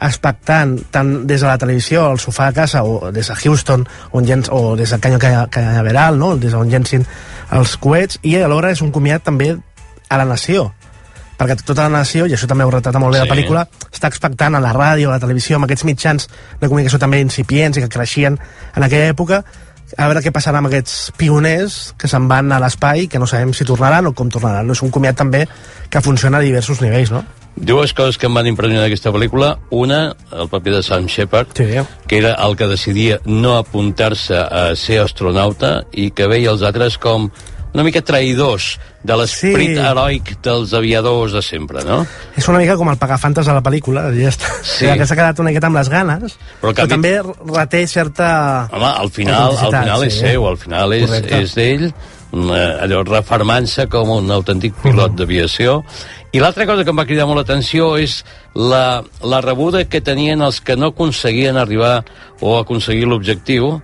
expectant 0.00 0.76
tant 0.92 1.10
des 1.28 1.40
de 1.42 1.46
la 1.48 1.58
televisió 1.60 2.06
al 2.08 2.20
sofà 2.22 2.50
de 2.50 2.56
casa 2.60 2.82
o 2.84 3.10
des 3.12 3.28
de 3.28 3.34
Houston 3.36 3.86
on 4.12 4.24
llenç, 4.24 4.48
o 4.52 4.76
des 4.76 4.90
del 4.90 5.00
Canyo 5.00 5.18
Canya- 5.18 5.48
Canyaveral 5.52 6.18
no? 6.18 6.36
des 6.36 6.52
d'on 6.52 6.68
llencin 6.70 7.04
els 7.52 7.76
coets 7.76 8.18
i 8.22 8.36
alhora 8.40 8.70
és 8.72 8.80
un 8.80 8.92
comiat 8.92 9.22
també 9.24 9.56
a 10.08 10.16
la 10.16 10.24
nació 10.24 10.70
perquè 11.40 11.56
tota 11.64 11.86
la 11.88 11.96
nació, 12.02 12.26
i 12.28 12.34
això 12.36 12.46
també 12.50 12.66
ho 12.68 12.70
retrata 12.70 13.00
molt 13.00 13.16
bé 13.16 13.22
Sí. 13.22 13.26
la 13.26 13.32
pel·lícula, 13.34 13.64
està 13.88 14.08
expectant 14.12 14.54
a 14.54 14.60
la 14.60 14.74
ràdio, 14.76 15.08
a 15.08 15.16
la 15.16 15.22
televisió, 15.24 15.56
amb 15.56 15.64
aquests 15.64 15.86
mitjans 15.88 16.28
de 16.60 16.68
comunicació 16.68 16.98
també 17.00 17.20
incipients 17.24 17.78
i 17.80 17.86
que 17.86 17.88
creixien 17.88 18.36
en 18.76 18.82
aquella 18.84 19.08
època, 19.14 19.42
a 19.98 20.06
veure 20.06 20.20
què 20.22 20.30
passarà 20.30 20.58
amb 20.60 20.68
aquests 20.68 21.10
pioners 21.18 21.94
que 21.98 22.06
se'n 22.06 22.28
van 22.30 22.52
a 22.52 22.60
l'espai 22.62 23.08
que 23.10 23.18
no 23.18 23.26
sabem 23.26 23.50
si 23.56 23.64
tornaran 23.64 24.06
o 24.06 24.12
com 24.14 24.28
tornaran. 24.30 24.66
No? 24.66 24.72
És 24.76 24.82
un 24.86 24.90
comiat 24.94 25.16
també 25.16 25.48
que 25.90 26.00
funciona 26.04 26.38
a 26.38 26.40
diversos 26.44 26.80
nivells, 26.80 27.10
no? 27.10 27.24
Dues 27.56 27.92
coses 27.92 28.16
que 28.16 28.26
em 28.30 28.34
van 28.34 28.46
impressionar 28.46 28.84
d'aquesta 28.84 29.10
pel·lícula. 29.10 29.56
Una, 29.74 30.14
el 30.32 30.48
paper 30.48 30.76
de 30.76 30.82
Sam 30.86 31.08
Shepard, 31.08 31.48
Sí. 31.56 31.66
que 32.06 32.18
era 32.18 32.34
el 32.46 32.54
que 32.56 32.68
decidia 32.68 33.18
no 33.24 33.56
apuntar-se 33.58 34.36
a 34.38 34.76
ser 34.76 35.00
astronauta 35.00 35.84
i 35.92 36.12
que 36.12 36.28
veia 36.28 36.50
els 36.52 36.62
altres 36.62 36.96
com 36.96 37.30
una 37.74 37.84
mica 37.86 38.02
traïdors 38.02 38.78
de 39.02 39.16
l'esperit 39.16 39.76
Sí. 39.76 39.82
heroic 39.82 40.30
dels 40.42 40.72
aviadors 40.74 41.32
de 41.32 41.42
sempre, 41.42 41.84
no? 41.84 42.06
És 42.36 42.48
una 42.48 42.58
mica 42.58 42.76
com 42.76 42.88
el 42.90 42.96
pagafantes 42.98 43.46
de 43.46 43.52
la 43.54 43.62
pel·lícula, 43.62 44.08
ja 44.16 44.28
està. 44.28 44.50
Sí. 44.62 44.86
Sí. 44.86 44.98
que 44.98 45.06
s'ha 45.06 45.16
quedat 45.16 45.38
una 45.40 45.50
miqueta 45.50 45.66
amb 45.70 45.76
les 45.76 45.88
ganes, 45.88 46.36
Però 46.60 46.72
però, 46.74 46.82
a 46.82 46.86
mi- 46.86 46.90
també 46.90 47.12
reté 47.54 47.86
certa... 47.86 48.68
Home, 48.72 48.86
al 48.86 49.10
final, 49.10 49.56
al 49.56 49.74
final 49.74 50.04
és 50.04 50.14
sí. 50.14 50.20
seu, 50.20 50.48
al 50.48 50.56
final 50.58 50.92
és, 50.92 51.06
Correcte. 51.08 51.40
és 51.42 51.54
d'ell, 51.54 51.86
eh, 51.90 52.76
allò 52.84 53.02
refermant-se 53.06 53.86
com 53.88 54.10
un 54.18 54.30
autèntic 54.30 54.74
pilot 54.82 55.14
d'aviació. 55.16 55.84
I 56.32 56.38
l'altra 56.38 56.66
cosa 56.66 56.84
que 56.84 56.90
em 56.90 56.98
va 57.00 57.06
cridar 57.06 57.26
molt 57.26 57.40
l'atenció 57.40 57.96
és 57.98 58.20
la, 58.54 59.02
la 59.22 59.40
rebuda 59.40 59.84
que 59.90 60.00
tenien 60.00 60.42
els 60.46 60.60
que 60.60 60.76
no 60.76 60.92
aconseguien 60.92 61.56
arribar 61.58 62.04
o 62.40 62.58
aconseguir 62.60 63.06
l'objectiu, 63.10 63.80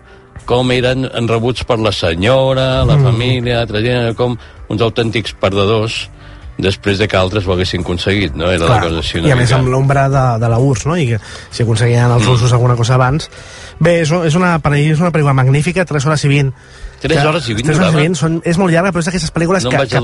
com 0.47 0.71
eren 0.75 1.09
rebuts 1.29 1.65
per 1.69 1.79
la 1.83 1.93
senyora, 1.93 2.85
la 2.89 2.99
família, 3.03 3.61
altra 3.65 3.83
gent, 3.85 4.13
com 4.19 4.37
uns 4.71 4.83
autèntics 4.83 5.35
perdedors 5.41 6.07
després 6.57 6.97
de 6.97 7.05
que 7.05 7.19
altres 7.21 7.45
ho 7.45 7.53
haguessin 7.53 7.83
aconseguit, 7.85 8.33
no? 8.33 8.47
Era 8.49 8.65
la 8.65 8.79
cosa 8.81 9.03
així 9.03 9.19
una 9.21 9.29
I 9.29 9.33
a 9.35 9.37
més 9.37 9.51
mica. 9.51 9.59
amb 9.59 9.69
l'ombra 9.69 10.07
de, 10.09 10.23
de 10.41 10.49
la 10.49 10.57
URSS, 10.57 10.87
no? 10.89 10.95
I 10.97 11.05
que 11.11 11.19
si 11.53 11.67
aconseguien 11.67 12.15
els 12.15 12.25
russos 12.25 12.55
alguna 12.57 12.77
cosa 12.79 12.95
abans... 12.97 13.29
Bé, 13.79 13.99
és, 14.01 14.09
és, 14.09 14.33
una, 14.41 14.55
és 14.81 15.01
una 15.03 15.11
pel·lícula 15.13 15.35
magnífica, 15.37 15.85
3 15.85 16.07
hores 16.09 16.23
i 16.25 16.29
20. 16.33 16.53
Tres 17.03 17.19
que- 17.21 17.27
hores 17.29 17.49
i 17.51 17.53
vint 17.59 17.67
tres 17.67 17.77
hores 17.77 17.91
durava? 17.93 18.01
i 18.01 18.09
20 18.09 18.17
són, 18.17 18.39
és 18.49 18.57
molt 18.57 18.73
llarga, 18.73 18.89
però 18.89 19.03
és 19.05 19.11
d'aquestes 19.11 19.35
pel·lícules 19.37 19.67
No 19.67 19.75
que, 19.75 19.83
que 19.85 20.01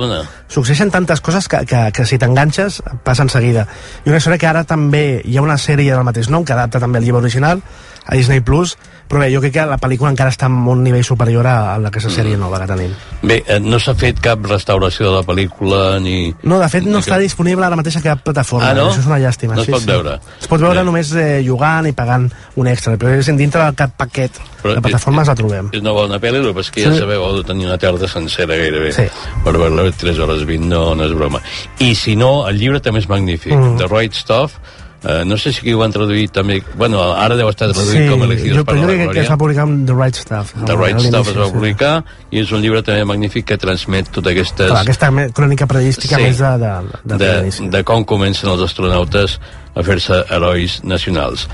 succeeixen 0.53 0.91
tantes 0.93 1.23
coses 1.25 1.49
que, 1.49 1.63
que, 1.65 1.81
que 1.97 2.05
si 2.05 2.19
t'enganxes 2.21 2.83
passen 3.03 3.33
seguida. 3.33 3.65
I 4.05 4.13
una 4.13 4.21
història 4.21 4.43
que 4.43 4.51
ara 4.51 4.65
també 4.69 5.23
hi 5.25 5.39
ha 5.41 5.47
una 5.47 5.57
sèrie 5.57 5.89
del 5.97 6.05
mateix 6.05 6.29
nom 6.29 6.45
que 6.45 6.53
adapta 6.53 6.83
també 6.85 7.01
el 7.01 7.07
llibre 7.09 7.23
original 7.25 7.65
a 8.07 8.15
Disney 8.17 8.41
Plus, 8.41 8.77
però 9.09 9.21
bé, 9.21 9.29
jo 9.35 9.41
crec 9.43 9.53
que 9.55 9.65
la 9.69 9.77
pel·lícula 9.79 10.11
encara 10.11 10.31
està 10.33 10.47
en 10.49 10.57
un 10.69 10.83
nivell 10.83 11.05
superior 11.05 11.47
a, 11.47 11.77
la 11.79 11.91
que 11.91 11.99
aquesta 12.01 12.11
sèrie 12.23 12.37
nova 12.41 12.59
que 12.63 12.67
tenim. 12.71 12.95
Bé, 13.23 13.43
eh, 13.47 13.59
no 13.61 13.79
s'ha 13.79 13.95
fet 13.95 14.19
cap 14.25 14.41
restauració 14.49 15.11
de 15.11 15.13
la 15.19 15.23
pel·lícula 15.23 16.01
ni... 16.03 16.33
No, 16.43 16.59
de 16.59 16.69
fet 16.73 16.87
no 16.89 16.97
ni 16.97 17.03
està 17.05 17.15
cap- 17.19 17.23
disponible 17.23 17.67
ara 17.67 17.77
mateix 17.79 17.99
a 18.01 18.03
cap 18.03 18.23
plataforma. 18.25 18.71
Ah, 18.71 18.75
no? 18.75 18.89
Això 18.91 19.01
és 19.05 19.07
una 19.11 19.19
llàstima. 19.23 19.55
No 19.55 19.63
es 19.63 19.69
sí, 19.69 19.73
pot 19.77 19.85
sí. 19.85 19.91
veure. 19.93 20.17
Es 20.41 20.49
pot 20.51 20.61
veure 20.65 20.81
Bé. 20.81 20.87
només 20.89 21.13
eh, 21.15 21.43
jugant 21.47 21.87
i 21.87 21.93
pagant 21.93 22.27
un 22.57 22.67
extra, 22.73 22.97
però 22.99 23.13
és 23.19 23.31
dintre 23.37 23.63
de 23.69 23.77
cap 23.79 23.95
paquet 24.01 24.41
Però 24.63 24.75
de 24.75 24.83
plataformes 24.83 25.29
la 25.29 25.35
trobem. 25.39 25.71
És 25.73 25.81
una 25.85 25.93
bona 25.93 26.19
pel·li, 26.23 26.41
però 26.49 26.61
és 26.65 26.71
que 26.71 26.83
ja 26.87 26.93
Sí. 26.93 26.99
sabeu, 27.05 27.23
heu 27.29 27.37
de 27.43 27.45
tenir 27.45 27.67
una 27.69 27.79
tarda 27.79 28.09
sencera 28.09 28.57
gairebé. 28.57 28.93
Sí. 28.93 29.07
Per 29.45 29.53
veure-la 29.53 29.91
3 29.93 30.19
hores 30.19 30.47
20 30.47 30.67
no, 30.73 30.95
no 30.95 31.05
és 31.05 31.13
broma. 31.15 31.41
I 31.79 31.95
si 31.95 32.17
no, 32.17 32.49
el 32.49 32.59
llibre 32.59 32.81
també 32.81 33.01
és 33.01 33.09
magnífic. 33.09 33.53
Mm. 33.53 33.77
The 33.79 33.87
Right 33.93 34.15
Stuff, 34.15 34.57
eh, 35.05 35.25
no 35.27 35.37
sé 35.37 35.53
si 35.53 35.61
aquí 35.61 35.73
ho 35.75 35.83
han 35.83 35.93
traduït 35.95 36.33
també... 36.35 36.61
Bueno, 36.79 37.01
ara 37.13 37.37
deu 37.39 37.49
estar 37.51 37.69
traduït 37.73 37.97
Sí, 37.97 38.09
com 38.11 38.23
Elegidos 38.27 38.59
jo, 38.59 38.65
per 38.65 38.75
però 38.75 38.83
jo 38.83 38.87
la 38.87 38.93
crec 38.93 39.01
que 39.01 39.09
Glòria. 39.13 39.23
es 39.23 39.31
va 39.33 39.39
publicar 39.41 39.63
amb 39.67 39.87
The 39.89 39.97
Right 39.99 40.19
Stuff. 40.21 40.53
The 40.67 40.77
Right 40.79 41.01
Stuff 41.01 41.33
es 41.33 41.39
va 41.41 41.47
sí. 41.49 41.55
publicar 41.57 41.93
i 42.31 42.43
és 42.43 42.53
un 42.53 42.63
llibre 42.63 42.83
també 42.87 43.05
magnífic 43.09 43.47
que 43.53 43.59
transmet 43.59 44.13
totes 44.13 44.33
aquestes... 44.33 44.71
Clar, 44.71 44.83
aquesta 44.83 45.11
crònica 45.35 45.67
periodística 45.71 46.17
Sí. 46.21 46.23
més 46.29 46.39
de, 46.39 46.53
de, 46.63 46.73
de, 47.05 47.19
de, 47.25 47.69
de 47.77 47.83
com 47.89 48.05
comencen 48.05 48.51
els 48.53 48.63
astronautes 48.69 49.39
a 49.75 49.83
fer-se 49.83 50.23
herois 50.31 50.81
nacionals. 50.85 51.49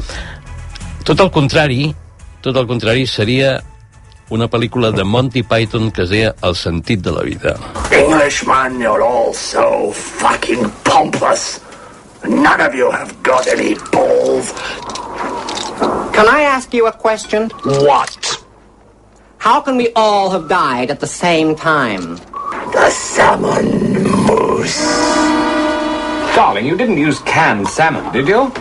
Tot 1.09 1.21
el 1.25 1.31
contrari, 1.33 1.95
tot 2.45 2.57
el 2.57 2.67
contrari 2.69 3.07
seria 3.09 3.59
una 4.29 4.45
pel·lícula 4.51 4.91
de 4.93 5.05
Monty 5.09 5.41
Python 5.43 5.91
que 5.91 6.03
es 6.05 6.11
deia 6.13 6.35
El 6.45 6.53
sentit 6.55 7.01
de 7.01 7.13
la 7.15 7.23
vida. 7.25 7.55
Englishman, 7.97 8.79
you're 8.79 9.01
all 9.03 9.33
so 9.33 9.91
fucking 9.95 10.69
pompous. 10.85 11.61
None 12.27 12.61
of 12.61 12.75
you 12.75 12.91
have 12.91 13.23
got 13.23 13.47
any 13.47 13.75
balls. 13.93 14.53
Can 16.13 16.27
I 16.29 16.43
ask 16.43 16.75
you 16.75 16.87
a 16.87 16.93
question? 16.93 17.51
What? 17.65 18.45
How 19.39 19.61
can 19.61 19.77
we 19.77 19.93
all 19.95 20.31
have 20.31 20.49
died 20.49 20.91
at 20.91 21.01
the 21.01 21.07
same 21.07 21.55
time? 21.55 22.17
The 22.73 22.91
salmon 22.91 24.03
moose. 24.27 24.85
Darling, 26.35 26.67
you 26.67 26.77
didn't 26.77 26.99
use 26.99 27.21
canned 27.21 27.69
salmon, 27.69 28.13
did 28.13 28.29
you? 28.29 28.53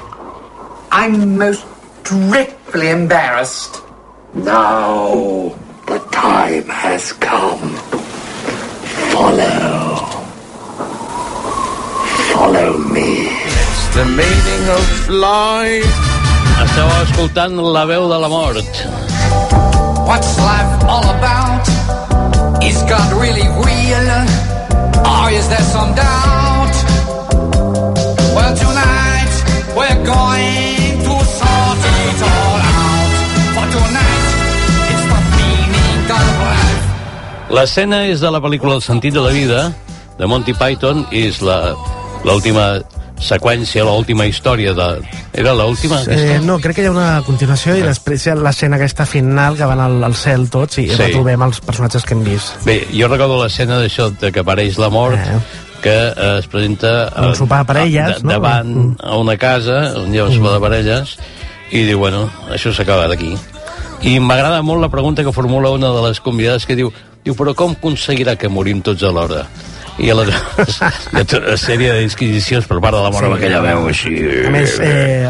I'm 0.91 1.37
most 1.37 1.65
dreadfully 2.03 2.89
embarrassed. 2.89 3.81
Now 4.33 5.55
the 5.85 5.99
time 6.11 6.67
has 6.69 7.11
come. 7.13 7.75
Follow. 9.11 9.95
Follow 12.33 12.77
me. 12.77 12.96
The 13.97 14.05
meaning 14.05 14.65
of 14.69 15.09
life. 15.09 15.95
Esteu 16.61 16.89
escoltant 17.01 17.55
la 17.57 17.83
veu 17.89 18.03
de 18.11 18.17
la 18.21 18.27
mort. 18.29 18.67
What's 20.05 20.37
life 20.37 20.85
all 20.85 21.07
about? 21.17 21.65
Is 22.61 22.77
God 22.85 23.09
really 23.17 23.49
real? 23.65 24.09
Or 25.01 25.31
is 25.33 25.49
there 25.49 25.65
some 25.73 25.95
doubt? 25.97 26.75
Well, 28.37 28.53
tonight 28.53 29.33
we're 29.73 30.01
going 30.05 31.01
to 31.01 31.15
sort 31.39 31.81
it 31.97 32.19
all 32.21 32.61
out. 32.77 33.13
For 33.55 33.65
tonight, 33.77 34.29
it's 34.93 35.05
the 35.09 35.21
meaning 35.39 36.05
of 36.19 36.27
life. 36.45 36.85
L'escena 37.49 38.03
és 38.13 38.21
de 38.21 38.29
la 38.29 38.43
pel·lícula 38.45 38.77
El 38.77 38.85
sentit 38.85 39.17
de 39.17 39.25
la 39.25 39.33
vida, 39.33 39.73
de 40.21 40.29
Monty 40.29 40.53
Python, 40.53 41.07
i 41.09 41.25
és 41.31 41.41
la 41.41 41.73
l'última 42.21 42.75
seqüència, 43.19 43.83
l'última 43.83 44.25
història 44.29 44.73
de... 44.77 44.87
Era 45.33 45.53
l'última? 45.57 45.99
Eh, 46.07 46.39
no, 46.43 46.59
crec 46.61 46.75
que 46.77 46.83
hi 46.85 46.89
ha 46.89 46.91
una 46.93 47.21
continuació 47.25 47.75
i 47.77 47.81
després 47.85 48.25
hi 48.27 48.31
ha 48.31 48.35
l'escena 48.37 48.77
aquesta 48.77 49.05
final 49.09 49.57
que 49.57 49.65
van 49.65 49.79
al, 49.81 49.97
al 50.05 50.15
cel 50.15 50.49
tots 50.53 50.77
i 50.77 50.87
Sí. 50.87 50.95
retrobem 50.95 51.41
els 51.47 51.59
personatges 51.61 52.05
que 52.05 52.13
hem 52.13 52.23
vist. 52.23 52.53
Bé, 52.65 52.79
jo 52.93 53.07
recordo 53.09 53.39
l'escena 53.43 53.79
d'això 53.81 54.11
de 54.19 54.31
que 54.31 54.39
apareix 54.45 54.77
la 54.77 54.89
mort, 54.93 55.17
Eh. 55.17 55.39
que 55.81 55.95
eh, 56.09 56.37
es 56.39 56.47
presenta 56.47 57.11
Un 57.21 57.35
sopar 57.35 57.59
de 57.63 57.65
parelles, 57.73 58.23
no? 58.23 58.31
davant 58.31 58.67
Mm. 58.75 58.95
a 59.03 59.17
una 59.17 59.37
casa 59.37 59.93
on 59.97 60.13
hi 60.13 60.17
ha 60.19 60.25
un 60.25 60.33
sopar 60.33 60.53
de 60.53 60.59
parelles 60.59 61.17
i 61.71 61.83
diu, 61.83 61.99
bueno, 61.99 62.29
això 62.53 62.73
s'acaba 62.73 63.07
d'aquí. 63.07 63.35
I 64.01 64.19
m'agrada 64.19 64.61
molt 64.61 64.79
la 64.81 64.89
pregunta 64.89 65.23
que 65.23 65.31
formula 65.33 65.71
una 65.71 65.89
de 65.89 66.01
les 66.07 66.19
convidades 66.21 66.65
que 66.65 66.75
diu, 66.75 66.91
diu 67.25 67.33
però 67.35 67.55
com 67.55 67.71
aconseguirà 67.73 68.35
que 68.37 68.47
morim 68.47 68.81
tots 68.81 69.01
alhora? 69.03 69.47
I 69.97 70.11
aleshores 70.13 70.75
ha 70.83 70.91
tota 71.25 71.39
una 71.41 71.55
sèrie 71.57 71.93
d'inquisicions 71.97 72.67
per 72.69 72.77
part 72.83 72.93
de 72.93 73.01
la 73.01 73.09
mort 73.09 73.23
Sí. 73.23 73.29
amb 73.31 73.35
aquella 73.39 73.61
veu 73.65 73.87
així... 73.89 74.11
A 74.45 74.51
més, 74.53 74.75
eh, 74.79 75.25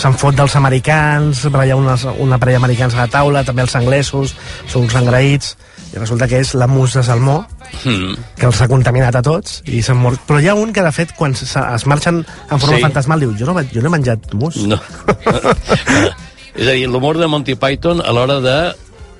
se'n 0.00 0.14
fot 0.16 0.34
dels 0.38 0.54
americans, 0.56 1.42
hi 1.44 1.70
ha 1.70 1.76
una, 1.76 1.96
una 2.24 2.38
parella 2.40 2.62
americans 2.62 2.94
a 2.96 3.02
la 3.04 3.08
taula, 3.12 3.44
també 3.44 3.62
els 3.66 3.76
anglesos, 3.76 4.32
són 4.66 4.86
uns 4.86 4.94
engraïts, 4.96 5.56
i 5.92 5.98
resulta 6.00 6.26
que 6.28 6.40
és 6.40 6.54
la 6.56 6.66
mus 6.66 6.94
de 6.96 7.02
Salmó, 7.04 7.44
Mm. 7.84 8.14
que 8.38 8.46
els 8.46 8.60
ha 8.62 8.68
contaminat 8.70 9.16
a 9.18 9.20
tots, 9.26 9.58
i 9.66 9.80
s'han 9.82 9.98
mort. 9.98 10.20
Però 10.26 10.38
hi 10.40 10.46
ha 10.48 10.54
un 10.54 10.72
que, 10.72 10.80
de 10.82 10.92
fet, 10.94 11.12
quan 11.18 11.34
se- 11.34 11.44
es 11.74 11.84
marxen 11.86 12.20
en 12.50 12.60
forma 12.60 12.76
Sí. 12.76 12.82
fantasmal, 12.82 13.20
diu, 13.20 13.34
jo 13.36 13.44
no, 13.46 13.54
jo 13.60 13.82
no 13.82 13.88
he 13.88 13.90
menjat 13.90 14.32
mus. 14.34 14.56
No. 14.70 14.78
és 16.56 16.66
a 16.68 16.72
dir, 16.72 16.86
l'humor 16.88 17.18
de 17.18 17.26
Monty 17.28 17.54
Python 17.58 18.00
a 18.00 18.12
l'hora 18.16 18.38
de, 18.40 18.56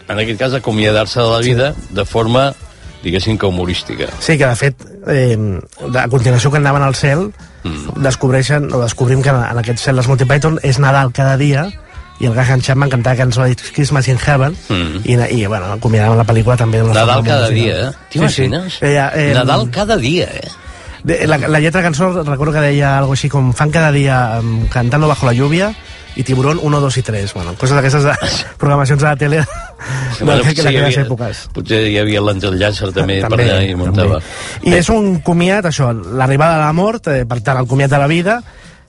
en 0.08 0.18
aquest 0.22 0.38
cas, 0.40 0.54
acomiadar-se 0.54 1.20
de 1.20 1.26
la 1.28 1.40
vida 1.44 1.74
de 1.90 2.04
forma, 2.06 2.54
diguéssim, 3.02 3.38
que 3.38 3.46
humorística. 3.46 4.08
Sí, 4.20 4.36
que 4.38 4.46
de 4.46 4.56
fet, 4.56 4.84
eh, 5.06 5.36
a 5.94 6.08
continuació 6.08 6.50
que 6.50 6.58
anaven 6.58 6.82
al 6.82 6.94
cel, 6.94 7.30
mm. 7.64 8.02
descobreixen, 8.02 8.70
o 8.72 8.82
descobrim 8.82 9.22
que 9.22 9.30
en 9.34 9.62
aquest 9.62 9.82
cel 9.82 9.96
dels 9.96 10.08
Monty 10.08 10.26
Python 10.28 10.60
és 10.62 10.80
Nadal 10.82 11.12
cada 11.12 11.36
dia, 11.40 11.68
i 12.18 12.26
el 12.26 12.32
Graham 12.32 12.62
Chapman 12.64 12.88
cantava 12.88 13.16
cançó 13.16 13.44
de 13.44 13.56
Christmas 13.76 14.08
in 14.08 14.18
Heaven, 14.18 14.56
Mm. 14.68 15.02
i, 15.04 15.16
i 15.42 15.46
bueno, 15.46 15.72
acomiadaven 15.76 16.18
la 16.18 16.24
pel·lícula 16.24 16.56
també 16.56 16.80
d'una 16.80 16.94
Nadal 16.94 17.24
cada 17.24 17.50
dia, 17.50 17.88
eh? 17.88 17.90
T'imagines? 18.10 18.78
Eh, 18.80 18.96
eh, 18.96 19.32
Nadal 19.34 19.68
cada 19.70 19.96
dia, 19.96 20.30
eh? 20.32 20.48
De, 21.06 21.26
la, 21.26 21.38
la 21.38 21.60
lletra 21.60 21.82
de 21.82 21.86
cançó 21.86 22.24
recordo 22.24 22.52
que 22.52 22.64
deia 22.64 22.96
algo 22.98 23.14
així 23.14 23.28
com 23.30 23.52
fan 23.54 23.70
cada 23.70 23.92
dia 23.94 24.40
um, 24.40 24.66
cantando 24.66 25.06
bajo 25.06 25.26
la 25.28 25.34
lluvia 25.38 25.68
i 26.16 26.24
Tiburón 26.24 26.58
1, 26.62 26.80
2 26.80 26.96
i 26.96 27.02
3 27.02 27.34
bueno, 27.34 27.54
coses 27.60 27.76
d'aquestes 27.76 28.04
de 28.04 28.14
programacions 28.60 29.02
de 29.02 29.06
la 29.08 29.16
tele 29.16 29.36
de, 29.40 29.46
Bueno, 30.24 30.38
de, 30.42 30.48
potser 30.48 30.64
de 30.64 30.70
hi 30.72 30.76
aquelles 30.76 30.96
havia- 30.96 31.06
èpoques 31.06 31.42
Potser 31.52 31.80
hi 31.90 31.98
havia 32.00 32.20
l'Àngel 32.24 32.56
Llàcer 32.60 32.92
també, 32.96 33.20
per 33.26 33.38
allà 33.38 33.58
i 33.68 33.74
muntava. 33.76 34.20
i 34.64 34.72
és 34.74 34.88
un 34.88 35.18
comiat, 35.20 35.66
això, 35.68 35.90
l'arribada 35.92 36.56
de 36.56 36.64
la 36.64 36.72
mort, 36.72 37.06
eh, 37.12 37.24
per 37.28 37.40
tant, 37.44 37.58
el 37.60 37.66
comiat 37.68 37.90
de 37.92 37.98
la 38.00 38.06
vida, 38.08 38.38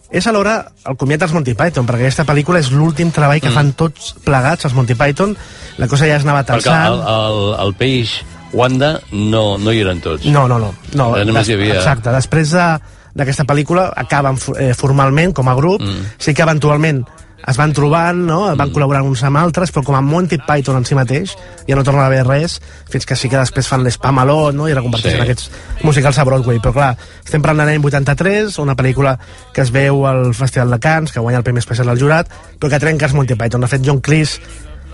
és 0.10 0.24
alhora 0.32 0.72
el 0.88 0.96
comiat 0.96 1.20
dels 1.26 1.34
Monty 1.36 1.54
Python, 1.54 1.86
perquè 1.86 2.06
aquesta 2.08 2.24
pel·lícula 2.24 2.62
és 2.63 2.72
l'últim 2.72 3.12
treball 3.12 3.42
que 3.44 3.50
Mm. 3.50 3.54
fan 3.60 3.74
tots 3.74 4.13
plegats, 4.24 4.63
els 4.63 4.74
Monty 4.74 4.96
Python. 4.96 5.36
La 5.78 5.88
cosa 5.92 6.08
ja 6.08 6.16
es 6.16 6.24
anava 6.24 6.46
Perquè 6.46 6.72
el, 6.88 7.02
el, 7.04 7.42
el 7.68 7.74
peix 7.76 8.22
Wanda 8.54 9.02
no, 9.12 9.58
no 9.60 9.74
hi 9.74 9.82
eren 9.84 10.00
tots. 10.00 10.24
No, 10.26 10.48
no, 10.48 10.58
no. 10.58 10.74
no 10.96 11.18
Eh, 11.18 11.26
només 11.26 11.50
hi 11.50 11.54
havia... 11.60 11.76
Exacte, 11.76 12.10
després 12.16 12.52
de- 12.56 12.80
d'aquesta 13.18 13.48
pel·lícula 13.50 13.90
acaben 13.98 14.38
eh, 14.58 14.74
formalment 14.78 15.34
com 15.34 15.50
a 15.50 15.56
grup, 15.58 15.82
mm. 15.82 16.20
sí 16.22 16.34
que 16.34 16.46
eventualment 16.46 17.04
es 17.48 17.56
van 17.56 17.72
trobant, 17.72 18.18
no? 18.28 18.40
van 18.50 18.58
mm. 18.58 18.74
col·laborar 18.76 19.04
uns 19.06 19.22
amb 19.28 19.40
altres, 19.40 19.72
però 19.72 19.84
com 19.86 19.96
a 19.96 20.02
Monty 20.02 20.40
Python 20.44 20.80
en 20.80 20.88
si 20.88 20.98
mateix 20.98 21.36
ja 21.68 21.78
no 21.78 21.84
torna 21.86 22.04
a 22.04 22.10
haver 22.10 22.24
res, 22.26 22.58
fins 22.90 23.06
que 23.08 23.16
sí 23.16 23.30
que 23.30 23.40
després 23.40 23.70
fan 23.70 23.86
l'Espamalot 23.86 24.56
no? 24.58 24.68
i 24.68 24.76
reconverteixen 24.76 25.22
Sí. 25.22 25.24
aquests 25.24 25.84
musicals 25.86 26.18
a 26.18 26.26
Broadway. 26.28 26.60
Però 26.64 26.74
clar, 26.76 26.90
estem 27.24 27.42
parlant 27.42 27.64
de 27.64 27.72
l'any 27.72 27.86
83, 27.86 28.58
una 28.64 28.76
pel·lícula 28.76 29.16
que 29.54 29.62
es 29.64 29.72
veu 29.72 30.06
al 30.10 30.34
Festival 30.34 30.74
de 30.76 30.80
Cannes, 30.84 31.14
que 31.14 31.24
guanya 31.24 31.40
el 31.40 31.46
Premi 31.46 31.64
Especial 31.64 31.90
al 31.90 32.02
jurat, 32.02 32.28
però 32.60 32.74
que 32.74 32.82
trenca 32.84 33.08
els 33.08 33.16
Monty 33.16 33.36
Python. 33.36 33.62
De 33.62 33.72
fet, 33.72 33.86
John 33.86 34.02
Cleese 34.02 34.42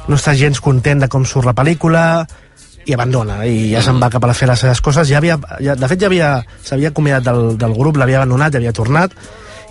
no 0.07 0.19
està 0.19 0.35
gens 0.35 0.59
content 0.61 0.99
de 0.99 1.07
com 1.07 1.25
surt 1.25 1.47
la 1.47 1.55
pel·lícula 1.55 2.27
i 2.85 2.93
abandona, 2.93 3.45
i 3.47 3.71
ja 3.71 3.81
se'n 3.81 3.99
va 4.01 4.09
cap 4.11 4.23
a 4.25 4.33
fer 4.33 4.47
les 4.49 4.59
seves 4.59 4.81
coses. 4.81 5.07
Ja 5.07 5.17
havia, 5.21 5.37
ja, 5.63 5.75
de 5.75 5.87
fet, 5.87 5.99
ja 6.01 6.07
havia 6.07 6.31
s'havia 6.63 6.89
acomiadat 6.89 7.23
del, 7.23 7.57
del 7.57 7.73
grup, 7.77 7.97
l'havia 7.97 8.17
abandonat, 8.21 8.53
ja 8.53 8.59
havia 8.59 8.73
tornat, 8.75 9.11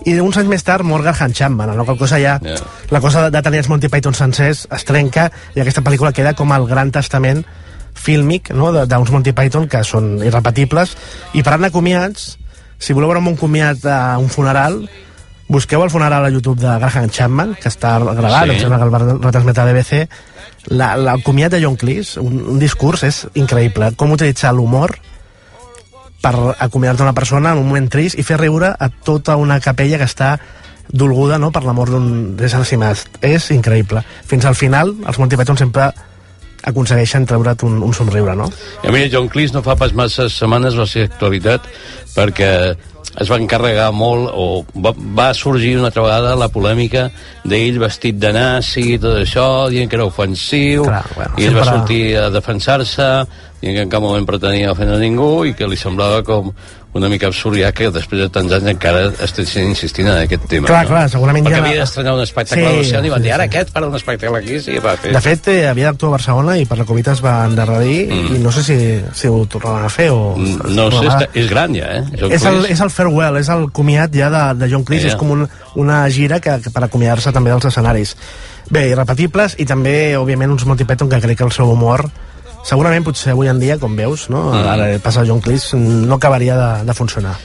i 0.05 0.17
uns 0.19 0.35
anys 0.37 0.49
més 0.49 0.63
tard 0.65 0.83
mor 0.83 1.01
Graham 1.05 1.31
Chapman, 1.31 1.75
no? 1.77 1.85
qual 1.85 1.97
cosa 1.97 2.17
ja 2.19 2.39
Yeah. 2.43 2.57
la 2.89 2.99
cosa 2.99 3.21
de, 3.25 3.31
de 3.37 3.41
tenir 3.45 3.59
els 3.61 3.69
Monty 3.69 3.87
Python 3.87 4.13
sencers 4.17 4.65
es 4.71 4.83
trenca 4.83 5.29
i 5.55 5.61
aquesta 5.61 5.81
pel·lícula 5.85 6.11
queda 6.11 6.33
com 6.33 6.51
el 6.51 6.65
gran 6.67 6.91
testament 6.91 7.45
fílmic 7.93 8.49
no? 8.51 8.71
de- 8.73 8.85
d'uns 8.89 9.11
Monty 9.13 9.31
Python 9.37 9.69
que 9.69 9.83
són 9.87 10.17
irrepetibles 10.25 10.95
i 11.37 11.43
parlant 11.45 11.69
de 11.69 11.71
comiats 11.71 12.33
si 12.79 12.91
voleu 12.91 13.07
veure 13.13 13.21
un 13.21 13.29
bon 13.31 13.37
comiat 13.39 13.85
a 13.85 14.17
un 14.19 14.27
funeral 14.33 14.81
busqueu 15.47 15.83
el 15.85 15.91
funeral 15.93 16.25
a 16.25 16.31
YouTube 16.33 16.59
de 16.59 16.73
Graham 16.81 17.07
Chapman 17.09 17.53
que 17.61 17.69
està 17.69 17.95
gravat, 18.01 18.49
Sí. 18.49 18.55
em 18.57 18.59
sembla 18.65 18.79
que 18.81 18.83
el 18.89 18.91
va 18.91 18.99
retransmet 19.27 19.57
a 19.61 19.65
BBC 19.71 20.01
la, 20.71 20.95
la, 20.95 21.13
el 21.13 21.23
comiat 21.23 21.51
de 21.51 21.61
John 21.63 21.75
Cleese 21.75 22.21
un, 22.21 22.39
un 22.55 22.59
discurs 22.61 23.03
és 23.03 23.23
increïble 23.39 23.91
com 23.99 24.13
utilitzar 24.15 24.53
l'humor 24.55 24.95
per 26.23 26.33
acomiadar-te 26.63 27.03
una 27.03 27.15
persona 27.15 27.51
en 27.51 27.59
un 27.59 27.67
moment 27.67 27.89
trist 27.91 28.15
i 28.19 28.23
fer 28.23 28.39
riure 28.39 28.71
a 28.71 28.87
tota 29.03 29.35
una 29.35 29.59
capella 29.59 29.99
que 29.99 30.07
està 30.07 30.37
dolguda 30.87 31.39
no, 31.39 31.51
per 31.51 31.63
l'amor 31.65 31.91
d'un 31.91 32.07
d'ésser 32.37 32.61
estimat. 32.63 33.01
És 33.23 33.49
increïble. 33.55 34.03
Fins 34.27 34.45
al 34.45 34.55
final, 34.55 34.93
els 35.03 35.19
Monty 35.19 35.39
Python 35.39 35.59
sempre 35.59 35.89
aconsegueixen 36.63 37.27
treure't 37.27 37.65
un, 37.67 37.81
un 37.83 37.93
somriure, 37.93 38.35
no? 38.39 38.49
I 38.83 38.89
a 38.89 38.95
mi 38.95 39.05
John 39.11 39.29
Cleese 39.31 39.57
no 39.57 39.63
fa 39.65 39.75
pas 39.79 39.93
massa 39.93 40.29
setmanes 40.31 40.77
va 40.79 40.87
ser 40.89 41.07
actualitat 41.09 41.67
perquè 42.15 42.51
es 43.21 43.29
va 43.29 43.37
encarregar 43.37 43.91
molt 43.93 44.31
o 44.33 44.45
va, 44.81 44.93
va 44.95 45.27
sorgir 45.37 45.75
una 45.77 45.91
altra 45.91 46.05
vegada 46.05 46.33
la 46.39 46.49
polèmica 46.53 47.07
d'ell 47.45 47.77
vestit 47.81 48.17
de 48.21 48.31
nazi 48.33 48.95
i 48.95 48.99
tot 49.01 49.19
això, 49.19 49.47
dient 49.69 49.89
que 49.89 49.99
era 49.99 50.07
ofensiu 50.09 50.87
Clar, 50.87 51.03
bueno, 51.15 51.35
i 51.37 51.47
ell 51.47 51.57
va 51.57 51.67
sortir 51.67 52.03
a 52.17 52.29
defensar-se 52.33 53.09
dient 53.61 53.77
que 53.77 53.83
en 53.85 53.91
cap 53.91 54.03
moment 54.03 54.25
pretenia 54.27 54.73
ofendre 54.73 54.97
ningú 55.01 55.43
i 55.49 55.53
que 55.57 55.69
li 55.69 55.77
semblava 55.79 56.23
com 56.25 56.49
una 56.93 57.09
mica 57.09 57.25
absurd 57.27 57.57
ja 57.57 57.71
que 57.73 57.89
després 57.89 58.21
de 58.21 58.27
tants 58.29 58.51
anys 58.53 58.67
encara 58.73 59.07
estiguessin 59.25 59.71
insistint 59.71 60.07
en 60.11 60.19
aquest 60.23 60.43
tema 60.51 60.67
Clar, 60.69 60.83
no? 60.85 60.91
clar, 60.91 61.03
segurament 61.09 61.45
perquè 61.47 61.57
ja- 61.57 61.63
havia 61.65 61.79
d'estrenar 61.81 62.13
un 62.13 62.21
espectacle 62.21 62.63
Sí, 62.63 62.69
sí, 62.69 62.77
d'oceà 62.91 63.01
i 63.05 63.09
van 63.13 63.21
sí, 63.21 63.27
dir 63.27 63.33
ara 63.33 63.47
sí. 63.47 63.49
aquest 63.49 63.73
farà 63.73 63.89
un 63.89 63.95
espectacle 63.97 64.37
aquí 64.43 64.59
sí, 64.61 64.77
va 64.83 64.93
fer 65.01 65.13
De 65.15 65.21
fet, 65.25 65.47
eh, 65.53 65.67
havia 65.67 65.89
d'actuar 65.89 66.11
a 66.11 66.15
Barcelona 66.17 66.57
i 66.61 66.65
per 66.69 66.77
la 66.77 66.85
Covid 66.85 67.11
es 67.15 67.23
va 67.25 67.35
endarrerir 67.47 67.99
mm. 68.07 68.35
i 68.35 68.39
no 68.43 68.51
sé 68.53 68.63
si, 68.67 68.77
si 69.17 69.27
ho 69.31 69.41
tornaran 69.49 69.85
a 69.85 69.89
fer 69.89 70.09
o... 70.13 70.35
no 70.37 70.89
sé, 70.93 71.07
està, 71.07 71.27
és 71.33 71.49
gran 71.49 71.73
ja 71.75 71.89
eh? 71.97 72.03
John 72.19 72.31
és 72.37 72.45
el, 72.49 72.59
és 72.75 72.83
el 72.85 72.91
farewell, 72.93 73.39
és 73.41 73.49
el 73.49 73.69
comiat 73.71 74.13
ja 74.13 74.29
de, 74.33 74.43
de 74.61 74.69
John 74.71 74.85
Cleese, 74.85 75.07
Ja. 75.09 75.15
és 75.15 75.19
com 75.19 75.31
un, 75.33 75.47
una 75.81 76.03
gira 76.13 76.39
que, 76.39 76.59
que 76.63 76.69
per 76.71 76.85
acomiadar-se 76.85 77.33
també 77.35 77.49
dels 77.51 77.65
escenaris. 77.67 78.13
Bé, 78.69 78.85
irrepetibles 78.93 79.57
i 79.59 79.65
també, 79.67 80.13
òbviament, 80.15 80.53
uns 80.53 80.63
Monty 80.69 80.85
Python 80.87 81.09
que 81.11 81.19
crec 81.19 81.37
que 81.41 81.43
el 81.43 81.51
seu 81.51 81.67
humor 81.73 82.05
segurament 82.63 83.05
potser 83.05 83.33
avui 83.33 83.51
en 83.51 83.59
dia, 83.59 83.77
com 83.79 83.95
veus, 83.95 84.29
no? 84.33 84.49
Mm. 84.51 84.67
ara 84.75 84.87
passa 85.03 85.25
John 85.27 85.41
Cleese, 85.43 85.77
no 85.77 86.15
acabaria 86.15 86.57
de, 86.57 86.69
de 86.87 86.95
funcionar. 86.97 87.35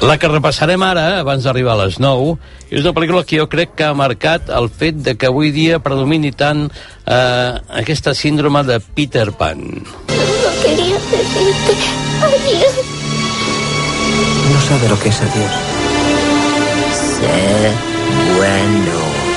La 0.00 0.16
que 0.16 0.30
repassarem 0.30 0.80
ara, 0.80 1.20
abans 1.20 1.44
d'arribar 1.44 1.74
a 1.74 1.82
les 1.82 1.98
9, 2.00 2.30
és 2.72 2.80
una 2.80 2.94
pel·lícula 2.96 3.20
que 3.28 3.36
jo 3.36 3.44
crec 3.52 3.74
que 3.76 3.84
ha 3.84 3.92
marcat 3.92 4.48
el 4.56 4.70
fet 4.72 5.02
de 5.04 5.12
que 5.20 5.28
avui 5.28 5.50
dia 5.52 5.82
predomini 5.84 6.32
tant 6.32 6.70
eh, 6.70 7.50
aquesta 7.82 8.14
síndrome 8.16 8.64
de 8.64 8.80
Peter 8.80 9.28
Pan. 9.36 9.60
No 9.60 10.54
quería 10.64 10.96
decirte 11.12 11.76
adiós. 12.30 12.80
No 14.50 14.60
sabe 14.70 14.88
lo 14.88 14.98
que 15.00 15.08
es 15.10 15.20
adiós. 15.20 15.52
Sé 17.20 17.90
bueno. 18.38 19.29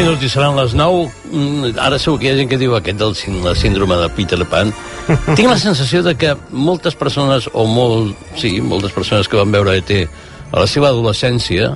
Minuts 0.00 0.24
i 0.24 0.30
seran 0.32 0.56
les 0.58 0.74
9. 0.78 1.04
Mm, 1.30 1.74
Ara 1.80 1.98
segur 2.00 2.18
que 2.20 2.28
hi 2.28 2.32
ha 2.32 2.38
gent 2.40 2.50
que 2.50 2.58
diu 2.60 2.74
aquest 2.76 2.98
del 3.00 3.14
la 3.44 3.54
síndrome 3.58 3.98
de 4.00 4.08
Peter 4.16 4.40
Pan. 4.48 4.72
Tinc 5.36 5.46
la 5.48 5.58
sensació 5.60 6.02
de 6.06 6.16
que 6.18 6.34
moltes 6.50 6.96
persones, 6.98 7.48
o 7.52 7.66
molt, 7.68 8.16
sí, 8.40 8.58
moltes 8.60 8.92
persones 8.96 9.28
que 9.28 9.38
van 9.40 9.52
veure 9.52 9.76
ET 9.78 9.92
a 10.50 10.58
la 10.58 10.66
seva 10.66 10.90
adolescència 10.90 11.74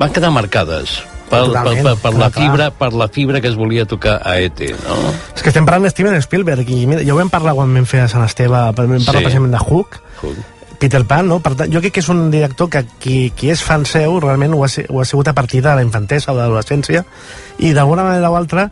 van 0.00 0.12
quedar 0.14 0.30
marcades 0.32 0.98
per, 1.30 1.44
per, 1.44 1.48
Totalment, 1.50 1.84
per, 1.86 1.96
per, 2.02 2.12
la 2.18 2.30
clar, 2.30 2.30
fibra, 2.38 2.70
per 2.74 2.92
la 2.96 3.08
fibra 3.12 3.40
que 3.40 3.50
es 3.52 3.56
volia 3.58 3.84
tocar 3.86 4.16
a 4.26 4.38
ET, 4.42 4.62
no? 4.82 4.96
És 5.36 5.44
que 5.44 5.52
estem 5.52 5.66
parlant 5.68 5.86
de 5.86 5.92
Steven 5.92 6.16
Spielberg 6.24 6.70
i 6.72 6.86
mira, 6.90 7.04
ja 7.06 7.14
ho 7.14 7.20
vam 7.20 7.30
parlar 7.30 7.54
quan 7.58 7.70
vam 7.76 7.86
fer 7.86 8.02
a 8.06 8.08
Sant 8.10 8.24
Esteve, 8.26 8.56
vam 8.56 8.74
parlar 8.74 9.20
Sí. 9.20 9.26
precisament 9.28 9.54
de 9.54 9.60
Hook, 9.62 10.00
Hook. 10.24 10.40
Peter 10.80 11.02
Pan, 11.04 11.28
no? 11.28 11.38
Per 11.44 11.52
tant, 11.60 11.70
jo 11.72 11.82
crec 11.84 11.92
que 11.98 12.00
és 12.02 12.08
un 12.08 12.30
director 12.32 12.70
que 12.72 12.80
qui, 12.98 13.16
qui 13.36 13.50
és 13.52 13.60
fan 13.62 13.84
seu 13.84 14.18
realment 14.22 14.54
ho 14.56 14.62
ha, 14.64 14.70
ho 14.88 15.00
ha 15.02 15.04
sigut 15.04 15.28
a 15.28 15.34
partir 15.36 15.60
de 15.62 15.74
la 15.76 15.82
infantesa 15.84 16.32
o 16.32 16.36
de 16.38 16.40
l'adolescència 16.46 17.04
i 17.60 17.74
d'alguna 17.76 18.06
manera 18.06 18.30
o 18.32 18.36
altra 18.38 18.70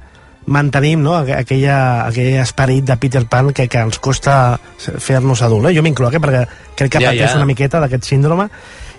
mantenim 0.49 1.03
no? 1.05 1.12
aqu- 1.18 1.37
aquella, 1.37 2.07
aquell 2.09 2.38
esperit 2.40 2.87
de 2.88 2.97
Peter 2.97 3.27
Pan 3.29 3.53
que, 3.53 3.66
que 3.68 3.83
ens 3.85 3.99
costa 4.01 4.59
fer-nos 4.81 5.42
adults. 5.44 5.68
Eh? 5.68 5.75
Jo 5.77 5.83
m'incloc, 5.85 6.14
eh? 6.16 6.21
perquè 6.25 6.44
crec 6.79 6.94
que 6.97 7.03
Ja, 7.05 7.11
pateix 7.12 7.31
ja. 7.35 7.37
una 7.37 7.49
miqueta 7.51 7.83
d'aquest 7.85 8.09
síndrome 8.09 8.49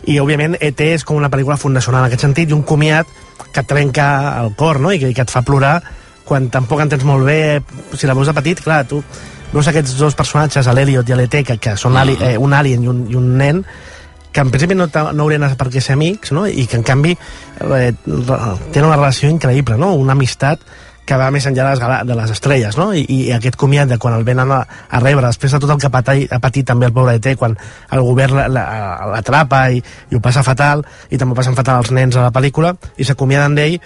i 0.05 0.19
òbviament 0.21 0.59
ET 0.61 0.79
és 0.85 1.03
com 1.03 1.17
una 1.17 1.31
pel·lícula 1.33 1.57
fundacional 1.57 2.05
en 2.05 2.11
aquest 2.11 2.21
sentit 2.27 2.53
i 2.53 2.55
un 2.55 2.61
comiat 2.61 3.09
que 3.51 3.63
et 3.63 3.67
trenca 3.67 4.05
el 4.43 4.53
cor 4.55 4.77
no? 4.79 4.93
I, 4.93 4.99
que, 5.01 5.09
i 5.09 5.17
que 5.17 5.25
et 5.25 5.33
fa 5.33 5.41
plorar 5.41 5.79
quan 6.29 6.51
tampoc 6.53 6.83
entens 6.85 7.03
molt 7.03 7.25
bé 7.25 7.39
si 7.97 8.05
la 8.05 8.13
veus 8.13 8.29
de 8.29 8.35
petit, 8.37 8.61
clar, 8.61 8.83
tu 8.85 9.01
veus 9.53 9.67
aquests 9.67 9.95
dos 9.97 10.15
personatges, 10.15 10.67
l'Eliot 10.73 11.09
i 11.09 11.15
l'ET 11.17 11.39
que, 11.47 11.57
que 11.57 11.77
són 11.77 11.97
ali, 11.97 12.17
eh, 12.21 12.35
un 12.37 12.53
alien 12.53 12.83
i 12.83 12.87
un, 12.91 13.05
i 13.09 13.15
un 13.17 13.31
nen 13.37 13.63
que 14.31 14.41
en 14.45 14.51
principi 14.53 14.75
no, 14.77 14.85
no 14.93 15.23
haurien 15.23 15.41
per 15.57 15.69
què 15.73 15.81
ser 15.81 15.95
amics 15.97 16.31
no? 16.37 16.43
i 16.47 16.67
que 16.69 16.77
en 16.77 16.83
canvi 16.85 17.15
eh, 17.17 17.93
tenen 18.05 18.85
una 18.85 18.95
relació 18.99 19.29
increïble 19.33 19.77
no? 19.81 19.95
una 19.97 20.13
amistat 20.13 20.61
que 21.09 21.17
va 21.17 21.31
més 21.33 21.47
enllà 21.49 21.63
de 21.65 21.79
les, 21.81 22.05
de 22.05 22.15
les 22.19 22.31
estrelles 22.35 22.77
no? 22.77 22.91
I, 22.93 23.01
i 23.09 23.31
aquest 23.33 23.57
comiat 23.57 23.89
de 23.89 23.97
quan 23.97 24.13
el 24.13 24.23
venen 24.27 24.51
a, 24.53 24.59
a 24.93 24.99
rebre 25.01 25.25
després 25.25 25.55
de 25.55 25.59
tot 25.63 25.73
el 25.73 25.79
que 25.81 25.89
patit, 25.89 26.29
ha 26.29 26.37
patit 26.43 26.67
també 26.69 26.85
el 26.85 26.93
pobre 26.93 27.15
ET 27.17 27.31
quan 27.41 27.57
el 27.89 28.03
govern 28.05 28.37
la- 28.37 28.45
la- 28.53 29.07
l'atrapa 29.15 29.63
i, 29.73 29.81
i 29.81 30.15
ho 30.15 30.21
passa 30.21 30.45
fatal 30.45 30.85
i 31.09 31.17
també 31.17 31.33
ho 31.33 31.39
passen 31.41 31.57
fatal 31.57 31.81
els 31.81 31.89
nens 31.97 32.13
a 32.21 32.27
la 32.27 32.31
pel·lícula 32.35 32.75
i 33.01 33.09
s'acomiaden 33.09 33.57
d'ell 33.57 33.79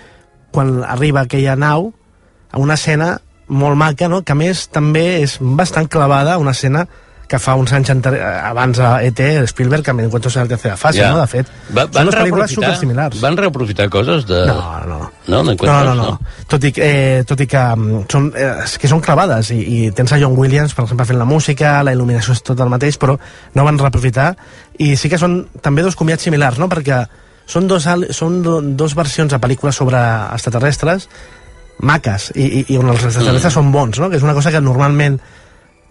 quan 0.51 0.81
arriba 0.83 1.23
aquella 1.23 1.55
nau 1.55 1.93
a 2.51 2.59
una 2.59 2.75
escena 2.75 3.13
molt 3.47 3.75
maca, 3.77 4.07
no? 4.09 4.21
que 4.23 4.31
a 4.31 4.35
més 4.35 4.67
també 4.69 5.21
és 5.23 5.37
bastant 5.41 5.87
clavada, 5.87 6.37
una 6.37 6.51
escena 6.51 6.87
que 7.33 7.39
fa 7.39 7.55
uns 7.57 7.71
anys 7.73 7.89
abans 7.89 8.77
a 8.83 9.01
ET, 9.01 9.17
Spielberg, 9.47 9.81
que 9.83 9.93
me 9.93 10.03
encuentro 10.03 10.29
en 10.35 10.43
la 10.43 10.47
tercera 10.49 10.75
fase, 10.77 10.99
Ja. 10.99 11.11
no? 11.11 11.21
De 11.21 11.25
fet, 11.27 11.47
Va, 11.75 11.87
són 11.91 12.05
dues 12.05 12.15
pel·lícules 12.15 12.51
supersimilars. 12.53 13.21
van 13.21 13.37
reaprofitar 13.37 13.89
coses 13.89 14.27
de... 14.27 14.45
No, 14.45 14.57
no. 14.85 14.97
No, 14.99 15.11
No, 15.27 15.43
n'encuentres, 15.43 15.85
no, 15.85 15.95
no. 15.95 16.19
Tot 16.47 16.63
i, 16.65 16.71
que- 16.71 16.83
eh, 17.19 17.23
tot 17.25 17.39
i 17.41 17.47
que, 17.47 17.57
mm, 17.75 18.03
són, 18.11 18.31
eh, 18.35 18.51
que 18.77 18.87
són 18.91 18.99
clavades 19.01 19.49
i, 19.51 19.57
i 19.87 19.91
tens 19.91 20.13
a 20.13 20.19
John 20.19 20.37
Williams, 20.37 20.75
per 20.75 20.83
exemple, 20.83 21.05
fent 21.09 21.17
la 21.17 21.25
música, 21.25 21.81
la 21.81 21.93
il·luminació 21.95 22.33
és 22.35 22.43
tot 22.43 22.59
el 22.59 22.69
mateix, 22.69 22.99
però 22.99 23.17
no 23.55 23.63
van 23.65 23.79
reaprofitar 23.79 24.35
i 24.77 24.95
sí 24.95 25.09
que 25.09 25.17
són 25.17 25.47
també 25.61 25.81
dos 25.81 25.95
comiats 25.95 26.21
similars, 26.23 26.59
no? 26.59 26.69
perquè 26.69 27.07
són, 27.47 27.67
dos, 27.67 27.87
són 28.11 28.43
do, 28.43 28.59
dos 28.61 28.93
versions 28.95 29.31
de 29.31 29.39
pel·lícules 29.39 29.73
sobre 29.79 29.97
extraterrestres 30.35 31.09
maques 31.79 32.31
i, 32.35 32.43
i, 32.43 32.65
i 32.73 32.77
on 32.77 32.89
els 32.89 33.03
extraterrestres 33.03 33.51
Mm. 33.53 33.55
són 33.55 33.71
bons, 33.71 33.99
no? 33.99 34.09
que 34.09 34.17
és 34.17 34.23
una 34.23 34.33
cosa 34.33 34.51
que 34.51 34.61
normalment 34.61 35.19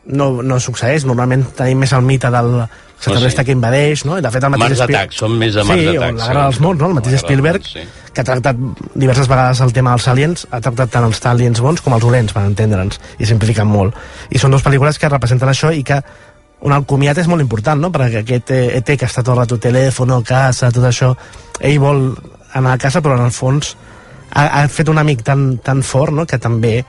no, 0.06 0.42
no 0.42 0.58
succeeix, 0.60 1.04
normalment 1.06 1.44
tenim 1.56 1.78
més 1.78 1.92
el 1.92 2.02
mite 2.02 2.30
del 2.30 2.62
extraterrestre 2.62 3.42
sí. 3.42 3.46
que 3.46 3.52
invadeix, 3.52 4.04
no? 4.04 4.16
I 4.18 4.22
de 4.22 4.30
fet 4.34 4.42
el 4.44 4.50
mateix 4.50 4.78
Mars 4.78 4.80
Spiel- 4.82 5.12
són 5.14 5.36
més 5.38 5.54
de 5.54 5.62
Mars 5.64 5.80
sí, 5.80 5.86
Attack, 5.88 6.14
o 6.14 6.16
la 6.18 6.26
Guerra 6.26 6.44
dels. 6.48 6.60
Mons, 6.60 6.80
no? 6.80 6.88
El 6.88 6.94
mateix 6.94 7.20
Spielberg, 7.22 7.62
Mons, 7.62 7.88
que 8.12 8.20
ha 8.20 8.24
tractat 8.24 8.56
diverses 8.94 9.28
vegades 9.30 9.60
el 9.60 9.72
tema 9.72 9.90
dels 9.94 10.08
aliens, 10.08 10.46
ha 10.50 10.60
tractat 10.60 10.90
tant 10.90 11.06
els 11.06 11.22
aliens 11.26 11.60
bons 11.62 11.80
com 11.82 11.94
els 11.94 12.02
dolents, 12.02 12.32
per 12.34 12.42
entendre'ns, 12.46 12.98
i 13.18 13.26
simplifiquen 13.30 13.66
molt. 13.70 13.94
I 14.30 14.38
són 14.42 14.50
dues 14.54 14.62
pel·lícules 14.66 14.98
que 14.98 15.08
representen 15.10 15.48
això 15.50 15.70
i 15.74 15.82
que 15.86 16.00
un 16.62 16.74
comiat 16.84 17.18
és 17.18 17.26
molt 17.30 17.42
important, 17.42 17.80
no? 17.82 17.90
Perquè 17.94 18.22
aquest 18.22 18.50
ET 18.54 18.86
que 18.98 19.06
està 19.06 19.22
tot 19.22 19.34
el 19.34 19.40
rato 19.44 19.58
telèfon, 19.58 20.12
casa, 20.26 20.70
tot 20.70 20.84
això, 20.86 21.14
ell 21.60 21.78
vol 21.82 22.04
anar 22.54 22.74
a 22.74 22.78
casa, 22.78 23.00
però 23.02 23.18
en 23.18 23.24
el 23.26 23.34
fons 23.34 23.76
ha, 24.32 24.44
ha 24.62 24.66
fet 24.72 24.88
un 24.88 24.98
amic 24.98 25.22
tan, 25.26 25.56
tan 25.62 25.82
fort, 25.86 26.14
no?, 26.16 26.26
que 26.26 26.40
també 26.40 26.80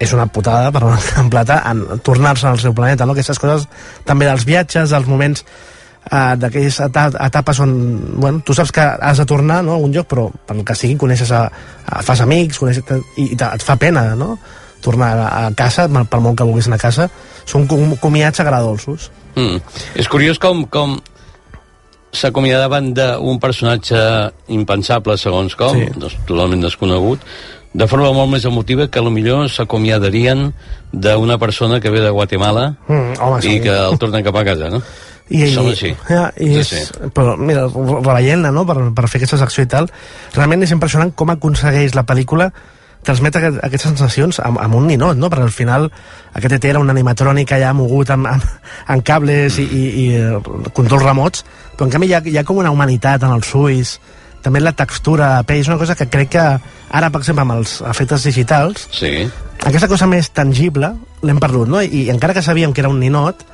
és 0.00 0.14
una 0.16 0.26
putada, 0.32 0.70
per 0.72 0.82
en 1.20 1.28
plata, 1.32 1.60
en 1.70 2.00
tornar-se 2.04 2.48
al 2.48 2.60
seu 2.60 2.72
planeta, 2.74 3.04
no? 3.06 3.12
Aquestes 3.12 3.38
coses 3.38 3.66
també 4.08 4.26
dels 4.26 4.46
viatges, 4.48 4.94
dels 4.94 5.10
moments 5.10 5.44
uh, 5.44 6.32
d'aquelles 6.40 6.80
eta 6.86 7.10
etapes 7.26 7.60
on 7.60 7.74
bueno, 8.16 8.40
tu 8.40 8.56
saps 8.56 8.72
que 8.72 8.80
has 8.80 9.20
de 9.20 9.28
tornar 9.28 9.60
no, 9.66 9.76
a 9.76 9.84
un 9.84 9.92
lloc, 9.92 10.08
però 10.08 10.30
per 10.32 10.56
el 10.56 10.64
que 10.64 10.78
sigui 10.78 10.96
coneixes 11.00 11.34
a, 11.36 11.44
a 11.84 12.00
fas 12.06 12.24
amics 12.24 12.62
coneixes, 12.62 12.88
i, 13.20 13.28
i 13.34 13.36
et 13.36 13.66
fa 13.66 13.76
pena 13.76 14.14
no? 14.16 14.38
tornar 14.80 15.12
a, 15.28 15.44
casa, 15.52 15.84
per 15.92 16.24
molt 16.24 16.40
que 16.40 16.48
vulguis 16.48 16.70
anar 16.70 16.80
a 16.80 16.86
casa 16.88 17.10
són 17.44 17.68
com, 17.68 17.98
comiats 18.00 18.40
agradolços 18.40 19.10
Mm. 19.38 19.60
És 19.94 20.08
curiós 20.10 20.40
com, 20.42 20.64
com 20.66 20.96
s'acomiadaven 22.12 22.92
d'un 22.94 23.38
personatge 23.38 23.98
impensable, 24.48 25.16
segons 25.18 25.54
com, 25.56 25.76
Sí. 25.76 25.86
sí. 26.10 26.18
totalment 26.26 26.62
desconegut, 26.62 27.20
de 27.72 27.86
forma 27.86 28.10
molt 28.12 28.32
més 28.32 28.44
emotiva 28.44 28.88
que 28.90 29.00
millor 29.00 29.48
s'acomiadarien 29.48 30.52
d'una 30.92 31.38
persona 31.38 31.78
que 31.80 31.90
ve 31.90 32.00
de 32.00 32.10
Guatemala 32.10 32.74
mm, 32.88 33.20
home, 33.20 33.44
i 33.46 33.60
que 33.62 33.70
el 33.70 33.98
tornen 33.98 34.24
cap 34.24 34.36
a 34.36 34.44
casa, 34.44 34.70
no? 34.70 34.82
I, 35.30 35.46
Som 35.54 35.68
així. 35.70 35.92
Ja, 36.08 36.32
i 36.42 36.48
Sí, 36.50 36.58
és, 36.58 36.68
sí. 36.90 37.10
Però, 37.14 37.36
mira, 37.38 37.68
reveient-la, 37.70 38.50
no?, 38.50 38.66
per, 38.66 38.90
per 38.92 39.06
fer 39.06 39.20
aquesta 39.20 39.38
secció 39.38 39.62
i 39.62 39.70
tal, 39.70 39.86
realment 40.34 40.66
és 40.66 40.72
impressionant 40.74 41.12
com 41.14 41.30
aconsegueix 41.30 41.94
la 41.94 42.02
pel·lícula 42.02 42.50
transmetre 43.06 43.40
aquest, 43.40 43.60
aquestes 43.64 43.90
sensacions 43.94 44.40
amb, 44.44 44.60
amb 44.60 44.76
un 44.76 44.86
ninot, 44.90 45.16
no? 45.16 45.30
Perquè 45.32 45.46
al 45.48 45.54
final 45.54 45.88
aquest 46.36 46.56
ET 46.58 46.64
era 46.68 46.82
un 46.82 46.90
animatrònic 46.92 47.52
allà 47.56 47.72
mogut 47.76 48.10
amb, 48.12 48.28
amb, 48.28 48.44
amb 48.92 49.04
cables 49.06 49.58
i, 49.58 49.64
i, 49.64 49.84
i 50.04 50.06
eh, 50.18 50.40
controls 50.76 51.06
remots, 51.06 51.44
però 51.76 51.88
en 51.88 51.94
canvi 51.94 52.10
hi 52.10 52.16
ha, 52.18 52.22
hi 52.24 52.36
ha 52.38 52.44
com 52.44 52.60
una 52.60 52.72
humanitat 52.74 53.24
en 53.24 53.32
els 53.38 53.54
ulls, 53.56 53.94
també 54.44 54.60
la 54.60 54.72
textura 54.76 55.34
de 55.38 55.46
pell, 55.48 55.62
és 55.64 55.68
una 55.68 55.78
cosa 55.80 55.96
que 55.96 56.08
crec 56.12 56.30
que 56.36 56.42
ara, 56.44 57.10
per 57.12 57.20
exemple, 57.20 57.44
amb 57.44 57.58
els 57.58 57.78
efectes 57.88 58.24
digitals, 58.28 58.88
Sí. 58.96 59.28
aquesta 59.64 59.88
cosa 59.88 60.08
més 60.08 60.30
tangible 60.36 60.94
l'hem 61.22 61.40
perdut, 61.40 61.68
no? 61.68 61.80
I, 61.82 62.06
I 62.06 62.10
encara 62.12 62.34
que 62.36 62.42
sabíem 62.42 62.72
que 62.72 62.80
era 62.80 62.88
un 62.92 63.00
ninot, 63.00 63.44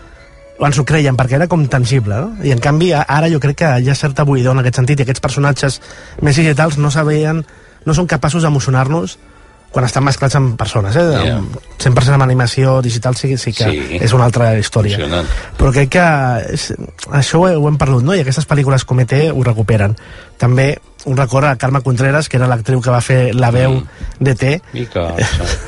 ens 0.57 0.79
ho 0.79 0.85
creiem 0.89 1.17
perquè 1.19 1.37
era 1.37 1.49
com 1.51 1.67
tangible, 1.69 2.17
no? 2.17 2.45
I 2.47 2.55
en 2.55 2.63
canvi 2.65 2.93
ara 2.97 3.29
jo 3.31 3.41
crec 3.43 3.59
que 3.63 3.73
hi 3.83 3.91
ha 3.91 3.99
certa 3.99 4.25
buidor 4.25 4.55
en 4.57 4.63
aquest 4.63 4.79
sentit 4.81 5.01
i 5.01 5.05
aquests 5.05 5.21
personatges 5.23 5.81
més 6.23 6.39
digitals 6.39 6.79
no 6.79 6.91
sabien, 6.91 7.43
no 7.85 7.95
són 7.95 8.09
capaços 8.11 8.43
d'emocionar-nos 8.47 9.19
quan 9.73 9.85
estan 9.85 10.05
mesclats 10.07 10.35
amb 10.39 10.55
persones, 10.57 10.97
eh? 10.97 11.05
Yeah. 11.27 11.37
Amb 11.37 11.57
100% 11.83 12.15
amb 12.17 12.25
animació 12.25 12.79
digital 12.83 13.17
sí, 13.17 13.37
sí 13.37 13.53
que 13.53 13.67
Sí. 13.71 13.99
és 14.01 14.13
una 14.17 14.25
altra 14.25 14.55
història. 14.59 14.97
Funcionant. 14.97 15.29
Però 15.59 15.73
crec 15.73 15.91
que 15.97 16.07
és, 16.55 16.73
això 17.11 17.43
ho, 17.43 17.49
ho 17.61 17.69
hem 17.69 17.77
perdut, 17.77 18.03
no? 18.07 18.15
I 18.15 18.23
aquestes 18.25 18.49
pel·lícules 18.49 18.87
com 18.89 19.01
ET 19.05 19.13
ho 19.33 19.43
recuperen. 19.45 19.97
També 20.39 20.79
un 21.07 21.17
record 21.17 21.47
a 21.47 21.57
Carme 21.57 21.83
Contreras, 21.83 22.29
que 22.29 22.37
era 22.41 22.49
l'actriu 22.49 22.81
que 22.81 22.91
va 22.91 23.01
fer 23.05 23.35
la 23.35 23.51
veu 23.55 23.77
mm. 23.81 24.25
d'ET, 24.25 24.63
Mica, 24.73 25.11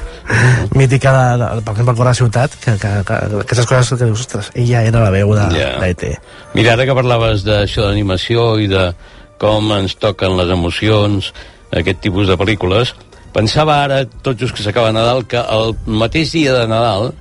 mítica, 0.75 1.13
de, 1.13 1.45
de, 1.45 1.63
per 1.63 1.73
exemple, 1.73 1.93
el 1.93 1.97
Cor 1.97 2.05
de 2.07 2.11
la 2.11 2.15
Ciutat, 2.15 2.57
que, 2.65 2.75
que, 2.81 2.91
que, 3.07 3.19
aquestes 3.43 3.67
coses 3.67 3.99
que 3.99 4.05
dius, 4.09 4.25
ostres, 4.27 4.51
ella 4.55 4.83
era 4.85 5.01
la 5.05 5.11
veu 5.15 5.35
de, 5.37 5.47
Ja. 5.57 5.71
d'ET. 5.81 6.19
Mira, 6.55 6.75
ara 6.75 6.87
que 6.89 6.97
parlaves 6.97 7.45
d'això 7.47 7.87
d'animació 7.89 8.59
i 8.61 8.69
de 8.69 8.93
com 9.39 9.71
ens 9.77 9.95
toquen 9.97 10.37
les 10.37 10.51
emocions, 10.51 11.33
aquest 11.71 12.01
tipus 12.03 12.27
de 12.29 12.37
pel·lícules, 12.41 12.95
pensava 13.39 13.79
ara, 13.87 14.03
tot 14.27 14.39
just 14.43 14.55
que 14.59 14.65
s'acaba 14.67 14.91
Nadal, 14.95 15.23
que 15.31 15.39
el 15.41 15.75
mateix 15.87 16.33
dia 16.35 16.55
de 16.59 16.67
Nadal 16.71 17.13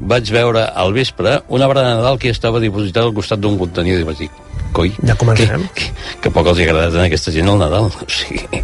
vaig 0.00 0.30
veure 0.32 0.62
al 0.80 0.94
vespre 0.96 1.40
una 1.52 1.66
obra 1.68 1.82
de 1.84 1.94
Nadal 1.98 2.18
que 2.22 2.30
estava 2.32 2.60
dipositada 2.62 3.06
al 3.10 3.14
costat 3.16 3.40
d'un 3.42 3.58
contenidor 3.60 4.00
i 4.00 4.06
vaig 4.08 4.22
dir, 4.22 4.30
coi, 4.72 4.92
Ja 5.04 5.16
comencem. 5.20 5.66
que, 5.76 5.90
que 6.24 6.30
poc 6.32 6.46
els 6.52 6.60
ha 6.62 6.68
agradat 6.68 6.96
a 7.02 7.08
aquesta 7.10 7.34
gent 7.34 7.50
el 7.52 7.58
Nadal. 7.60 7.90
O 8.00 8.08
sigui, 8.08 8.62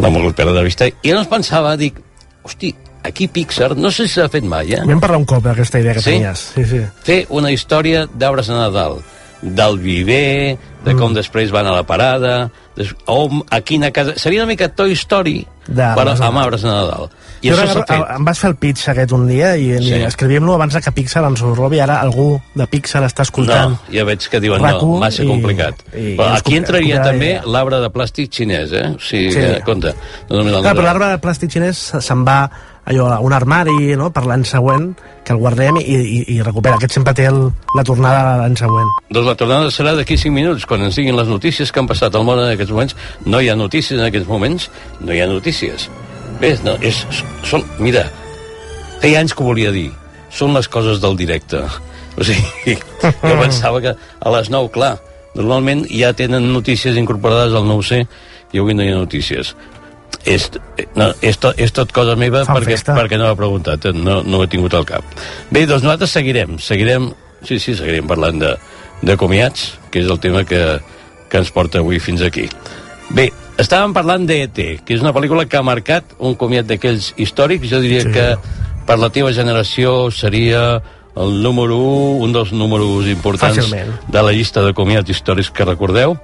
l'ha 0.00 0.08
volgut 0.14 0.38
perdre 0.38 0.54
de 0.56 0.64
vista. 0.64 0.88
I 0.88 1.10
llavors 1.12 1.28
pensava, 1.34 1.74
dic, 1.76 1.98
hosti, 2.46 2.70
aquí 3.04 3.26
Pixar, 3.28 3.74
no 3.76 3.90
sé 3.92 4.06
si 4.08 4.14
s'ha 4.16 4.28
fet 4.32 4.44
mai, 4.48 4.72
eh? 4.76 4.80
Vam 4.88 5.00
parlar 5.02 5.20
un 5.20 5.28
cop 5.28 5.44
d'aquesta 5.44 5.82
idea 5.82 5.94
que 5.98 6.04
Sí? 6.06 6.14
tenies. 6.16 6.46
Sí, 6.54 6.64
sí. 6.72 6.80
fer 7.04 7.20
una 7.28 7.50
història 7.52 8.06
d'arbres 8.14 8.48
de 8.48 8.56
Nadal 8.56 9.00
del 9.42 9.78
viver, 9.78 10.58
de 10.84 10.94
com 10.96 11.10
Mm. 11.12 11.14
després 11.16 11.50
van 11.50 11.66
a 11.66 11.72
la 11.72 11.82
parada, 11.84 12.50
des, 12.76 12.94
o 13.06 13.28
a 13.50 13.60
quina 13.60 13.90
casa... 13.90 14.14
Seria 14.16 14.40
una 14.42 14.46
mica 14.48 14.68
Toy 14.68 14.92
Story, 14.92 15.46
De 15.66 15.82
però 15.96 16.14
amb 16.20 16.38
arbres 16.38 16.62
de 16.62 16.68
Nadal. 16.68 17.08
I 17.42 17.48
Jo 17.48 17.54
això 17.56 17.72
s'ha 17.72 17.84
fet. 17.86 18.02
Em 18.16 18.24
vas 18.24 18.38
fer 18.38 18.50
el 18.50 18.56
pitch 18.56 18.88
aquest 18.88 19.12
un 19.12 19.26
dia 19.28 19.56
i, 19.56 19.78
Sí. 19.78 19.94
i 19.94 20.02
escrivíem-lo 20.04 20.54
abans 20.54 20.74
que 20.76 20.92
Pixar 20.92 21.22
ens 21.24 21.40
ho 21.42 21.54
robi. 21.54 21.78
Ara 21.80 22.00
algú 22.02 22.40
de 22.54 22.66
Pixar 22.66 23.02
està 23.04 23.22
escoltant. 23.22 23.70
No, 23.70 23.78
ja 23.92 24.04
veig 24.04 24.26
que 24.28 24.40
diuen 24.40 24.60
RAC1 24.60 24.82
no, 24.82 24.98
massa 25.00 25.22
i- 25.24 25.28
complicat. 25.28 25.74
i- 25.94 26.16
Però 26.18 26.34
i 26.34 26.36
aquí 26.36 26.56
entraria 26.56 26.96
copiarà 26.96 27.04
també 27.04 27.30
idea. 27.30 27.42
l'arbre 27.46 27.80
de 27.80 27.90
plàstic 27.90 28.28
xinès, 28.30 28.72
eh? 28.72 28.88
O 28.96 28.98
sigui, 29.00 29.32
Sí. 29.32 29.38
que, 29.40 29.60
compte. 29.64 29.94
No 30.28 30.42
Clar, 30.60 30.74
però 30.76 30.82
l'arbre 30.82 31.06
de 31.08 31.20
plàstic 31.20 31.50
xinès 31.50 31.76
se'n 32.00 32.24
va 32.26 32.50
allò, 32.84 33.08
un 33.20 33.32
armari 33.36 33.94
no? 33.98 34.10
per 34.14 34.24
l'any 34.26 34.44
següent 34.48 34.92
que 35.24 35.34
el 35.34 35.40
guardem 35.42 35.78
i, 35.80 35.84
i, 35.84 36.20
i 36.36 36.38
recupera 36.42 36.78
aquest 36.78 36.96
sempre 36.96 37.14
té 37.16 37.26
el, 37.30 37.42
la 37.76 37.84
tornada 37.86 38.38
l'any 38.40 38.56
següent 38.58 38.88
Doncs 39.10 39.26
la 39.26 39.36
tornada 39.38 39.70
serà 39.74 39.94
d'aquí 39.98 40.16
5 40.18 40.34
minuts, 40.34 40.66
quan 40.66 40.86
ens 40.86 40.96
diguin 40.98 41.18
les 41.18 41.28
notícies 41.30 41.72
que 41.72 41.82
han 41.82 41.90
passat 41.90 42.14
al 42.14 42.24
món 42.26 42.40
en 42.40 42.52
aquests 42.52 42.72
moments. 42.72 42.96
No 43.26 43.40
hi 43.40 43.50
ha 43.50 43.56
notícies 43.58 43.98
en 43.98 44.06
aquests 44.06 44.28
moments, 44.30 44.70
no 45.00 45.14
hi 45.14 45.20
ha 45.20 45.28
notícies. 45.30 45.88
Bé, 46.40 46.54
no, 46.64 46.76
és, 46.80 47.02
són, 47.44 47.66
mira, 47.82 48.06
feia 49.02 49.20
anys 49.20 49.34
que 49.34 49.42
ho 49.44 49.50
volia 49.50 49.72
dir, 49.74 49.88
són 50.32 50.54
les 50.56 50.68
coses 50.70 51.02
del 51.02 51.18
directe. 51.18 51.62
O 52.16 52.26
sigui, 52.26 52.76
jo 53.02 53.36
pensava 53.42 53.82
que 53.82 53.94
a 53.94 54.34
les 54.36 54.50
9, 54.52 54.70
clar, 54.74 54.94
normalment 55.34 55.84
ja 55.90 56.14
tenen 56.16 56.48
notícies 56.54 56.98
incorporades 56.98 57.54
al 57.54 57.68
9C 57.68 58.04
i 58.54 58.62
avui 58.62 58.74
no 58.74 58.86
hi 58.86 58.94
ha 58.94 58.98
notícies. 58.98 59.54
És, 60.28 60.50
no, 60.98 61.10
és, 61.24 61.38
to, 61.40 61.52
és 61.56 61.72
tot 61.72 61.92
cosa 61.96 62.16
meva 62.20 62.42
Fan 62.44 62.58
perquè, 62.58 62.76
festa. 62.76 62.96
perquè 62.98 63.16
no 63.20 63.30
he 63.30 63.36
preguntat, 63.38 63.86
eh, 63.88 63.94
no, 63.96 64.20
no 64.20 64.40
ho 64.40 64.44
he 64.44 64.50
tingut 64.52 64.74
al 64.76 64.84
cap. 64.88 65.06
Bé, 65.48 65.64
doncs 65.64 65.86
nosaltres 65.86 66.12
seguirem, 66.12 66.58
seguirem, 66.60 67.08
sí, 67.46 67.58
sí, 67.58 67.74
seguirem 67.78 68.08
parlant 68.10 68.40
de, 68.42 68.54
de 69.00 69.16
comiats, 69.16 69.78
que 69.90 70.02
és 70.04 70.12
el 70.12 70.20
tema 70.20 70.44
que, 70.44 70.60
que 71.32 71.40
ens 71.40 71.52
porta 71.54 71.80
avui 71.80 72.00
fins 72.04 72.22
aquí. 72.26 72.46
Bé, 73.16 73.30
estàvem 73.58 73.96
parlant 73.96 74.28
d'E.T., 74.28 74.68
que 74.84 74.94
és 74.94 75.02
una 75.02 75.14
pel·lícula 75.16 75.48
que 75.48 75.58
ha 75.58 75.64
marcat 75.66 76.14
un 76.18 76.36
comiat 76.38 76.68
d'aquells 76.68 77.14
històrics, 77.16 77.70
jo 77.72 77.80
diria 77.82 78.04
sí. 78.04 78.12
que 78.14 78.26
per 78.86 78.98
la 79.00 79.10
teva 79.14 79.32
generació 79.32 80.10
seria 80.14 80.82
el 81.20 81.42
número 81.42 81.76
1, 81.76 82.22
un 82.24 82.32
dels 82.32 82.52
números 82.54 83.08
importants 83.10 83.58
Fàcilment. 83.58 83.90
de 84.08 84.22
la 84.22 84.32
llista 84.32 84.62
de 84.62 84.72
comiats 84.76 85.10
històrics 85.10 85.50
que 85.50 85.66
recordeu, 85.66 86.14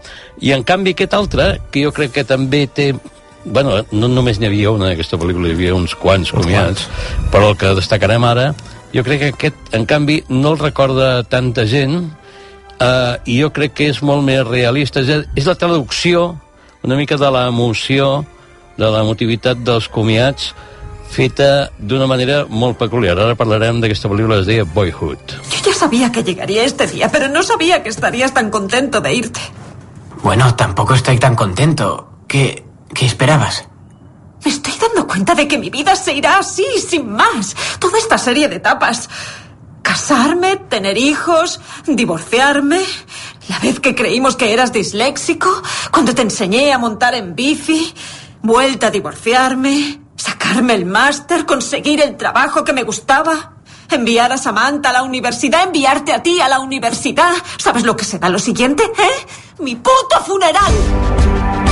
i 0.40 0.52
en 0.54 0.62
canvi 0.66 0.94
aquest 0.94 1.16
altre, 1.16 1.48
que 1.72 1.82
jo 1.84 1.92
crec 1.96 2.14
que 2.14 2.24
també 2.28 2.66
té 2.70 2.92
bueno, 3.46 3.78
no 3.92 4.08
només 4.10 4.40
n'hi 4.40 4.50
havia 4.50 4.74
una 4.74 4.90
d'aquesta 4.90 5.18
pel·lícula, 5.22 5.48
hi 5.48 5.56
havia 5.56 5.74
uns 5.74 5.94
quants 5.94 6.32
comiats, 6.34 6.88
però 7.32 7.52
el 7.52 7.58
que 7.60 7.74
destacarem 7.78 8.24
ara, 8.26 8.50
jo 8.92 9.04
crec 9.06 9.22
que 9.22 9.32
aquest, 9.34 9.74
en 9.76 9.86
canvi, 9.86 10.22
no 10.28 10.54
el 10.54 10.58
recorda 10.60 11.22
tanta 11.24 11.66
gent, 11.70 12.10
eh, 12.80 13.14
i 13.24 13.40
jo 13.40 13.52
crec 13.54 13.76
que 13.78 13.90
és 13.92 14.02
molt 14.02 14.26
més 14.26 14.42
realista. 14.46 15.00
És, 15.00 15.30
és 15.36 15.48
la 15.48 15.56
traducció 15.58 16.34
una 16.86 16.96
mica 16.96 17.18
de 17.18 17.28
l'emoció, 17.34 18.24
de 18.78 18.88
l'emotivitat 18.94 19.62
dels 19.66 19.88
comiats, 19.90 20.52
feta 21.10 21.68
d'una 21.78 22.06
manera 22.10 22.44
molt 22.48 22.78
peculiar. 22.78 23.16
Ara 23.18 23.34
parlarem 23.38 23.80
d'aquesta 23.82 24.10
pel·lícula 24.10 24.38
que 24.38 24.44
es 24.44 24.50
deia 24.50 24.64
Boyhood. 24.64 25.34
Yo 25.50 25.58
ya 25.66 25.74
sabía 25.74 26.12
que 26.12 26.22
llegaría 26.22 26.64
este 26.64 26.86
día, 26.86 27.10
pero 27.10 27.28
no 27.28 27.42
sabía 27.42 27.82
que 27.82 27.88
estarías 27.88 28.32
tan 28.34 28.50
contento 28.50 29.00
de 29.00 29.14
irte. 29.14 29.40
Bueno, 30.22 30.54
tampoco 30.54 30.94
estoy 30.94 31.18
tan 31.18 31.34
contento. 31.34 32.08
¿Qué, 32.26 32.64
qué 32.96 33.06
esperabas? 33.06 33.64
Me 34.44 34.50
estoy 34.50 34.72
dando 34.80 35.06
cuenta 35.06 35.34
de 35.34 35.46
que 35.46 35.58
mi 35.58 35.70
vida 35.70 35.94
se 35.96 36.14
irá 36.14 36.38
así, 36.38 36.64
sin 36.88 37.10
más. 37.10 37.54
Toda 37.78 37.98
esta 37.98 38.16
serie 38.16 38.48
de 38.48 38.56
etapas. 38.56 39.08
Casarme, 39.82 40.56
tener 40.56 40.96
hijos, 40.96 41.60
divorciarme. 41.86 42.80
La 43.48 43.58
vez 43.58 43.80
que 43.80 43.94
creímos 43.94 44.36
que 44.36 44.52
eras 44.52 44.72
disléxico, 44.72 45.62
cuando 45.92 46.14
te 46.14 46.22
enseñé 46.22 46.72
a 46.72 46.78
montar 46.78 47.14
en 47.14 47.36
bici, 47.36 47.94
vuelta 48.42 48.88
a 48.88 48.90
divorciarme, 48.90 50.00
sacarme 50.16 50.74
el 50.74 50.86
máster, 50.86 51.46
conseguir 51.46 52.00
el 52.00 52.16
trabajo 52.16 52.64
que 52.64 52.72
me 52.72 52.82
gustaba, 52.82 53.52
enviar 53.90 54.32
a 54.32 54.38
Samantha 54.38 54.90
a 54.90 54.94
la 54.94 55.02
universidad, 55.02 55.64
enviarte 55.64 56.12
a 56.12 56.22
ti 56.22 56.40
a 56.40 56.48
la 56.48 56.60
universidad. 56.60 57.34
¿Sabes 57.58 57.84
lo 57.84 57.96
que 57.96 58.04
será 58.04 58.28
lo 58.28 58.38
siguiente, 58.38 58.82
eh? 58.84 59.26
Mi 59.58 59.76
puto 59.76 60.20
funeral. 60.24 61.65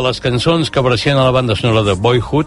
De 0.00 0.08
les 0.08 0.20
cançons 0.20 0.70
que 0.70 0.80
apareixien 0.80 1.16
a 1.18 1.24
la 1.28 1.30
banda 1.34 1.54
sonora 1.56 1.82
de 1.86 1.92
Boyhood, 1.94 2.46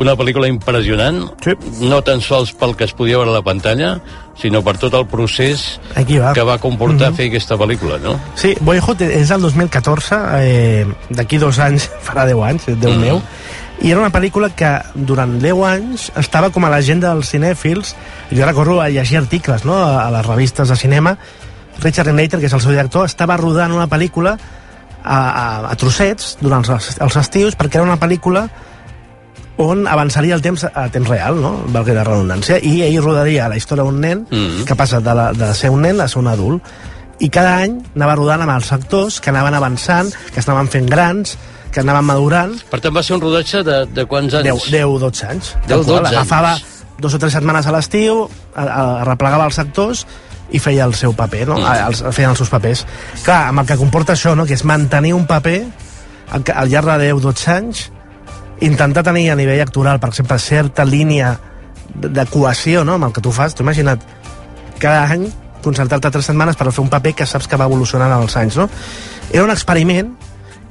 una 0.00 0.14
pel·lícula 0.16 0.48
impressionant, 0.48 1.26
sí. 1.44 1.52
no 1.84 1.98
tan 2.02 2.22
sols 2.24 2.52
pel 2.56 2.72
que 2.78 2.86
es 2.86 2.92
podia 2.96 3.18
veure 3.18 3.30
a 3.34 3.34
la 3.34 3.42
pantalla, 3.44 3.98
sinó 4.40 4.62
per 4.64 4.78
tot 4.80 4.94
el 4.96 5.04
procés 5.10 5.78
Aquí 5.94 6.16
va. 6.18 6.32
que 6.32 6.42
va 6.46 6.56
comportar 6.58 7.10
Mhm. 7.10 7.16
fer 7.16 7.26
aquesta 7.28 7.56
pel·lícula, 7.60 7.98
no? 8.00 8.18
Sí, 8.34 8.54
Boyhood 8.60 9.02
és 9.02 9.28
del 9.28 9.42
2014, 9.42 10.16
eh, 10.40 10.86
d'aquí 11.10 11.36
dos 11.38 11.58
anys, 11.58 11.90
farà 12.06 12.24
10 12.24 12.40
anys, 12.42 12.66
Déu 12.80 12.92
Mm. 12.94 13.00
meu, 13.00 13.20
i 13.82 13.90
era 13.90 14.00
una 14.00 14.10
pel·lícula 14.12 14.50
que 14.54 14.70
durant 14.94 15.38
10 15.40 15.64
anys 15.66 16.10
estava 16.16 16.48
com 16.50 16.64
a 16.64 16.70
l'agenda 16.70 17.12
dels 17.12 17.28
cinèfils, 17.34 17.94
jo 18.30 18.44
recordo 18.46 18.80
a 18.80 18.88
llegir 18.88 19.18
articles 19.18 19.64
no? 19.66 19.74
a, 19.76 20.06
a 20.06 20.10
les 20.10 20.24
revistes 20.26 20.68
de 20.68 20.76
cinema, 20.76 21.18
Richard 21.82 22.06
Linklater, 22.08 22.40
que 22.40 22.46
és 22.46 22.52
el 22.52 22.60
seu 22.60 22.70
director, 22.72 23.04
estava 23.06 23.36
rodant 23.36 23.72
una 23.72 23.86
pel·lícula 23.88 24.38
a, 25.04 25.18
a, 25.18 25.44
a 25.70 25.76
trossets 25.80 26.36
durant 26.40 26.64
els, 26.68 26.96
els 27.00 27.16
estius 27.16 27.56
perquè 27.58 27.80
era 27.80 27.86
una 27.88 27.98
pel·lícula 28.00 28.48
on 29.60 29.84
avançaria 29.88 30.34
el 30.34 30.40
temps 30.40 30.62
a 30.64 30.86
temps 30.88 31.08
real, 31.08 31.36
no? 31.40 31.50
valgui 31.68 31.92
la 31.92 32.04
redundància, 32.06 32.56
i 32.64 32.80
ell 32.86 32.96
rodaria 33.04 33.48
la 33.52 33.58
història 33.60 33.84
d'un 33.84 33.98
nen 34.00 34.22
Mm. 34.30 34.64
que 34.64 34.74
passa 34.76 35.00
de, 35.04 35.14
la, 35.14 35.32
de 35.36 35.50
ser 35.54 35.68
un 35.70 35.82
nen 35.84 36.00
a 36.00 36.08
ser 36.08 36.18
un 36.22 36.28
adult 36.32 36.64
i 37.20 37.28
cada 37.28 37.58
any 37.60 37.74
anava 37.96 38.14
rodant 38.16 38.40
amb 38.46 38.54
els 38.54 38.70
actors 38.72 39.18
que 39.20 39.28
anaven 39.28 39.52
avançant, 39.58 40.08
que 40.32 40.40
estaven 40.40 40.68
fent 40.72 40.88
grans 40.88 41.36
que 41.70 41.80
anaven 41.84 42.04
madurant 42.08 42.54
Per 42.70 42.80
tant, 42.80 42.94
va 42.96 43.02
ser 43.04 43.14
un 43.18 43.20
rodatge 43.20 43.60
de, 43.62 43.82
de 43.92 44.06
quants 44.08 44.32
anys? 44.40 44.48
10, 44.70 44.70
10 44.72 44.96
12 45.04 45.26
anys 45.28 45.52
10, 45.52 45.68
Tal 45.68 45.84
qual, 45.84 46.00
12 46.06 46.14
agafava 46.14 46.54
anys. 46.56 46.80
dos 47.00 47.14
o 47.14 47.18
tres 47.20 47.32
setmanes 47.36 47.66
a 47.68 47.72
l'estiu 47.76 48.24
arreplegava 48.56 49.44
els 49.50 49.58
actors 49.60 50.06
i 50.50 50.58
feia 50.58 50.86
el 50.88 50.94
seu 50.98 51.14
paper, 51.16 51.46
no? 51.52 51.58
Mm. 51.60 51.76
Els, 51.90 52.02
feien 52.16 52.32
els 52.32 52.40
seus 52.42 52.50
papers. 52.52 52.84
Clar, 53.24 53.42
amb 53.50 53.62
el 53.62 53.68
que 53.68 53.78
comporta 53.80 54.16
això, 54.16 54.34
no? 54.36 54.46
que 54.46 54.56
és 54.56 54.64
mantenir 54.66 55.14
un 55.16 55.26
paper 55.30 55.58
al, 56.30 56.44
al 56.54 56.72
llarg 56.72 56.90
de 56.94 57.12
10-12 57.12 57.52
anys, 57.54 57.84
intentar 58.60 59.04
tenir 59.06 59.30
a 59.30 59.36
nivell 59.38 59.62
actoral, 59.64 60.00
per 60.00 60.10
exemple, 60.12 60.38
certa 60.38 60.84
línia 60.84 61.36
de, 61.94 62.08
de 62.08 62.26
cohesió 62.30 62.84
no? 62.84 62.98
amb 62.98 63.10
el 63.10 63.14
que 63.16 63.24
tu 63.24 63.32
fas. 63.32 63.54
T'ho 63.54 63.64
imagina't 63.66 64.02
cada 64.80 65.06
any 65.12 65.28
concertar-te 65.64 66.10
tres 66.10 66.30
setmanes 66.30 66.56
per 66.56 66.70
fer 66.72 66.82
un 66.82 66.90
paper 66.92 67.14
que 67.18 67.28
saps 67.28 67.48
que 67.48 67.58
va 67.60 67.68
evolucionant 67.68 68.12
amb 68.14 68.24
els 68.24 68.36
anys, 68.40 68.56
no? 68.56 68.68
Era 69.30 69.44
un 69.44 69.52
experiment 69.52 70.14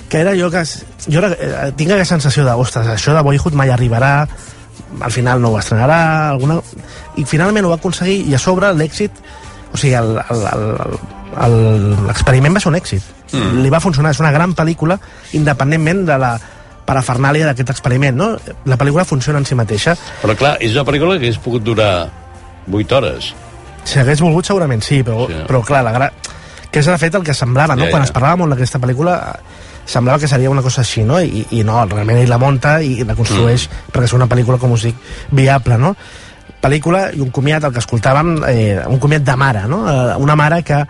que 0.10 0.24
era 0.24 0.32
allò 0.34 0.50
que... 0.50 0.63
Jo 1.06 1.22
era, 1.22 1.30
eh, 1.38 1.72
tinc 1.78 1.94
aquesta 1.94 2.18
sensació 2.18 2.44
de, 2.48 2.56
ostres, 2.58 2.89
això 2.89 3.13
de 3.13 3.22
Boyhood 3.24 3.54
mai 3.56 3.70
arribarà, 3.70 4.28
al 5.00 5.13
final 5.13 5.42
no 5.42 5.54
ho 5.54 5.60
estrenarà, 5.60 6.00
alguna... 6.32 6.58
i 7.22 7.26
finalment 7.30 7.68
ho 7.68 7.76
va 7.76 7.78
aconseguir, 7.78 8.24
i 8.26 8.34
a 8.34 8.42
sobre 8.42 8.74
l'èxit, 8.74 9.22
sigui, 9.80 9.96
l'experiment 12.08 12.56
va 12.56 12.62
ser 12.63 12.72
un 12.72 12.78
èxit. 12.80 13.04
Mm. 13.32 13.60
Li 13.63 13.74
va 13.74 13.82
funcionar, 13.84 14.13
és 14.15 14.22
una 14.24 14.32
gran 14.36 14.56
pel·lícula, 14.58 15.00
independentment 15.38 16.06
de 16.10 16.18
la 16.22 16.34
parafernàlia 16.89 17.50
d'aquest 17.50 17.70
experiment, 17.76 18.18
no? 18.18 18.32
La 18.65 18.78
pel·lícula 18.82 19.06
funciona 19.06 19.42
en 19.42 19.46
si 19.46 19.58
mateixa. 19.58 19.96
Però 20.24 20.36
clar, 20.38 20.56
és 20.60 20.74
una 20.74 20.86
pel·lícula 20.88 21.18
que 21.18 21.28
hagués 21.28 21.38
pogut 21.44 21.63
durar 21.65 22.10
8 22.72 22.98
hores. 22.98 23.34
Si 23.86 24.00
hagués 24.02 24.22
volgut, 24.22 24.46
segurament 24.50 24.82
sí, 24.86 25.04
però, 25.06 25.28
Sí. 25.30 25.42
però 25.48 25.63
clar, 25.65 25.84
la 25.86 25.94
gra... 25.94 26.12
que 26.70 26.80
és 26.80 26.86
de 26.86 26.98
fet 27.02 27.15
el 27.15 27.24
que 27.24 27.34
semblava, 27.34 27.76
no? 27.76 27.86
Ja, 27.86 27.92
Quan 27.92 28.04
ja. 28.04 28.10
es 28.10 28.13
parlava 28.13 28.38
molt 28.38 28.54
d'aquesta 28.54 28.80
pel·lícula, 28.82 29.15
semblava 29.86 30.20
que 30.20 30.28
seria 30.28 30.50
una 30.50 30.62
cosa 30.62 30.82
així, 30.82 31.04
no? 31.04 31.20
I, 31.22 31.46
i 31.58 31.63
no, 31.65 31.80
realment 31.86 32.20
ell 32.22 32.30
la 32.30 32.38
munta 32.38 32.80
i 32.82 33.04
la 33.04 33.15
construeix 33.18 33.68
mm. 33.68 33.92
perquè 33.94 34.10
és 34.10 34.13
una 34.13 34.28
pel·lícula, 34.30 34.60
com 34.62 34.76
us 34.76 34.86
dic, 34.86 34.96
viable, 35.32 35.78
no? 35.82 35.96
Pel·lícula 36.60 37.10
i 37.15 37.22
un 37.24 37.30
comiat, 37.32 37.63
el 37.63 37.76
que 37.76 37.84
escoltàvem, 37.84 38.34
eh, 38.50 38.82
un 38.88 39.00
comiat 39.00 39.24
de 39.24 39.36
mare, 39.39 39.68
no? 39.68 39.86
Eh, 39.88 40.16
una 40.20 40.36
mare 40.36 40.62
que 40.64 40.82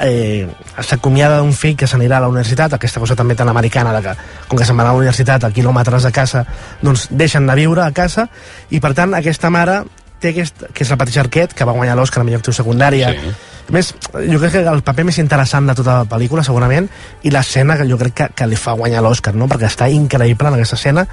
eh, 0.00 0.46
s'acomiada 0.84 1.38
d'un 1.40 1.52
fill 1.56 1.76
que 1.76 1.88
s'anirà 1.88 2.18
a 2.18 2.26
la 2.26 2.28
universitat, 2.30 2.74
aquesta 2.76 3.00
cosa 3.00 3.16
també 3.16 3.34
tan 3.34 3.48
americana 3.48 3.94
de 3.96 4.02
que, 4.04 4.14
com 4.48 4.58
que 4.58 4.66
se'n 4.68 4.78
va 4.78 4.84
a 4.86 4.92
la 4.92 4.98
universitat 4.98 5.44
a 5.44 5.52
quilòmetres 5.54 6.06
de 6.06 6.12
casa, 6.12 6.44
doncs 6.82 7.08
deixen 7.10 7.48
de 7.48 7.56
viure 7.58 7.84
a 7.84 7.92
casa 7.96 8.28
i 8.70 8.80
per 8.84 8.94
tant 8.94 9.16
aquesta 9.16 9.50
mare 9.50 9.82
té 10.20 10.32
aquest, 10.32 10.66
que 10.74 10.84
és 10.84 10.90
la 10.90 10.98
Patricia 10.98 11.22
Arquette, 11.22 11.54
que 11.54 11.66
va 11.66 11.76
guanyar 11.76 11.96
l'Oscar 11.96 12.22
a 12.22 12.26
millor 12.26 12.42
actriu 12.42 12.56
secundària. 12.56 13.12
Sí. 13.14 13.34
A 13.68 13.74
més, 13.74 13.92
jo 13.92 14.40
crec 14.40 14.56
que 14.56 14.62
el 14.66 14.82
paper 14.82 15.04
més 15.06 15.18
interessant 15.22 15.68
de 15.68 15.76
tota 15.78 16.00
la 16.00 16.08
pel·lícula, 16.10 16.42
segurament, 16.42 16.88
i 17.22 17.30
l'escena 17.30 17.76
que 17.78 17.86
jo 17.86 17.98
crec 18.00 18.16
que, 18.16 18.28
que 18.34 18.48
li 18.48 18.58
fa 18.58 18.74
guanyar 18.78 19.04
l'Oscar, 19.04 19.34
no? 19.38 19.46
perquè 19.50 19.68
està 19.68 19.90
increïble 19.92 20.50
en 20.50 20.58
aquesta 20.58 20.78
escena, 20.80 21.06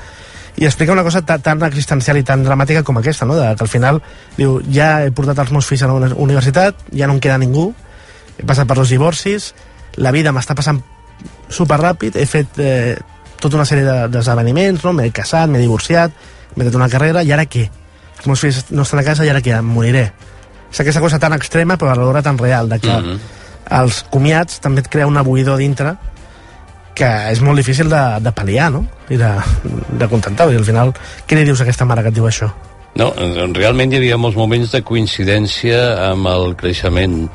i 0.57 0.65
explica 0.65 0.93
una 0.93 1.03
cosa 1.03 1.21
tan, 1.25 1.41
tan 1.41 1.63
existencial 1.67 2.17
i 2.17 2.23
tan 2.23 2.43
dramàtica 2.45 2.83
com 2.83 2.97
aquesta, 2.97 3.25
no? 3.25 3.35
de, 3.35 3.55
que 3.55 3.63
al 3.65 3.67
final 3.71 4.01
diu, 4.37 4.61
ja 4.71 5.03
he 5.03 5.11
portat 5.11 5.39
els 5.43 5.51
meus 5.51 5.65
fills 5.67 5.83
a 5.83 5.87
la 5.87 5.93
uni- 5.99 6.13
universitat, 6.15 6.75
ja 6.95 7.07
no 7.07 7.13
em 7.17 7.19
queda 7.19 7.37
ningú, 7.37 7.73
he 8.37 8.43
passat 8.47 8.67
per 8.67 8.77
dos 8.79 8.89
divorcis, 8.89 9.53
la 9.97 10.11
vida 10.15 10.31
m'està 10.31 10.55
passant 10.55 10.79
super 11.49 11.77
ràpid, 11.79 12.15
he 12.15 12.25
fet 12.25 12.57
eh, 12.59 12.95
tota 13.39 13.57
una 13.59 13.65
sèrie 13.67 13.83
de- 13.83 14.07
d'esdeveniments, 14.13 14.83
no? 14.83 14.93
m'he 14.93 15.11
casat, 15.11 15.49
m'he 15.49 15.59
divorciat, 15.59 16.11
m'he 16.55 16.65
fet 16.69 16.75
una 16.79 16.89
carrera, 16.89 17.23
i 17.23 17.31
ara 17.35 17.45
què? 17.45 17.67
Els 18.17 18.27
meus 18.31 18.39
fills 18.39 18.63
no 18.71 18.83
estan 18.87 18.99
a 19.03 19.03
casa 19.03 19.25
i 19.27 19.29
ara 19.29 19.41
què? 19.43 19.57
Em 19.59 19.65
moriré. 19.67 20.11
és 20.71 20.79
aquesta 20.81 20.99
cosa 20.99 21.19
tan 21.19 21.31
extrema 21.33 21.77
però 21.77 21.91
alhora 21.93 22.21
tan 22.21 22.37
real, 22.37 22.67
de 22.69 22.79
que 22.79 22.89
Mhm. 22.91 23.19
els 23.71 24.03
comiats 24.09 24.59
també 24.59 24.81
et 24.81 24.87
crea 24.89 25.07
una 25.07 25.21
buidor 25.23 25.57
dintre 25.57 25.95
que 26.95 27.09
és 27.31 27.41
molt 27.43 27.59
difícil 27.59 27.89
de, 27.91 28.03
de 28.23 28.31
pal·liar, 28.31 28.69
no? 28.71 28.85
I 29.11 29.17
de, 29.19 29.33
de 29.99 30.07
contentar. 30.11 30.47
I 30.51 30.55
al 30.61 30.65
final, 30.67 30.93
què 31.27 31.35
li 31.37 31.43
dius 31.47 31.59
a 31.59 31.67
aquesta 31.67 31.85
mare 31.85 32.01
que 32.05 32.13
et 32.13 32.17
diu 32.17 32.25
això? 32.29 32.47
No, 32.95 33.09
en- 33.19 33.51
realment 33.53 33.91
hi 33.91 33.97
havia 33.99 34.15
molts 34.15 34.37
moments 34.39 34.71
de 34.71 34.79
coincidència 34.87 35.79
amb 36.13 36.29
el 36.31 36.53
creixement 36.55 37.25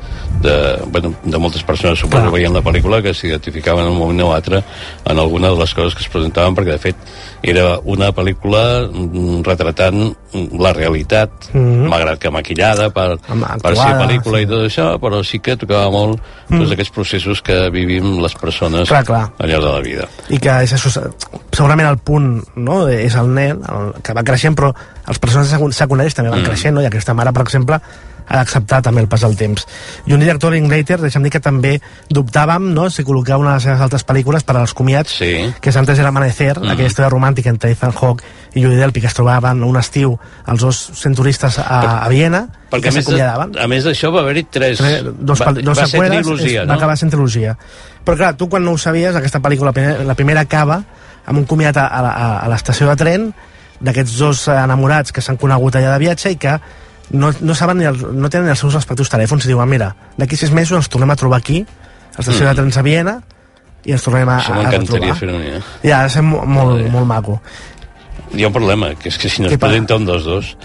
de, 0.41 0.55
bueno, 0.89 1.11
de 1.21 1.37
moltes 1.37 1.61
persones, 1.61 1.99
suposo 2.01 2.23
que 2.31 2.33
veien 2.39 2.53
la 2.57 2.63
pel·lícula, 2.65 3.01
que 3.05 3.13
s'identificaven 3.13 3.85
en 3.85 3.91
un 3.93 3.99
moment 3.99 4.23
o 4.25 4.31
altre 4.33 4.63
en 5.05 5.19
alguna 5.21 5.51
de 5.53 5.59
les 5.61 5.73
coses 5.77 5.93
que 5.93 6.01
es 6.01 6.09
presentaven, 6.09 6.57
perquè 6.57 6.73
de 6.73 6.81
fet 6.81 6.95
era 7.43 7.79
una 7.83 8.11
pel·lícula 8.13 8.87
mm, 8.91 9.41
retratant 9.43 10.13
mm, 10.33 10.59
la 10.61 10.71
realitat, 10.73 11.31
Mhm. 11.53 11.87
malgrat 11.89 12.19
que 12.19 12.29
maquillada 12.29 12.89
per, 12.93 13.17
per 13.17 13.35
ser 13.35 13.81
actuada, 13.81 14.05
pel·lícula 14.05 14.37
sí. 14.37 14.43
i 14.43 14.47
tot 14.47 14.65
això, 14.67 14.99
però 15.01 15.23
sí 15.23 15.39
que 15.39 15.57
tocava 15.57 15.89
molt 15.91 16.19
Mm. 16.49 16.59
tots 16.59 16.71
aquests 16.71 16.91
processos 16.91 17.41
que 17.41 17.69
vivim 17.69 18.19
les 18.21 18.33
persones 18.35 18.87
Clar, 18.89 19.03
clar. 19.05 19.31
al 19.39 19.49
llarg 19.49 19.63
de 19.63 19.71
la 19.71 19.79
vida. 19.81 20.07
i 20.29 20.37
que 20.37 20.49
és 20.63 20.73
això, 20.73 21.11
segurament 21.51 21.87
el 21.89 21.97
punt 21.97 22.43
no, 22.55 22.87
és 22.87 23.15
el 23.15 23.33
nen 23.33 23.61
el, 23.67 23.93
que 24.03 24.13
va 24.13 24.23
creixent 24.23 24.55
però 24.57 24.73
els 25.07 25.19
personatges 25.19 25.53
secu- 25.57 25.71
secundaris 25.71 26.13
també 26.15 26.29
van 26.29 26.41
Mm. 26.41 26.45
creixent 26.45 26.73
no? 26.75 26.81
i 26.81 26.85
aquesta 26.85 27.13
mare 27.13 27.31
per 27.33 27.41
exemple 27.43 27.79
ha 28.31 28.37
d'acceptar 28.39 28.79
també 28.85 29.01
el 29.03 29.09
pas 29.11 29.21
del 29.25 29.35
temps 29.35 29.65
i 30.07 30.15
un 30.15 30.23
director 30.23 30.53
Linklater 30.55 31.01
deixa'm 31.01 31.25
dir 31.27 31.31
que 31.35 31.41
també 31.43 31.73
dubtàvem 32.09 32.71
no, 32.73 32.87
si 32.89 33.03
col·locar 33.03 33.37
una 33.41 33.51
de 33.53 33.59
les 33.59 33.65
seves 33.67 33.81
altres 33.83 34.05
pel·lícules 34.07 34.45
per 34.47 34.55
als 34.61 34.73
comiats 34.77 35.17
sí. 35.19 35.33
que 35.59 35.69
és 35.73 35.77
Antes 35.81 35.99
del 35.99 36.07
Amanecer 36.07 36.53
Mm. 36.61 36.71
aquella 36.71 36.87
història 36.89 37.09
romàntica 37.11 37.49
entre 37.51 37.71
Ethan 37.75 37.91
Hawke 37.91 38.23
i 38.55 38.63
Judy 38.63 38.75
Delpy 38.79 39.01
que 39.01 39.07
es 39.07 39.13
trobaven 39.17 39.63
un 39.63 39.77
estiu 39.77 40.15
els 40.47 40.61
dos 40.63 40.79
sent 40.95 41.15
turistes 41.15 41.59
a, 41.59 42.03
a 42.05 42.09
Viena 42.09 42.45
Perquè 42.71 42.87
a 42.87 42.95
més, 42.95 43.07
a 43.11 43.67
més 43.67 43.83
d'això 43.83 44.11
va 44.15 44.21
haver-hi 44.23 44.45
tres... 44.47 44.77
Tres- 44.79 45.03
dos, 45.19 45.41
va, 45.43 45.51
dos 45.57 45.77
va 45.77 45.87
ser 45.87 45.99
trilogia, 45.99 46.61
és, 46.61 46.67
no? 46.67 46.71
va 46.71 46.77
acabar 46.79 46.95
sent 46.97 47.11
trilogia 47.11 47.57
però 48.05 48.17
clar, 48.17 48.33
tu 48.39 48.47
quan 48.49 48.63
no 48.65 48.71
ho 48.73 48.77
sabies 48.81 49.15
aquesta 49.15 49.41
pel·lícula, 49.43 49.69
la 49.69 49.77
primera, 49.77 50.03
la 50.07 50.15
primera 50.15 50.41
acaba 50.47 50.79
amb 51.25 51.37
un 51.37 51.45
comiat 51.45 51.77
a, 51.77 51.85
a, 51.85 51.99
a, 52.09 52.29
a 52.45 52.47
l'estació 52.49 52.87
de 52.89 52.95
tren 52.97 53.27
d'aquests 53.81 54.15
dos 54.21 54.47
enamorats 54.53 55.11
que 55.13 55.21
s'han 55.25 55.37
conegut 55.41 55.75
allà 55.77 55.91
de 55.95 55.99
viatge 56.05 56.31
i 56.33 56.37
que 56.41 56.55
no, 57.13 57.31
no 57.41 57.55
saben 57.55 57.77
ni 57.79 57.85
el, 57.85 57.97
no 58.15 58.29
tenen 58.29 58.49
els 58.49 58.59
seus 58.59 58.73
respectius 58.73 59.09
telèfons 59.11 59.45
i 59.45 59.51
diuen, 59.51 59.69
mira, 59.69 59.93
d'aquí 60.17 60.37
sis 60.39 60.51
mesos 60.51 60.77
ens 60.79 60.89
tornem 60.89 61.09
a 61.11 61.15
trobar 61.19 61.39
aquí 61.41 61.61
a 61.65 62.17
l'estació 62.19 62.45
Mm. 62.45 62.49
de 62.49 62.55
trens 62.61 62.77
a 62.77 62.81
Viena 62.85 63.15
i 63.85 63.91
ens 63.95 64.03
tornem 64.03 64.29
a, 64.29 64.37
Això 64.39 64.53
a, 64.53 64.59
a 64.59 64.61
m'encantaria 64.63 65.15
fer-ho, 65.15 65.39
eh? 65.39 65.61
ja, 65.83 65.99
ha 65.99 66.03
de 66.03 66.09
ser 66.13 66.21
molt, 66.23 66.45
molt, 66.47 66.85
molt 66.91 67.07
maco 67.07 67.41
Hi 68.33 68.43
ha 68.43 68.47
un 68.47 68.53
problema, 68.53 68.93
que 68.95 69.09
és 69.09 69.17
que 69.19 69.27
si 69.29 69.41
no 69.41 69.49
es 69.49 69.57
presenta 69.59 69.95
un 69.99 70.05
dels 70.07 70.23
dos, 70.23 70.55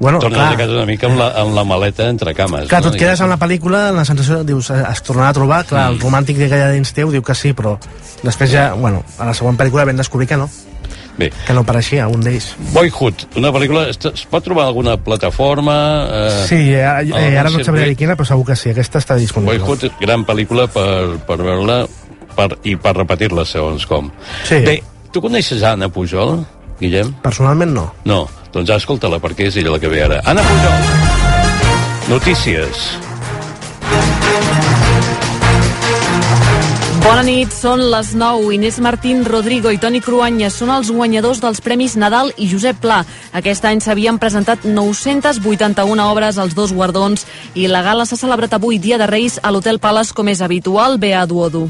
bueno, 0.00 0.18
tornes 0.20 0.38
clar, 0.38 0.54
a 0.54 0.56
casa 0.56 0.72
una 0.72 0.86
mica 0.88 1.06
amb 1.06 1.18
la, 1.20 1.26
amb 1.42 1.52
la 1.54 1.64
maleta 1.68 2.06
entre 2.08 2.32
cames. 2.34 2.68
Clar, 2.70 2.80
tu 2.80 2.88
no? 2.88 2.94
et 2.94 3.00
quedes 3.02 3.20
amb 3.20 3.28
la 3.34 3.36
pel·lícula 3.38 3.88
amb 3.90 3.98
la 4.00 4.04
sensació, 4.08 4.38
dius, 4.44 4.70
eh, 4.72 4.78
es 4.90 5.02
tornarà 5.04 5.28
a 5.28 5.36
trobar, 5.36 5.64
clar, 5.68 5.90
Mm. 5.90 5.94
el 5.94 6.00
romàntic 6.00 6.38
que 6.40 6.48
hi 6.48 6.60
ha 6.62 6.70
dins 6.72 6.92
teu 6.96 7.10
diu 7.12 7.22
que 7.22 7.34
sí, 7.36 7.52
però 7.52 7.76
després 8.22 8.50
ja, 8.50 8.70
bueno, 8.72 9.02
a 9.18 9.26
la 9.28 9.34
següent 9.36 9.58
pel·lícula 9.60 9.84
vam 9.84 9.96
descobrir 10.00 10.28
que 10.28 10.36
no, 10.40 10.48
Bé, 11.18 11.28
que 11.46 11.54
no 11.54 11.62
pareixia 11.62 12.08
un 12.10 12.24
d'ells. 12.24 12.48
Boyhood, 12.74 13.26
una 13.38 13.52
pel·lícula... 13.54 13.84
Es, 13.92 14.24
pot 14.30 14.42
trobar 14.42 14.64
alguna 14.66 14.96
plataforma? 14.98 15.76
Eh, 16.10 16.30
Sí, 16.48 16.60
algun 16.74 17.20
eh, 17.20 17.36
ara 17.38 17.52
no 17.54 17.60
et 17.62 17.68
sabré 17.68 17.86
quina, 17.94 18.16
però 18.18 18.26
segur 18.26 18.48
que 18.48 18.56
sí, 18.58 18.72
aquesta 18.74 18.98
està 19.02 19.14
disponible. 19.20 19.60
Boyhood, 19.62 19.86
gran 20.02 20.26
pel·lícula 20.26 20.66
per, 20.74 21.20
per 21.28 21.38
veure-la 21.38 21.84
per, 22.34 22.48
i 22.66 22.74
per 22.76 22.96
repetir-la, 22.98 23.46
segons 23.46 23.86
com. 23.86 24.10
Sí. 24.48 24.58
Bé, 24.66 24.80
tu 25.14 25.22
coneixes 25.22 25.62
Anna 25.62 25.88
Pujol, 25.88 26.40
Guillem? 26.80 27.14
Personalment 27.22 27.70
no. 27.76 27.86
No, 28.10 28.24
doncs 28.54 28.74
escolta-la, 28.74 29.22
perquè 29.22 29.46
és 29.52 29.62
ella 29.62 29.76
la 29.76 29.82
que 29.82 29.92
ve 29.92 30.02
ara. 30.02 30.18
Anna 30.26 30.42
Pujol, 30.42 32.10
notícies. 32.10 32.88
Bona 37.04 37.20
nit, 37.20 37.52
són 37.52 37.82
les 37.92 38.14
9. 38.16 38.54
Inés 38.56 38.78
Martín, 38.80 39.26
Rodrigo 39.28 39.68
i 39.68 39.76
Toni 39.76 40.00
Cruanyes 40.00 40.56
són 40.56 40.72
els 40.72 40.88
guanyadors 40.88 41.42
dels 41.42 41.60
Premis 41.60 41.98
Nadal 42.00 42.32
i 42.40 42.48
Josep 42.48 42.80
Pla. 42.80 43.02
Aquest 43.36 43.68
any 43.68 43.84
s'havien 43.84 44.16
presentat 44.16 44.64
981 44.64 46.08
obres 46.08 46.40
als 46.40 46.56
dos 46.56 46.72
guardons 46.72 47.28
i 47.52 47.68
la 47.68 47.84
gala 47.84 48.08
s'ha 48.08 48.16
celebrat 48.16 48.56
avui, 48.56 48.80
dia 48.80 48.96
de 48.96 49.12
Reis, 49.12 49.36
a 49.36 49.52
l'Hotel 49.52 49.84
Palace, 49.84 50.16
com 50.16 50.32
és 50.32 50.40
habitual, 50.40 50.96
ve 50.96 51.12
a 51.12 51.26
Duodo. 51.28 51.68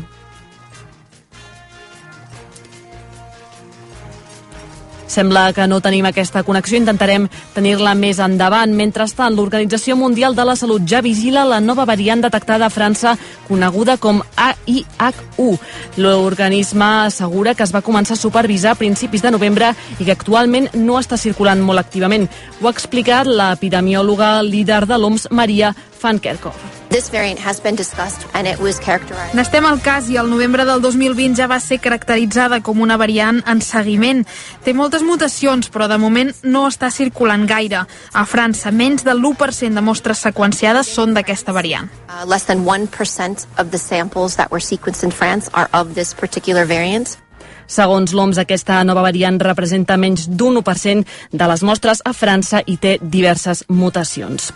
Sembla 5.15 5.53
que 5.55 5.69
no 5.71 5.77
tenim 5.79 6.09
aquesta 6.09 6.41
connexió, 6.43 6.75
intentarem 6.75 7.29
tenir-la 7.55 7.93
més 7.95 8.19
endavant. 8.19 8.73
Mentrestant, 8.75 9.37
l'Organització 9.37 9.95
Mundial 9.95 10.35
de 10.35 10.43
la 10.43 10.57
Salut 10.59 10.83
ja 10.91 11.05
vigila 11.07 11.45
la 11.47 11.61
nova 11.63 11.85
variant 11.87 12.25
detectada 12.25 12.67
a 12.67 12.73
França, 12.75 13.15
coneguda 13.47 13.95
com 14.03 14.25
AIH1. 14.35 15.55
L'organisme 16.03 16.91
assegura 17.07 17.55
que 17.55 17.63
es 17.63 17.71
va 17.71 17.85
començar 17.87 18.19
a 18.19 18.25
supervisar 18.25 18.75
a 18.75 18.81
principis 18.81 19.23
de 19.23 19.31
novembre 19.31 19.71
i 20.01 20.03
que 20.03 20.19
actualment 20.19 20.73
no 20.75 20.99
està 20.99 21.15
circulant 21.15 21.63
molt 21.63 21.79
activament. 21.79 22.27
Ho 22.59 22.67
ha 22.67 22.75
explicat 22.75 23.31
l'epidemiòloga 23.31 24.41
líder 24.43 24.83
de 24.91 24.99
l'OMS, 24.99 25.31
Maria 25.31 25.77
Van 26.03 26.19
Kerkhove. 26.19 26.84
This 26.95 27.11
variant 27.11 27.41
has 27.41 27.59
been 27.59 27.75
discussed 27.75 28.25
and 28.35 28.47
it 28.47 28.61
was 28.61 28.79
characterized. 28.79 29.35
N'estem 29.35 29.65
al 29.67 29.81
cas 29.83 30.07
i 30.07 30.15
el 30.15 30.29
novembre 30.31 30.63
del 30.63 30.79
2020 30.79 31.35
ja 31.35 31.49
va 31.51 31.57
ser 31.59 31.81
caracteritzada 31.83 32.61
com 32.63 32.85
una 32.85 32.95
variant 32.95 33.41
en 33.51 33.63
seguiment. 33.67 34.23
Té 34.63 34.71
moltes 34.79 35.03
mutacions, 35.03 35.73
però 35.75 35.89
de 35.91 35.99
moment 35.99 36.31
no 36.47 36.69
està 36.71 36.93
circulant 36.95 37.49
gaire. 37.51 37.83
A 38.15 38.25
França, 38.31 38.71
menys 38.71 39.03
del 39.03 39.19
l'1% 39.19 39.75
de 39.75 39.83
mostres 39.83 40.23
seqüenciades 40.23 40.95
són 40.95 41.19
d'aquesta 41.19 41.51
variant. 41.51 41.91
Uh, 42.07 42.23
less 42.31 42.47
than 42.47 42.63
1% 42.63 43.43
of 43.59 43.75
the 43.75 43.83
samples 43.89 44.39
that 44.39 44.55
were 44.55 44.63
sequenced 44.63 45.03
in 45.03 45.11
France 45.11 45.51
are 45.53 45.67
of 45.75 45.97
this 45.99 46.15
particular 46.15 46.65
variant. 46.65 47.19
Segons 47.67 48.13
l'OMS, 48.13 48.39
aquesta 48.39 48.83
nova 48.85 49.05
variant 49.05 49.39
representa 49.41 49.97
menys 49.97 50.29
d'un 50.29 50.61
1% 50.61 51.05
de 51.33 51.49
les 51.51 51.63
mostres 51.63 52.03
a 52.05 52.13
França 52.13 52.63
i 52.67 52.77
té 52.77 52.99
diverses 53.01 53.65
mutacions. 53.69 54.53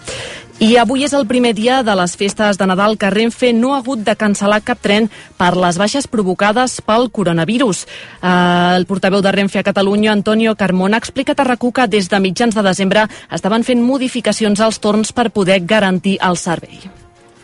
I 0.58 0.72
avui 0.74 1.04
és 1.06 1.12
el 1.14 1.28
primer 1.30 1.52
dia 1.54 1.84
de 1.86 1.94
les 1.94 2.16
festes 2.18 2.58
de 2.58 2.66
Nadal 2.66 2.96
que 2.98 3.12
Renfe 3.14 3.52
no 3.54 3.74
ha 3.74 3.78
hagut 3.78 4.02
de 4.02 4.16
cancel·lar 4.18 4.58
cap 4.66 4.80
tren 4.82 5.06
per 5.38 5.52
les 5.54 5.78
baixes 5.78 6.08
provocades 6.10 6.80
pel 6.82 7.12
coronavirus. 7.14 7.84
Eh, 7.86 8.32
el 8.74 8.86
portaveu 8.90 9.22
de 9.22 9.32
Renfe 9.32 9.62
a 9.62 9.66
Catalunya, 9.66 10.10
Antonio 10.10 10.56
Carmona, 10.58 10.98
ha 10.98 11.04
explicat 11.04 11.38
a 11.38 11.46
rac 11.46 11.62
que 11.62 11.86
des 11.86 12.08
de 12.10 12.18
mitjans 12.18 12.54
de 12.54 12.62
desembre 12.62 13.06
estaven 13.30 13.62
fent 13.62 13.82
modificacions 13.82 14.60
als 14.60 14.80
torns 14.80 15.12
per 15.12 15.30
poder 15.30 15.60
garantir 15.60 16.18
el 16.20 16.36
servei. 16.36 16.90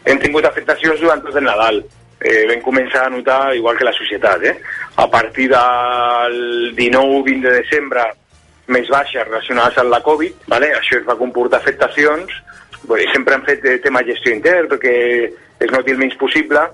hem 0.05 0.19
tingut 0.21 0.45
afectacions 0.45 1.01
durant 1.01 1.23
tot 1.25 1.37
el 1.37 1.45
Nadal. 1.45 1.83
Eh, 2.25 2.47
vam 2.49 2.62
començar 2.64 3.05
a 3.05 3.12
notar, 3.12 3.55
igual 3.55 3.77
que 3.77 3.85
la 3.85 3.93
societat, 3.93 4.45
eh? 4.49 4.55
a 4.97 5.05
partir 5.12 5.51
del 5.51 6.72
19-20 6.75 7.43
de 7.45 7.51
desembre, 7.59 8.05
més 8.72 8.89
baixes 8.89 9.27
relacionades 9.27 9.77
amb 9.83 9.93
la 9.93 10.01
Covid, 10.01 10.47
vale? 10.49 10.70
això 10.72 10.97
es 10.97 11.05
va 11.05 11.18
comportar 11.20 11.61
afectacions, 11.61 12.33
bé, 12.89 13.05
sempre 13.12 13.37
hem 13.37 13.45
fet 13.45 13.66
eh, 13.68 13.77
tema 13.85 14.01
gestió 14.09 14.33
intern 14.33 14.70
perquè 14.72 14.95
es 15.61 15.75
noti 15.75 15.93
el 15.93 16.01
menys 16.01 16.16
possible, 16.16 16.64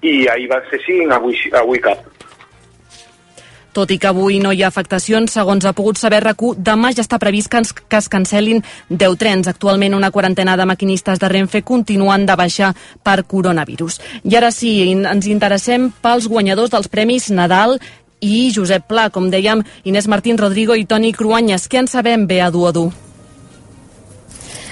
i 0.00 0.24
ahir 0.28 0.48
va 0.48 0.62
ser 0.70 0.80
5, 0.86 1.12
avui, 1.12 1.36
avui 1.52 1.84
cap. 1.84 2.00
Tot 3.74 3.90
i 3.90 3.98
que 3.98 4.06
avui 4.06 4.38
no 4.38 4.52
hi 4.54 4.62
ha 4.62 4.68
afectacions, 4.70 5.32
segons 5.34 5.64
ha 5.66 5.72
pogut 5.74 5.98
saber 5.98 6.20
rac 6.22 6.42
demà 6.62 6.92
ja 6.94 7.02
està 7.02 7.18
previst 7.18 7.50
que, 7.50 7.58
ens, 7.58 7.72
que 7.74 7.98
es 7.98 8.06
cancel·lin 8.10 8.62
10 8.88 9.16
trens. 9.18 9.50
Actualment 9.50 9.96
una 9.98 10.12
quarantena 10.14 10.54
de 10.56 10.66
maquinistes 10.70 11.18
de 11.18 11.28
Renfe 11.28 11.64
continuen 11.66 12.26
de 12.26 12.36
baixa 12.38 12.70
per 13.02 13.24
coronavirus. 13.26 13.98
I 14.22 14.38
ara 14.38 14.52
sí, 14.54 14.76
ens 14.94 15.26
interessem 15.26 15.90
pels 16.04 16.30
guanyadors 16.30 16.70
dels 16.70 16.88
Premis 16.88 17.32
Nadal 17.34 17.80
i 18.22 18.50
Josep 18.54 18.86
Pla, 18.88 19.10
com 19.10 19.26
dèiem, 19.30 19.64
Inés 19.84 20.06
Martín 20.06 20.38
Rodrigo 20.38 20.78
i 20.78 20.86
Toni 20.86 21.12
Cruanyes. 21.12 21.66
Què 21.66 21.82
en 21.82 21.90
sabem 21.90 22.28
bé 22.30 22.44
a 22.46 22.52
dur 22.54 22.70
a 22.70 22.78
dur? 22.78 22.92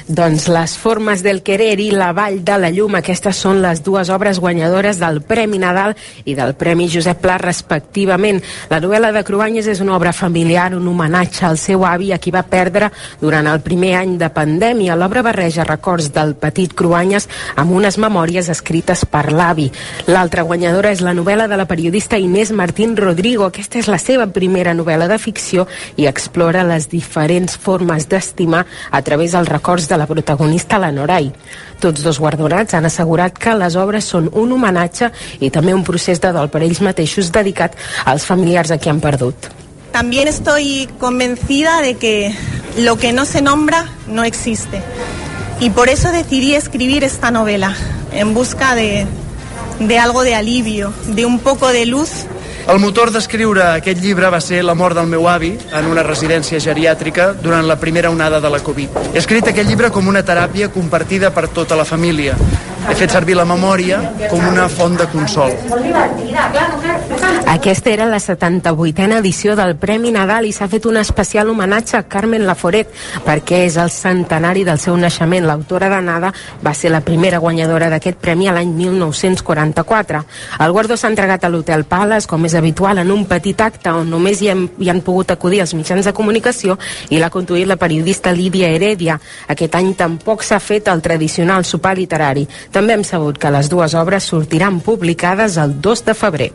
Doncs 0.08 0.48
les 0.50 0.72
formes 0.78 1.22
del 1.22 1.42
querer 1.46 1.76
i 1.80 1.92
la 1.94 2.10
vall 2.12 2.40
de 2.42 2.56
la 2.58 2.70
llum, 2.74 2.96
aquestes 2.98 3.38
són 3.38 3.60
les 3.62 3.84
dues 3.86 4.10
obres 4.10 4.40
guanyadores 4.42 4.98
del 4.98 5.20
Premi 5.22 5.60
Nadal 5.62 5.94
i 6.26 6.34
del 6.34 6.56
Premi 6.58 6.88
Josep 6.90 7.20
Pla 7.22 7.36
respectivament. 7.38 8.40
La 8.70 8.80
novel·la 8.82 9.12
de 9.14 9.22
Cruanyes 9.22 9.68
és 9.70 9.82
una 9.84 9.94
obra 9.94 10.12
familiar, 10.12 10.72
un 10.74 10.88
homenatge 10.90 11.46
al 11.46 11.58
seu 11.60 11.86
avi 11.86 12.10
a 12.12 12.18
qui 12.18 12.32
va 12.34 12.42
perdre 12.42 12.90
durant 13.20 13.46
el 13.46 13.60
primer 13.62 13.92
any 14.00 14.16
de 14.18 14.30
pandèmia. 14.34 14.96
L'obra 14.98 15.22
barreja 15.22 15.66
records 15.68 16.10
del 16.12 16.34
petit 16.34 16.74
Cruanyes 16.74 17.28
amb 17.54 17.70
unes 17.78 17.98
memòries 18.02 18.50
escrites 18.50 19.04
per 19.06 19.28
l'avi. 19.30 19.68
L'altra 20.10 20.42
guanyadora 20.42 20.90
és 20.90 21.04
la 21.04 21.14
novel·la 21.14 21.46
de 21.46 21.60
la 21.60 21.68
periodista 21.70 22.18
Inés 22.18 22.50
Martín 22.50 22.96
Rodrigo. 22.96 23.46
Aquesta 23.46 23.78
és 23.78 23.86
la 23.86 24.00
seva 24.02 24.26
primera 24.26 24.74
novel·la 24.74 25.06
de 25.06 25.20
ficció 25.22 25.68
i 25.94 26.10
explora 26.10 26.66
les 26.66 26.90
diferents 26.90 27.54
formes 27.54 28.08
d'estimar 28.10 28.66
a 28.90 29.02
través 29.06 29.38
dels 29.38 29.48
records 29.48 29.91
de 29.92 29.98
la 30.00 30.08
protagonista 30.08 30.80
la 30.80 30.90
Norai. 30.92 31.30
Tots 31.82 32.02
dos 32.02 32.18
guardonats 32.18 32.74
han 32.74 32.88
assegurat 32.88 33.36
que 33.38 33.54
les 33.58 33.76
obres 33.76 34.08
són 34.08 34.30
un 34.32 34.54
homenatge 34.56 35.10
i 35.40 35.50
també 35.52 35.74
un 35.76 35.84
procés 35.84 36.22
de 36.22 36.32
dol 36.32 36.48
per 36.48 36.62
ells 36.64 36.80
mateixos 36.80 37.32
dedicat 37.34 37.76
als 38.04 38.24
familiars 38.28 38.72
a 38.72 38.78
qui 38.80 38.90
han 38.90 39.02
perdut. 39.04 39.50
También 39.92 40.26
estoy 40.28 40.88
convencida 40.98 41.82
de 41.82 41.96
que 41.96 42.34
lo 42.78 42.96
que 42.96 43.12
no 43.12 43.26
se 43.26 43.42
nombra 43.42 43.84
no 44.06 44.24
existe. 44.24 44.80
Y 45.60 45.70
por 45.70 45.88
eso 45.88 46.10
decidí 46.10 46.54
escribir 46.54 47.04
esta 47.04 47.30
novela, 47.30 47.76
en 48.12 48.32
busca 48.34 48.74
de, 48.74 49.06
de 49.78 49.98
algo 49.98 50.22
de 50.22 50.34
alivio, 50.34 50.92
de 51.08 51.26
un 51.26 51.38
poco 51.38 51.68
de 51.68 51.86
luz 51.86 52.26
el 52.68 52.78
motor 52.78 53.10
d'escriure 53.10 53.64
aquest 53.64 53.98
llibre 54.02 54.28
va 54.30 54.40
ser 54.40 54.62
la 54.62 54.74
mort 54.78 54.94
del 54.96 55.08
meu 55.10 55.26
avi 55.28 55.50
en 55.74 55.88
una 55.90 56.04
residència 56.06 56.60
geriàtrica 56.62 57.32
durant 57.42 57.66
la 57.66 57.78
primera 57.80 58.10
onada 58.10 58.40
de 58.40 58.50
la 58.50 58.60
Covid. 58.62 59.00
He 59.12 59.18
escrit 59.18 59.50
aquest 59.50 59.68
llibre 59.68 59.90
com 59.90 60.06
una 60.08 60.22
teràpia 60.22 60.70
compartida 60.70 61.32
per 61.34 61.48
tota 61.48 61.76
la 61.76 61.88
família. 61.88 62.36
He 62.90 62.94
fet 62.98 63.12
servir 63.14 63.36
la 63.38 63.44
memòria 63.46 64.00
com 64.30 64.42
una 64.48 64.66
font 64.70 64.96
de 64.98 65.06
consol. 65.10 65.52
Aquesta 67.52 67.90
era 67.92 68.06
la 68.10 68.18
78a 68.18 69.18
edició 69.20 69.54
del 69.58 69.76
Premi 69.76 70.10
Nadal 70.14 70.48
i 70.48 70.52
s'ha 70.56 70.66
fet 70.72 70.86
un 70.90 70.96
especial 70.98 71.50
homenatge 71.52 71.98
a 71.98 72.02
Carmen 72.10 72.46
Laforet 72.46 72.90
perquè 73.26 73.62
és 73.68 73.76
el 73.78 73.92
centenari 73.94 74.64
del 74.66 74.80
seu 74.82 74.96
naixement. 74.98 75.46
L'autora 75.46 75.90
de 75.92 76.00
Nada 76.02 76.32
va 76.64 76.74
ser 76.74 76.90
la 76.90 77.02
primera 77.06 77.38
guanyadora 77.38 77.90
d'aquest 77.92 78.18
premi 78.18 78.48
a 78.48 78.56
l'any 78.56 78.72
1944. 78.74 80.24
El 80.66 80.74
guardó 80.74 80.96
s'ha 80.96 81.12
entregat 81.12 81.44
a 81.44 81.52
l'Hotel 81.52 81.84
Palace, 81.84 82.26
com 82.26 82.48
és 82.48 82.51
habitual, 82.54 82.98
en 82.98 83.10
un 83.10 83.24
petit 83.26 83.60
acte 83.60 83.92
on 83.92 84.10
només 84.10 84.42
hi 84.42 84.50
han, 84.52 84.66
hi 84.78 84.90
han 84.90 85.02
pogut 85.04 85.30
acudir 85.30 85.62
els 85.64 85.74
mitjans 85.78 86.06
de 86.08 86.14
comunicació 86.16 86.78
i 87.10 87.20
l'ha 87.20 87.30
conduït 87.30 87.68
la 87.68 87.78
periodista 87.80 88.32
Lídia 88.32 88.72
Heredia. 88.72 89.18
Aquest 89.52 89.78
any 89.78 89.94
tampoc 89.98 90.42
s'ha 90.42 90.60
fet 90.60 90.88
el 90.88 91.02
tradicional 91.04 91.64
sopar 91.68 91.96
literari. 91.98 92.46
També 92.72 92.96
hem 92.96 93.04
sabut 93.04 93.38
que 93.38 93.52
les 93.52 93.70
dues 93.72 93.94
obres 93.94 94.28
sortiran 94.28 94.80
publicades 94.80 95.56
el 95.56 95.80
2 95.80 96.06
de 96.10 96.14
febrer. 96.14 96.52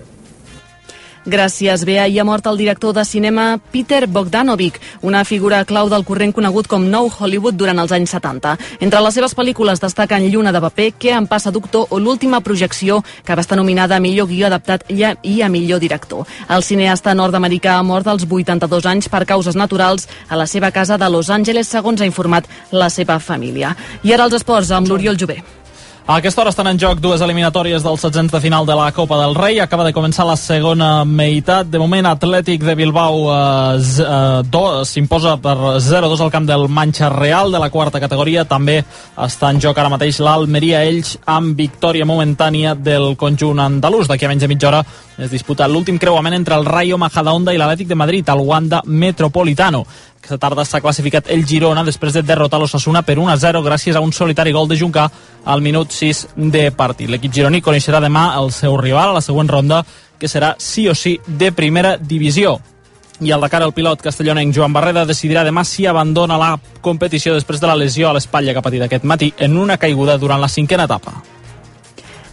Gràcies, 1.27 1.83
Bea. 1.83 2.05
I 2.07 2.19
ha 2.21 2.23
mort 2.23 2.45
el 2.47 2.55
director 2.55 2.93
de 2.95 3.03
cinema 3.03 3.59
Peter 3.71 4.07
Bogdanovich, 4.07 4.77
una 5.01 5.25
figura 5.25 5.65
clau 5.67 5.89
del 5.91 6.05
corrent 6.07 6.31
conegut 6.31 6.69
com 6.71 6.85
Nou 6.87 7.09
Hollywood 7.11 7.57
durant 7.59 7.81
els 7.83 7.91
anys 7.91 8.13
70. 8.15 8.53
Entre 8.79 9.01
les 9.03 9.17
seves 9.19 9.35
pel·lícules 9.35 9.83
destaquen 9.83 10.29
Lluna 10.31 10.53
de 10.55 10.61
paper, 10.63 10.93
Què 10.95 11.11
em 11.17 11.27
passa, 11.27 11.51
doctor, 11.51 11.87
o 11.89 11.99
l'última 11.99 12.39
projecció, 12.39 13.01
que 13.25 13.35
va 13.35 13.43
estar 13.43 13.59
nominada 13.59 13.97
a 13.97 13.99
millor 13.99 14.29
guió 14.31 14.47
adaptat 14.47 14.87
i 14.87 15.03
a, 15.03 15.17
i 15.21 15.41
a 15.41 15.51
millor 15.51 15.83
director. 15.83 16.23
El 16.47 16.63
cineasta 16.63 17.13
nord-americà 17.13 17.75
ha 17.75 17.83
mort 17.83 18.07
als 18.07 18.23
82 18.23 18.87
anys 18.87 19.11
per 19.11 19.25
causes 19.27 19.59
naturals 19.59 20.07
a 20.29 20.39
la 20.39 20.47
seva 20.47 20.71
casa 20.71 20.97
de 20.97 21.11
Los 21.11 21.29
Angeles, 21.29 21.67
segons 21.67 21.99
ha 21.99 22.07
informat 22.07 22.47
la 22.71 22.89
seva 22.89 23.19
família. 23.19 23.75
I 24.03 24.15
ara 24.15 24.31
els 24.31 24.39
esports, 24.39 24.71
amb 24.71 24.87
l'Oriol 24.87 25.19
Jové. 25.19 25.56
A 26.07 26.15
aquesta 26.21 26.39
hora 26.39 26.53
estan 26.53 26.69
en 26.71 26.77
joc 26.79 27.01
dues 27.03 27.19
eliminatòries 27.19 27.83
del 27.83 27.97
16 27.99 28.31
de 28.31 28.39
final 28.39 28.65
de 28.65 28.75
la 28.79 28.93
Copa 28.95 29.17
del 29.19 29.33
Rei. 29.35 29.57
Acaba 29.59 29.83
de 29.83 29.91
començar 29.91 30.23
la 30.23 30.37
segona 30.39 31.03
meitat. 31.03 31.67
De 31.67 31.81
moment, 31.81 32.07
Atlètic 32.07 32.63
de 32.63 32.75
Bilbao 32.79 33.25
eh, 33.27 34.05
eh, 34.05 34.85
s'imposa 34.87 35.35
per 35.43 35.57
0-2 35.83 36.23
al 36.23 36.31
camp 36.31 36.47
del 36.47 36.69
Manxa 36.69 37.09
Real 37.11 37.51
de 37.51 37.59
la 37.59 37.69
quarta 37.69 37.99
categoria. 37.99 38.47
També 38.47 38.77
està 39.17 39.51
en 39.51 39.59
joc 39.59 39.75
ara 39.75 39.91
mateix 39.91 40.21
l'Almeria 40.23 40.85
Elx 40.87 41.17
amb 41.27 41.59
victòria 41.59 42.07
momentània 42.07 42.77
del 42.79 43.17
conjunt 43.19 43.59
andalús. 43.59 44.07
D'aquí 44.07 44.23
a 44.23 44.31
menys 44.31 44.47
de 44.47 44.53
mitja 44.55 44.71
hora 44.71 44.85
es 45.17 45.31
disputa 45.33 45.67
l'últim 45.67 45.99
creuament 45.99 46.39
entre 46.39 46.55
el 46.55 46.63
Rayo 46.63 46.95
Majadahonda 46.95 47.51
i 47.51 47.59
l'Atlètic 47.59 47.91
de 47.91 47.99
Madrid, 47.99 48.29
al 48.29 48.47
Wanda 48.47 48.79
Metropolitano. 48.85 49.83
Aquesta 50.17 50.37
tarda 50.41 50.65
s'ha 50.65 50.81
classificat 50.81 51.29
el 51.31 51.45
Girona 51.47 51.83
després 51.87 52.15
de 52.15 52.23
derrotar 52.25 52.59
l'Ossassuna 52.59 53.03
per 53.05 53.15
1-0 53.15 53.61
gràcies 53.63 53.95
a 53.95 54.01
un 54.03 54.11
solitari 54.11 54.51
gol 54.51 54.67
de 54.67 54.75
Juncà 54.75 55.07
al 55.45 55.61
minut 55.61 55.93
6 55.93 56.27
de 56.35 56.69
partit. 56.71 57.09
L'equip 57.09 57.33
gironí 57.33 57.61
coneixerà 57.61 58.01
demà 58.03 58.31
el 58.41 58.51
seu 58.51 58.75
rival 58.77 59.13
a 59.13 59.17
la 59.19 59.23
següent 59.23 59.49
ronda, 59.49 59.83
que 60.19 60.27
serà 60.27 60.55
sí 60.57 60.87
o 60.89 60.95
sí 60.95 61.19
de 61.27 61.51
primera 61.51 61.95
divisió. 61.97 62.57
I 63.21 63.31
al 63.31 63.41
Dakar 63.41 63.63
el 63.65 63.73
pilot 63.73 64.01
castellonenc 64.01 64.53
Joan 64.53 64.73
Barreda 64.73 65.05
decidirà 65.05 65.45
demà 65.45 65.63
si 65.65 65.87
abandona 65.87 66.37
la 66.37 66.51
competició 66.81 67.33
després 67.33 67.61
de 67.61 67.69
la 67.69 67.77
lesió 67.77 68.09
a 68.09 68.13
l'espatlla 68.13 68.53
que 68.53 68.61
ha 68.61 68.65
patit 68.65 68.83
aquest 68.85 69.05
matí 69.05 69.33
en 69.37 69.57
una 69.57 69.77
caiguda 69.77 70.17
durant 70.17 70.41
la 70.41 70.49
cinquena 70.49 70.85
etapa. 70.85 71.21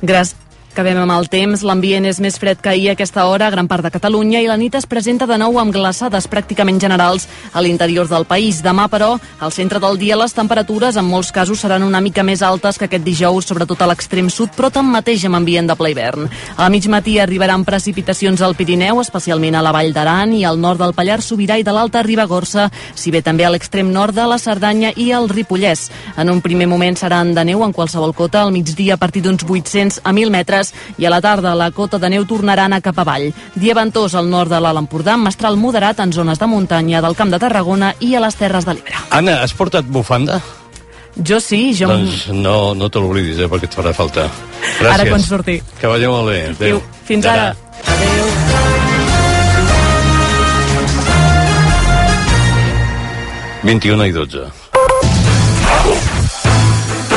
Gràcies. 0.02 0.43
Acabem 0.74 0.98
amb 0.98 1.14
el 1.14 1.28
temps. 1.30 1.60
L'ambient 1.62 2.02
és 2.10 2.18
més 2.18 2.34
fred 2.34 2.58
que 2.58 2.72
ahir 2.72 2.88
a 2.88 2.92
aquesta 2.96 3.28
hora 3.30 3.46
a 3.46 3.52
gran 3.54 3.68
part 3.70 3.86
de 3.86 3.92
Catalunya 3.94 4.40
i 4.42 4.48
la 4.50 4.56
nit 4.58 4.74
es 4.74 4.88
presenta 4.90 5.28
de 5.30 5.36
nou 5.38 5.60
amb 5.62 5.70
glaçades 5.70 6.26
pràcticament 6.26 6.80
generals 6.82 7.28
a 7.54 7.60
l'interior 7.62 8.08
del 8.10 8.24
país. 8.26 8.58
Demà, 8.58 8.88
però, 8.90 9.12
al 9.38 9.54
centre 9.54 9.78
del 9.78 10.00
dia 10.00 10.18
les 10.18 10.34
temperatures 10.34 10.98
en 10.98 11.06
molts 11.06 11.30
casos 11.30 11.62
seran 11.62 11.86
una 11.86 12.00
mica 12.02 12.24
més 12.26 12.42
altes 12.42 12.74
que 12.74 12.88
aquest 12.88 13.04
dijous, 13.06 13.46
sobretot 13.46 13.84
a 13.84 13.86
l'extrem 13.86 14.26
sud, 14.26 14.50
però 14.56 14.72
tanmateix 14.74 15.28
amb 15.28 15.38
ambient 15.38 15.70
de 15.70 15.76
ple 15.78 15.92
hivern. 15.92 16.26
A 16.58 16.66
mig 16.74 16.90
matí 16.90 17.20
arribaran 17.22 17.62
precipitacions 17.62 18.42
al 18.42 18.58
Pirineu, 18.58 18.98
especialment 18.98 19.54
a 19.54 19.62
la 19.62 19.70
Vall 19.78 19.94
d'Aran 19.94 20.34
i 20.34 20.42
al 20.42 20.58
nord 20.58 20.82
del 20.82 20.96
Pallars 20.98 21.30
Sobirà 21.30 21.60
i 21.62 21.62
de 21.62 21.70
l'Alta 21.70 22.02
Ribagorça, 22.02 22.66
si 22.98 23.14
bé 23.14 23.22
també 23.22 23.46
a 23.46 23.52
l'extrem 23.54 23.94
nord 23.94 24.18
de 24.18 24.26
la 24.26 24.40
Cerdanya 24.42 24.90
i 24.96 25.12
el 25.14 25.30
Ripollès. 25.30 25.86
En 26.18 26.34
un 26.34 26.42
primer 26.42 26.66
moment 26.66 26.98
seran 26.98 27.30
de 27.30 27.46
neu 27.46 27.62
en 27.62 27.70
qualsevol 27.70 28.10
cota, 28.10 28.42
al 28.42 28.50
migdia 28.50 28.98
a 28.98 29.02
partir 29.06 29.22
d'uns 29.22 29.46
800 29.46 30.02
a 30.02 30.10
1.000 30.10 30.34
metres 30.34 30.63
i 30.98 31.06
a 31.06 31.12
la 31.12 31.20
tarda 31.20 31.54
la 31.58 31.70
cota 31.74 31.98
de 31.98 32.10
neu 32.12 32.24
tornarà 32.28 32.64
a 32.64 32.70
anar 32.70 32.80
cap 32.84 32.98
avall. 33.02 33.30
Dia 33.54 33.74
ventós 33.74 34.14
al 34.14 34.30
nord 34.30 34.52
de 34.52 34.60
l'Alt 34.60 34.84
Empordà, 34.84 35.16
mestral 35.20 35.58
moderat 35.60 36.00
en 36.00 36.12
zones 36.12 36.38
de 36.38 36.46
muntanya 36.46 37.02
del 37.04 37.16
Camp 37.18 37.32
de 37.34 37.40
Tarragona 37.42 37.94
i 38.00 38.14
a 38.14 38.22
les 38.24 38.36
Terres 38.38 38.64
de 38.64 38.74
l'Ebre. 38.76 39.00
Anna, 39.10 39.40
has 39.42 39.54
portat 39.54 39.84
bufanda? 39.84 40.40
Jo 41.14 41.38
sí, 41.38 41.74
jo... 41.78 41.88
Doncs 41.88 42.28
no, 42.34 42.74
no 42.74 42.88
te 42.90 42.98
l'oblidis, 42.98 43.38
eh, 43.38 43.50
perquè 43.50 43.70
et 43.70 43.76
farà 43.78 43.92
falta. 43.94 44.26
Gràcies. 44.80 44.94
Ara 44.94 45.06
quan 45.10 45.22
surti. 45.22 45.60
Que 45.78 45.90
vagi 45.90 46.10
molt 46.10 46.32
bé. 46.32 46.40
Adéu. 46.56 46.82
Fins 47.06 47.26
ara. 47.30 47.52
Adéu. 47.84 48.26
Adéu. 53.62 54.04
i 54.04 54.12
12. 54.12 54.83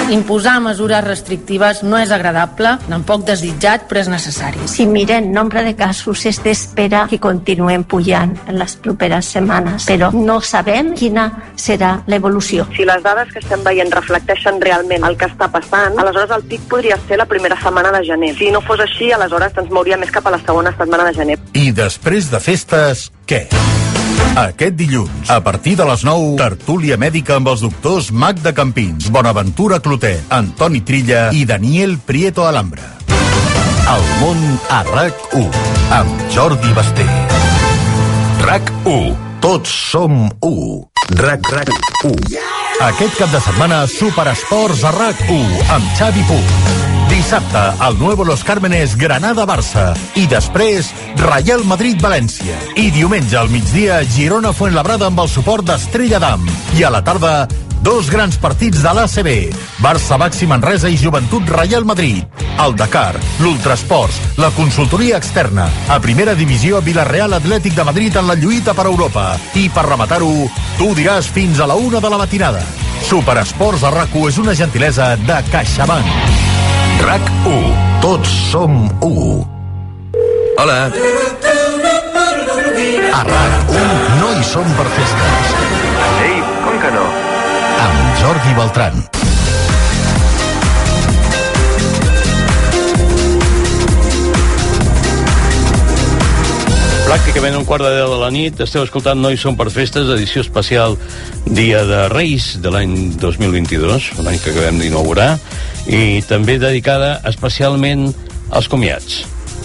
Imposar 0.08 0.62
mesures 0.64 1.04
restrictives 1.04 1.82
no 1.84 1.98
és 2.00 2.12
agradable, 2.16 2.78
tampoc 2.88 3.26
desitjat, 3.28 3.84
però 3.90 4.00
és 4.00 4.08
necessari. 4.08 4.64
Si 4.72 4.86
miren 4.88 5.34
nombre 5.36 5.64
de 5.66 5.74
casos, 5.76 6.24
es 6.30 6.40
d'espera 6.44 7.06
que 7.12 7.20
continuem 7.20 7.84
pujant 7.84 8.32
en 8.48 8.56
les 8.56 8.78
properes 8.80 9.34
setmanes, 9.36 9.84
però 9.90 10.14
no 10.16 10.40
sabem 10.40 10.94
quina 10.96 11.28
serà 11.60 11.98
l'evolució. 12.08 12.70
Si 12.78 12.88
les 12.88 13.04
dades 13.04 13.34
que 13.34 13.44
estem 13.44 13.66
veient 13.68 13.92
reflecteixen 13.92 14.62
realment 14.64 15.04
el 15.04 15.18
que 15.20 15.28
està 15.28 15.52
passant, 15.52 16.00
aleshores 16.00 16.32
el 16.38 16.46
pic 16.48 16.64
podria 16.72 16.96
ser 17.08 17.20
la 17.20 17.28
primera 17.28 17.60
setmana 17.60 17.92
de 17.98 18.06
gener. 18.08 18.32
Si 18.40 18.52
no 18.52 18.64
fos 18.64 18.80
així, 18.88 19.12
aleshores 19.12 19.60
ens 19.60 19.74
mouria 19.76 20.00
més 20.00 20.14
cap 20.14 20.28
a 20.28 20.38
la 20.38 20.40
segona 20.46 20.72
setmana 20.78 21.10
de 21.12 21.18
gener. 21.20 21.38
I 21.52 21.74
després 21.76 22.32
de 22.32 22.40
festes, 22.40 23.10
què? 23.28 23.44
Aquest 24.36 24.76
dilluns, 24.78 25.30
a 25.30 25.40
partir 25.44 25.76
de 25.80 25.86
les 25.88 26.04
9, 26.06 26.36
tertúlia 26.40 26.98
mèdica 26.98 27.38
amb 27.38 27.50
els 27.54 27.64
doctors 27.66 28.12
Magda 28.12 28.54
Campins, 28.54 29.10
Bonaventura 29.14 29.80
Clotet, 29.80 30.26
Antoni 30.30 30.82
Trilla 30.82 31.30
i 31.34 31.46
Daniel 31.46 31.98
Prieto 31.98 32.46
Alhambra. 32.48 32.98
El 33.88 34.04
món 34.20 34.44
a 34.74 34.82
RAC1, 34.84 35.48
amb 36.02 36.28
Jordi 36.36 36.74
Basté. 36.76 37.08
RAC1. 38.44 39.16
Tots 39.42 39.72
som 39.92 40.28
1. 40.42 40.88
RAC 41.22 41.52
RAC 41.54 41.72
1. 42.04 42.38
Aquest 42.90 43.16
cap 43.22 43.32
de 43.32 43.42
setmana, 43.42 43.86
Superesports 43.88 44.84
a 44.84 44.94
RAC1, 44.98 45.58
amb 45.78 45.98
Xavi 45.98 46.28
Puig. 46.30 46.87
Dissabte, 47.10 47.86
el 47.88 48.00
Nuevo 48.00 48.26
Los 48.26 48.44
Cármenes 48.44 48.96
Granada-Barça. 48.98 49.96
I 50.16 50.28
després, 50.28 50.90
Real 51.16 51.64
Madrid-València. 51.66 52.58
I 52.76 52.90
diumenge 52.92 53.38
al 53.40 53.50
migdia, 53.50 54.02
Girona-Fuenlabrada 54.16 55.08
amb 55.08 55.24
el 55.24 55.30
suport 55.32 55.66
d'Estrella 55.68 56.20
d'Am. 56.20 56.44
I 56.78 56.84
a 56.84 56.92
la 56.92 57.04
tarda, 57.04 57.48
dos 57.82 58.10
grans 58.12 58.38
partits 58.38 58.82
de 58.84 58.94
l'ACB. 58.94 59.30
Barça, 59.84 60.18
Baxi 60.20 60.48
Manresa 60.48 60.90
i 60.90 60.98
Joventut 61.00 61.48
Real 61.50 61.86
Madrid. 61.86 62.24
El 62.64 62.76
Dakar, 62.76 63.16
l'Ultrasports, 63.40 64.18
la 64.42 64.50
consultoria 64.56 65.20
externa. 65.22 65.70
A 65.88 66.00
primera 66.04 66.36
divisió, 66.36 66.82
Vilareal 66.82 67.38
Atlètic 67.38 67.78
de 67.78 67.86
Madrid 67.88 68.18
en 68.18 68.28
la 68.28 68.36
lluita 68.36 68.74
per 68.74 68.88
Europa. 68.90 69.30
I 69.56 69.70
per 69.70 69.86
rematar-ho, 69.88 70.34
tu 70.78 70.92
diràs 70.98 71.30
fins 71.30 71.60
a 71.60 71.70
la 71.70 71.76
una 71.76 72.02
de 72.04 72.12
la 72.12 72.24
matinada. 72.26 72.66
Superesports 73.08 73.86
a 73.86 73.94
rac 73.94 74.20
és 74.28 74.42
una 74.42 74.58
gentilesa 74.58 75.16
de 75.16 75.42
CaixaBank. 75.52 76.47
RAC1. 77.02 77.76
Tots 78.02 78.30
som 78.52 78.74
1. 79.02 79.46
Hola. 80.58 80.78
A 83.14 83.22
RAC1 83.28 83.94
no 84.22 84.32
hi 84.34 84.44
som 84.44 84.68
per 84.80 84.88
festes. 84.98 85.54
Ei, 86.26 86.42
com 86.66 86.82
que 86.82 86.92
no? 86.98 87.06
Amb 87.86 88.22
Jordi 88.24 88.58
Beltran. 88.58 89.27
Pràcticament 97.08 97.56
un 97.56 97.64
quart 97.64 97.86
de 97.86 97.92
deu 97.96 98.10
de 98.12 98.18
la 98.20 98.28
nit 98.36 98.58
esteu 98.60 98.84
escoltant 98.84 99.22
No 99.24 99.30
hi 99.32 99.38
som 99.40 99.56
per 99.56 99.70
festes, 99.72 100.10
edició 100.12 100.42
especial 100.44 100.98
Dia 101.46 101.86
de 101.88 102.02
Reis 102.12 102.50
de 102.60 102.74
l'any 102.74 102.98
2022, 103.16 104.10
un 104.20 104.28
any 104.28 104.42
que 104.44 104.52
acabem 104.52 104.82
d'inaugurar, 104.82 105.30
i 105.88 106.20
també 106.28 106.58
dedicada 106.60 107.14
especialment 107.32 108.10
als 108.52 108.68
comiats. 108.68 109.22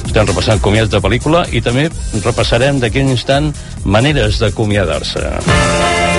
Estem 0.07 0.31
repassant 0.31 0.63
comiats 0.63 0.95
de 0.95 1.03
pel·lícula 1.03 1.43
i 1.51 1.65
també 1.67 1.89
repassarem 2.23 2.79
d'aquí 2.79 3.03
un 3.03 3.11
instant 3.17 3.51
maneres 3.83 4.39
d'acomiadar-se. 4.39 6.12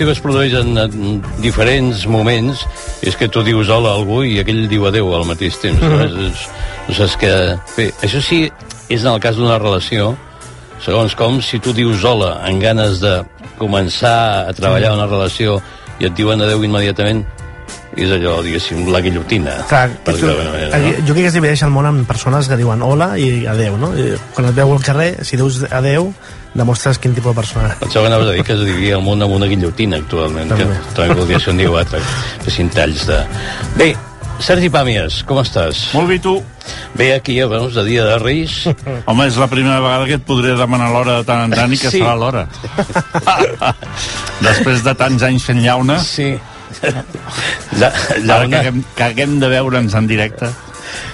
Qüestió 0.00 0.06
que 0.06 0.12
es 0.16 0.20
produeix 0.24 0.54
en, 0.56 0.78
en 0.78 1.20
diferents 1.42 2.06
moments 2.08 2.62
és 3.04 3.16
que 3.16 3.28
tu 3.28 3.42
dius 3.44 3.68
hola 3.68 3.92
a 3.92 3.98
algú 3.98 4.22
i 4.24 4.38
aquell 4.40 4.66
diu 4.70 4.86
adeu 4.88 5.10
al 5.14 5.26
mateix 5.28 5.58
temps. 5.60 5.80
No, 5.82 5.96
Mhm. 5.96 6.30
és, 6.30 6.46
és, 6.88 6.96
saps 6.96 7.16
que... 7.20 7.32
Bé, 7.76 7.92
això 8.02 8.20
sí, 8.22 8.50
és 8.88 9.02
en 9.04 9.12
el 9.12 9.20
cas 9.20 9.36
d'una 9.36 9.58
relació, 9.58 10.16
segons 10.80 11.14
com, 11.14 11.40
si 11.42 11.58
tu 11.60 11.72
dius 11.76 12.02
hola 12.04 12.40
amb 12.46 12.62
ganes 12.62 13.00
de 13.00 13.22
començar 13.58 14.48
a 14.48 14.52
treballar 14.56 14.94
una 14.94 15.06
relació 15.06 15.60
i 16.00 16.06
et 16.08 16.14
diuen 16.16 16.40
adeu 16.40 16.64
immediatament, 16.64 17.26
és 17.96 18.08
allò, 18.10 18.40
diguéssim, 18.42 18.86
la 18.88 19.00
guillotina. 19.02 19.58
Clar, 19.68 19.90
per 20.04 20.14
tu, 20.16 20.26
manera, 20.26 20.78
no? 20.78 20.92
jo 21.06 21.12
crec 21.12 21.24
que 21.26 21.26
es 21.28 21.34
divideix 21.36 21.62
el 21.66 21.70
món 21.74 21.86
en 21.86 22.04
persones 22.06 22.48
que 22.48 22.56
diuen 22.56 22.80
hola 22.82 23.18
i 23.18 23.44
adeu, 23.50 23.76
no? 23.76 23.92
I 23.98 24.14
quan 24.32 24.48
et 24.48 24.54
veu 24.56 24.72
al 24.72 24.80
carrer, 24.82 25.18
si 25.26 25.36
dius 25.36 25.64
adeu, 25.70 26.14
demostres 26.54 26.98
quin 26.98 27.14
tipus 27.14 27.32
de 27.34 27.40
persona. 27.40 27.74
Pensava 27.80 28.06
que 28.06 28.12
anaves 28.12 28.28
a 28.28 28.32
dir 28.36 28.44
que 28.44 28.52
es 28.56 28.60
dividia 28.66 28.96
el 28.98 29.02
món 29.06 29.22
amb 29.22 29.32
una 29.36 29.46
guillotina 29.50 29.96
actualment, 30.02 30.48
També. 30.50 30.66
que 30.88 30.94
també 30.98 31.14
podria 31.22 31.38
ser 31.40 31.52
un 31.54 31.58
dia 31.62 31.70
o 31.70 31.76
altre, 31.80 32.00
que 32.44 32.50
sin 32.50 32.68
talls 32.74 33.06
de... 33.06 33.20
Bé, 33.76 33.90
Sergi 34.40 34.70
Pàmies, 34.72 35.20
com 35.28 35.36
estàs? 35.42 35.90
Molt 35.94 36.08
bé, 36.08 36.16
tu? 36.18 36.38
Bé, 36.96 37.10
aquí, 37.14 37.34
ja 37.38 37.46
veus, 37.50 37.74
de 37.76 37.84
dia 37.84 38.04
de 38.08 38.16
Reis. 38.22 38.62
Home, 39.10 39.26
és 39.28 39.36
la 39.36 39.46
primera 39.52 39.80
vegada 39.84 40.06
que 40.08 40.16
et 40.16 40.24
podré 40.26 40.54
demanar 40.56 40.88
l'hora 40.94 41.18
de 41.20 41.24
tant 41.28 41.44
en 41.44 41.52
tant 41.58 41.72
i 41.72 41.78
que 41.78 41.90
Sí. 41.92 42.00
serà 42.00 42.14
l'hora. 42.16 42.46
Després 44.48 44.80
de 44.86 44.94
tants 44.96 45.22
anys 45.28 45.44
fent 45.44 45.60
llauna... 45.64 45.98
Sí. 46.02 46.32
Lla, 47.76 47.90
llauna. 48.22 48.36
Ara 48.36 48.46
que 48.48 48.56
haguem, 48.60 48.78
que 48.96 49.02
haguem 49.04 49.32
de 49.42 49.48
veure'ns 49.52 49.94
en 49.98 50.06
directe. 50.08 50.48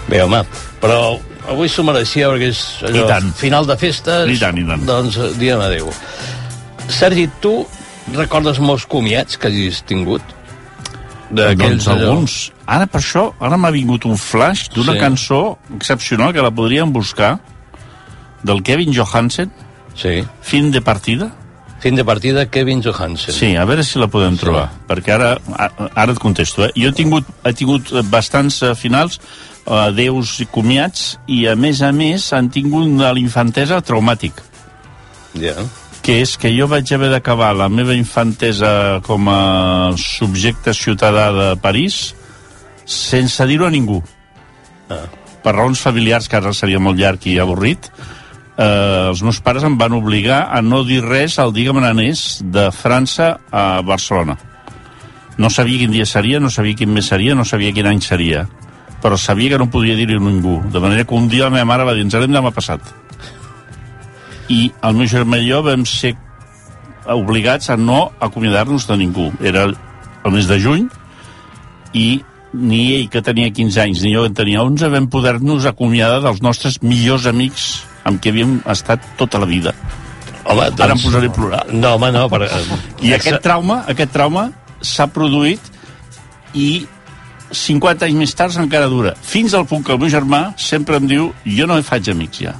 Bé, 0.07 0.20
home, 0.22 0.43
però 0.82 1.16
avui 1.49 1.68
s'ho 1.68 1.84
mereixia 1.86 2.28
perquè 2.32 2.49
és 2.53 2.61
allò, 2.86 3.05
I 3.05 3.09
tant. 3.11 3.32
final 3.38 3.66
de 3.66 3.76
festes. 3.80 4.30
I 4.30 4.38
tant, 4.40 4.59
i 4.59 4.64
tant. 4.66 4.84
Doncs 4.88 5.16
eh, 5.18 5.30
diem 5.40 5.61
adéu. 5.61 5.90
Sergi, 6.88 7.28
tu 7.42 7.66
recordes 8.14 8.59
molts 8.62 8.86
comiats 8.86 9.36
que 9.38 9.49
hagis 9.51 9.82
tingut? 9.86 10.22
Doncs 11.30 11.88
alguns. 11.90 12.36
Ara 12.70 12.86
per 12.86 13.01
això, 13.01 13.32
ara 13.42 13.57
m'ha 13.59 13.72
vingut 13.74 14.05
un 14.07 14.16
flash 14.16 14.68
d'una 14.74 14.92
Sí. 14.94 14.99
cançó 15.01 15.59
excepcional 15.74 16.32
que 16.32 16.42
la 16.42 16.51
podríem 16.51 16.92
buscar 16.92 17.40
del 18.44 18.62
Kevin 18.62 18.92
Johansen. 18.94 19.51
Sí. 19.97 20.24
Fin 20.42 20.70
de 20.70 20.80
partida. 20.80 21.32
Fin 21.81 21.95
de 21.95 22.05
partida, 22.05 22.47
Kevin 22.49 22.83
Johansen. 22.83 23.35
Sí, 23.35 23.55
a 23.57 23.66
veure 23.68 23.85
si 23.85 24.01
la 24.01 24.09
podem 24.09 24.39
trobar, 24.41 24.70
perquè 24.89 25.12
ara, 25.12 25.35
ara 25.93 26.12
et 26.14 26.20
contesto. 26.20 26.64
Eh? 26.64 26.70
Jo 26.74 26.91
he 26.91 26.97
tingut, 26.97 27.29
he 27.45 27.53
tingut 27.57 27.93
bastants 28.11 28.62
eh, 28.64 28.72
finals, 28.74 29.20
eh, 29.66 29.91
deus 29.97 30.39
i 30.41 30.49
comiats, 30.49 31.16
i 31.29 31.45
a 31.51 31.57
més 31.57 31.83
a 31.85 31.93
més 31.93 32.31
han 32.33 32.49
tingut 32.55 32.89
de 32.99 33.12
l'infantesa 33.18 33.83
traumàtic. 33.85 34.41
Ja. 35.37 35.57
Que 36.07 36.20
és 36.22 36.37
que 36.41 36.53
jo 36.55 36.68
vaig 36.70 36.89
haver 36.95 37.11
d'acabar 37.12 37.53
la 37.59 37.68
meva 37.68 37.95
infantesa 37.99 39.03
com 39.05 39.29
a 39.29 39.93
subjecte 40.01 40.72
ciutadà 40.72 41.29
de 41.35 41.49
París 41.61 42.14
sense 42.87 43.45
dir-ho 43.51 43.66
a 43.66 43.70
ningú. 43.74 44.01
Ah. 44.89 45.05
Per 45.43 45.53
raons 45.53 45.83
familiars, 45.83 46.29
que 46.31 46.39
ara 46.39 46.55
seria 46.55 46.81
molt 46.83 46.99
llarg 46.99 47.27
i 47.27 47.37
avorrit, 47.43 47.91
eh, 48.57 49.09
els 49.11 49.22
meus 49.22 49.40
pares 49.44 49.64
em 49.66 49.76
van 49.78 49.94
obligar 49.96 50.46
a 50.52 50.62
no 50.64 50.82
dir 50.84 51.02
res 51.04 51.38
el 51.42 51.52
dia 51.52 51.70
que 51.70 51.76
me 51.76 51.84
n'anés 51.84 52.42
de 52.42 52.68
França 52.72 53.36
a 53.50 53.80
Barcelona. 53.84 54.36
No 55.36 55.50
sabia 55.52 55.82
quin 55.82 55.92
dia 55.92 56.07
seria, 56.09 56.40
no 56.40 56.50
sabia 56.50 56.76
quin 56.76 56.92
mes 56.92 57.09
seria, 57.12 57.34
no 57.36 57.44
sabia 57.44 57.72
quin 57.76 57.86
any 57.90 58.00
seria, 58.00 58.46
però 59.02 59.18
sabia 59.20 59.52
que 59.52 59.59
no 59.61 59.70
podia 59.70 59.96
dir-ho 59.96 60.16
a 60.16 60.24
ningú. 60.24 60.62
De 60.72 60.80
manera 60.80 61.04
que 61.04 61.14
un 61.14 61.28
dia 61.28 61.44
la 61.44 61.52
meva 61.52 61.68
mare 61.68 61.84
va 61.84 61.94
dir, 61.94 62.07
ens 62.07 62.16
anem 62.16 62.32
demà 62.32 62.52
passat. 62.57 62.80
I 64.48 64.70
el 64.82 64.94
meu 64.96 65.11
germà 65.11 65.42
i 65.42 65.50
jo 65.50 65.61
vam 65.66 65.84
ser 65.84 66.14
obligats 67.12 67.68
a 67.70 67.76
no 67.76 68.12
acomiadar-nos 68.20 68.86
de 68.88 68.96
ningú. 68.96 69.28
Era 69.44 69.66
el 69.68 70.32
mes 70.32 70.48
de 70.48 70.59
juny 70.62 70.88
i 71.92 72.22
ni 72.57 72.94
ell, 72.94 73.11
que 73.12 73.20
tenia 73.20 73.52
15 73.52 73.82
anys, 73.82 74.00
ni 74.02 74.14
jo, 74.14 74.22
que 74.24 74.32
en 74.32 74.38
tenia 74.38 74.62
11, 74.64 74.88
vam 74.88 75.11
poder-nos 75.12 75.66
acomiadar 75.68 76.22
dels 76.24 76.40
nostres 76.40 76.80
millors 76.80 77.26
amics 77.28 77.84
amb 78.07 78.22
qui 78.22 78.32
havíem 78.32 78.59
estat 78.72 79.04
tota 79.20 79.40
la 79.42 79.48
vida. 79.50 79.74
Home, 80.46 80.68
Ara 80.78 80.94
em 80.94 81.02
posaré 81.02 81.30
a 81.30 81.34
plorar. 81.34 81.64
No, 81.72 81.96
home, 81.96 82.12
no. 82.14 82.28
Per... 82.30 82.44
I 83.02 83.16
aquest 83.16 83.42
trauma, 83.42 83.80
aquest 83.90 84.12
trauma 84.14 84.50
s'ha 84.84 85.09
produït 85.11 85.72
i 86.54 86.86
50 87.50 88.07
anys 88.07 88.18
més 88.20 88.34
tard 88.38 88.54
encara 88.62 88.90
dura. 88.90 89.14
Fins 89.22 89.54
al 89.54 89.66
punt 89.66 89.84
que 89.86 89.94
el 89.94 90.00
meu 90.02 90.11
germà 90.12 90.48
sempre 90.61 91.00
em 91.00 91.11
diu 91.11 91.28
jo 91.59 91.66
no 91.66 91.78
hi 91.78 91.86
faig 91.86 92.11
amics 92.14 92.42
ja. 92.46 92.54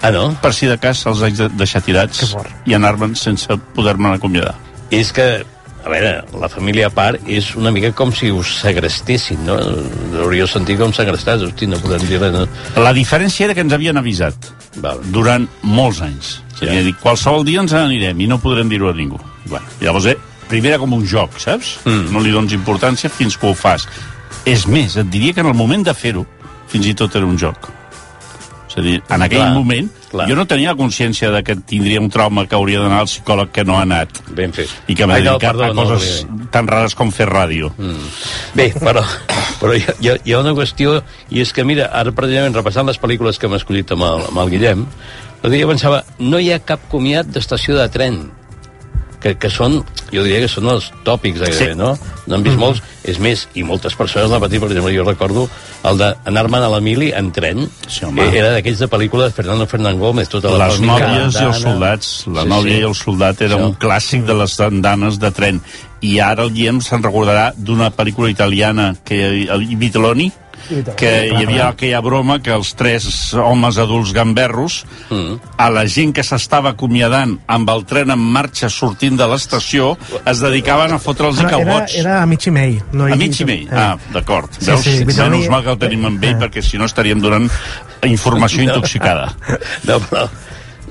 Ah, 0.00 0.10
no? 0.14 0.30
Per 0.40 0.52
si 0.56 0.68
de 0.68 0.78
cas 0.80 1.02
els 1.08 1.20
haig 1.24 1.36
de 1.36 1.50
deixar 1.60 1.82
tirats 1.84 2.30
i 2.64 2.76
anar-me'n 2.76 3.12
sense 3.20 3.56
poder-me'n 3.76 4.16
acomiadar. 4.16 4.54
És 4.90 5.12
que, 5.12 5.26
a 5.84 5.88
veure, 5.88 6.24
la 6.40 6.48
família 6.52 6.88
a 6.90 6.92
part 6.92 7.28
és 7.28 7.54
una 7.56 7.72
mica 7.72 7.90
com 7.96 8.12
si 8.12 8.30
us 8.34 8.52
segrestessin, 8.60 9.40
no? 9.46 9.56
Hauríeu 10.20 10.48
sentit 10.50 10.78
com 10.80 10.92
segrestats, 10.96 11.44
hosti, 11.46 11.68
no 11.70 11.80
podem 11.80 12.04
dir 12.08 12.20
res, 12.20 12.34
no? 12.34 12.44
La 12.80 12.92
diferència 12.96 13.48
era 13.48 13.56
que 13.56 13.64
ens 13.64 13.72
havien 13.76 13.96
avisat 13.96 14.50
Val. 14.84 15.00
durant 15.14 15.48
molts 15.62 16.02
anys. 16.04 16.36
Sí. 16.58 16.68
Ja. 16.68 16.76
Dir, 16.84 16.94
qualsevol 17.00 17.46
dia 17.48 17.64
ens 17.64 17.72
n'anirem 17.76 18.20
i 18.20 18.28
no 18.28 18.40
podrem 18.42 18.68
dir-ho 18.68 18.90
a 18.90 18.94
ningú. 18.96 19.20
Bueno, 19.46 19.64
llavors, 19.80 20.10
eh, 20.12 20.18
primer 20.50 20.74
era 20.74 20.82
com 20.82 20.92
un 20.92 21.06
joc, 21.06 21.38
saps? 21.40 21.78
Mm. 21.86 22.12
No 22.12 22.20
li 22.20 22.34
dones 22.34 22.52
importància 22.52 23.08
fins 23.08 23.38
que 23.40 23.48
ho 23.48 23.54
fas. 23.56 23.88
És 24.44 24.66
més, 24.66 24.96
et 25.00 25.08
diria 25.08 25.32
que 25.32 25.40
en 25.40 25.48
el 25.48 25.56
moment 25.56 25.84
de 25.86 25.94
fer-ho, 25.94 26.26
fins 26.68 26.86
i 26.86 26.94
tot 26.94 27.16
era 27.16 27.26
un 27.26 27.38
joc. 27.40 27.72
És 28.70 28.76
a 28.78 28.82
dir, 28.86 29.00
en 29.10 29.22
aquell 29.26 29.40
Clar, 29.42 29.52
moment, 29.56 29.88
clar. 30.12 30.28
jo 30.30 30.36
no 30.38 30.44
tenia 30.46 30.76
consciència 30.78 31.30
de 31.34 31.40
que 31.42 31.56
tindria 31.56 31.98
un 32.00 32.06
trauma 32.08 32.44
que 32.46 32.54
hauria 32.54 32.78
d'anar 32.84 33.00
al 33.02 33.08
psicòleg 33.10 33.50
que 33.50 33.64
no 33.66 33.74
ha 33.76 33.82
anat. 33.82 34.20
Ben 34.30 34.52
fet. 34.54 34.70
I 34.86 34.94
que 34.94 35.08
m'ha 35.10 35.16
no, 35.18 35.32
dedicat 35.32 35.56
perdó, 35.58 35.64
a 35.64 35.74
no, 35.74 35.88
coses 35.88 36.20
tan 36.54 36.68
rares 36.70 36.94
com 36.94 37.10
fer 37.10 37.26
ràdio. 37.26 37.72
Mm. 37.76 38.06
Bé, 38.54 38.68
però, 38.78 39.02
però 39.60 39.74
hi, 39.74 39.82
ha, 39.82 39.94
hi 40.00 40.08
ha- 40.14 40.18
hi 40.24 40.32
ha 40.36 40.38
una 40.44 40.54
qüestió, 40.54 41.00
i 41.34 41.42
és 41.42 41.52
que, 41.52 41.64
mira, 41.66 41.90
ara 41.92 42.12
precisament 42.14 42.54
repassant 42.54 42.86
les 42.86 43.00
pel·lícules 43.02 43.38
que 43.42 43.50
hem 43.50 43.58
escollit 43.58 43.90
amb 43.96 44.06
el, 44.06 44.22
amb 44.30 44.38
el 44.44 44.50
Guillem, 44.54 44.86
l'altre 45.42 45.56
dia 45.58 45.66
pensava, 45.66 46.04
no 46.20 46.38
hi 46.38 46.52
ha 46.54 46.60
cap 46.62 46.86
comiat 46.92 47.26
d'estació 47.26 47.74
de 47.76 47.88
tren, 47.90 48.20
que, 49.20 49.34
que 49.36 49.50
són, 49.52 49.84
jo 50.12 50.22
diria 50.24 50.40
que 50.40 50.48
són 50.48 50.66
els 50.72 50.90
tòpics 51.04 51.40
gairebé, 51.42 51.72
Sí. 51.72 51.76
no? 51.78 51.96
N'han 52.26 52.42
vist 52.42 52.56
molts, 52.56 52.82
és 53.04 53.18
més, 53.18 53.48
i 53.54 53.62
moltes 53.62 53.94
persones 53.94 54.30
l'han 54.30 54.40
patit, 54.40 54.60
per 54.60 54.68
exemple, 54.70 54.92
jo 54.94 55.04
recordo 55.04 55.48
el 55.84 55.98
d'anar-me'n 55.98 56.62
a 56.62 56.68
la 56.72 56.80
mili 56.80 57.10
en 57.16 57.30
tren, 57.32 57.68
Sí, 57.88 58.04
home. 58.04 58.22
eh, 58.22 58.38
era 58.38 58.50
d'aquells 58.52 58.78
de 58.78 58.88
pel·lícules 58.88 59.26
de 59.30 59.32
Fernando 59.32 59.66
Fernán 59.66 59.98
Gómez, 59.98 60.28
tota 60.28 60.50
la 60.50 60.68
les 60.68 60.80
nòvies 60.80 61.34
i 61.40 61.44
els 61.44 61.60
soldats. 61.60 62.24
La 62.28 62.42
Sí, 62.42 62.48
nòvia 62.48 62.74
sí. 62.74 62.80
i 62.80 62.88
el 62.88 62.94
soldat 62.94 63.40
era 63.42 63.56
Això. 63.56 63.66
un 63.66 63.74
clàssic 63.74 64.24
de 64.24 64.34
les 64.34 64.58
andanes 64.60 65.18
de 65.18 65.30
tren. 65.30 65.60
I 66.02 66.18
ara 66.20 66.44
el 66.44 66.52
Guillem 66.54 66.80
se'n 66.80 67.02
recordarà 67.02 67.52
d'una 67.56 67.90
pel·lícula 67.90 68.30
italiana, 68.30 68.94
que 69.04 69.44
el 69.50 69.66
Vitelloni, 69.76 70.32
que 70.96 71.10
hi 71.28 71.34
havia 71.44 71.68
aquella 71.68 72.00
broma 72.00 72.38
que 72.42 72.52
els 72.54 72.74
tres 72.78 73.34
homes 73.34 73.78
adults 73.78 74.12
gamberros 74.16 74.84
Mm. 75.10 75.38
a 75.58 75.70
la 75.70 75.86
gent 75.90 76.12
que 76.14 76.22
s'estava 76.22 76.70
acomiadant 76.70 77.36
amb 77.50 77.68
el 77.70 77.84
tren 77.84 78.10
en 78.14 78.18
marxa 78.18 78.68
sortint 78.70 79.16
de 79.18 79.26
l'estació 79.26 79.96
es 80.24 80.38
dedicaven 80.40 80.92
a 80.94 80.98
fotre'ls 81.02 81.40
i 81.40 81.44
Era, 81.46 81.58
era, 81.60 81.86
era 81.98 82.22
a 82.22 82.26
mig 82.26 82.46
i 82.46 82.50
mei. 82.50 82.80
No 82.92 83.04
A 83.10 83.16
mig 83.16 83.40
i 83.40 83.44
mig. 83.44 83.68
Ah, 83.72 83.96
d'acord. 84.12 84.50
Sí, 84.58 84.66
Veus? 84.70 84.80
sí, 84.84 85.04
Vitelloni- 85.04 85.30
Menys 85.40 85.50
mal 85.50 85.64
que 85.64 85.70
el 85.74 85.78
tenim 85.78 86.04
amb 86.06 86.22
ell, 86.24 86.36
perquè 86.38 86.62
si 86.62 86.78
no 86.78 86.84
estaríem 86.86 87.20
donant 87.20 87.50
informació 88.06 88.62
intoxicada. 88.68 89.34
No, 89.84 89.98
però... 90.00 90.28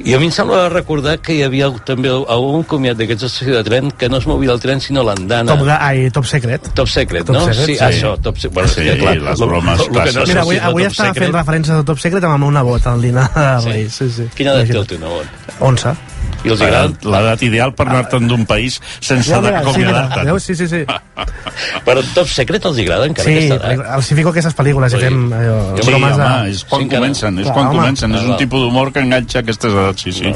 I 0.05 0.13
a 0.15 0.19
mi 0.19 0.25
em 0.29 0.31
sembla 0.31 0.69
recordar 0.71 1.17
que 1.19 1.33
hi 1.35 1.41
havia 1.43 1.67
també 1.85 2.07
algun 2.09 2.63
comiat 2.63 2.97
d'aquests 2.97 3.25
estació 3.27 3.55
de 3.57 3.63
tren 3.67 3.89
que 3.91 4.07
no 4.09 4.17
es 4.17 4.25
movia 4.29 4.51
el 4.53 4.59
tren 4.63 4.79
sinó 4.79 5.03
l'andana. 5.03 5.57
Top, 5.57 5.67
ai, 5.79 6.09
top 6.15 6.25
Secret. 6.25 6.69
Top 6.73 6.87
Secret, 6.87 7.25
Top 7.27 7.35
no? 7.35 7.41
Secret, 7.49 7.65
sí, 7.65 7.75
sí. 7.75 7.83
això, 7.83 8.15
Top 8.21 8.37
Secret. 8.37 8.53
Bueno, 8.53 8.69
Sí, 8.69 8.81
és 8.81 8.93
que, 8.95 8.99
clar, 9.01 9.17
les 9.17 9.39
lo- 9.39 9.47
bromes 9.47 9.79
lo- 9.79 9.85
lo 9.93 10.03
que 10.03 10.11
no. 10.13 10.25
Mira, 10.25 10.41
avui, 10.41 10.57
avui 10.57 10.83
Top 10.83 10.91
estava 10.91 11.09
Secret. 11.13 11.25
fent 11.27 11.35
referències 11.35 11.75
de 11.77 11.83
Top 11.83 11.99
Secret 11.99 12.23
amb 12.23 12.43
una 12.45 12.61
bota 12.63 12.93
al 12.93 13.01
dinar 13.01 13.27
de 13.33 13.61
Sí. 13.61 13.69
Reis. 13.69 13.93
Sí, 13.93 14.09
sí. 14.09 14.23
Quina 14.35 14.53
edat 14.53 14.67
té 14.71 14.77
el 14.77 14.87
teu 14.87 14.99
nebot? 14.99 15.25
11. 15.59 15.93
I 16.45 16.49
els 16.53 16.61
agrada? 16.63 16.93
L'edat 17.03 17.41
ideal 17.43 17.73
per 17.75 17.87
anar-te'n 17.89 18.27
d'un 18.29 18.45
país 18.47 18.77
sense 18.99 19.27
Ja, 19.29 19.41
mira, 19.41 19.63
sí? 20.39 20.53
Sí, 20.53 20.55
sí, 20.55 20.67
sí. 20.71 20.81
Però 21.87 22.03
Top 22.15 22.29
Secret 22.31 22.63
els 22.69 22.77
agrada 22.85 23.07
encara 23.09 23.27
Sí, 23.27 23.35
aquesta 23.35 23.57
edat? 23.73 23.85
els 23.97 24.11
hi 24.11 24.15
fico 24.21 24.31
aquestes 24.31 24.55
pel·lícules 24.55 24.95
i 24.95 25.01
fem 25.03 25.17
allò, 25.35 25.57
Sí, 25.83 25.93
home, 25.93 26.11
és 26.53 26.63
quan 26.69 26.85
Sí, 26.85 26.89
comencen, 26.95 27.39
és 27.39 27.49
Clar, 27.49 27.55
quan 27.57 27.67
home. 27.67 27.79
comencen. 27.81 28.15
És 28.15 28.21
Ah, 28.23 28.31
un 28.31 28.37
tipus 28.37 28.61
d'humor 28.63 28.93
que 28.95 29.03
enganxa 29.03 29.39
a 29.39 29.41
aquestes 29.43 29.73
edats, 29.73 30.01
sí, 30.07 30.11
sí. 30.13 30.33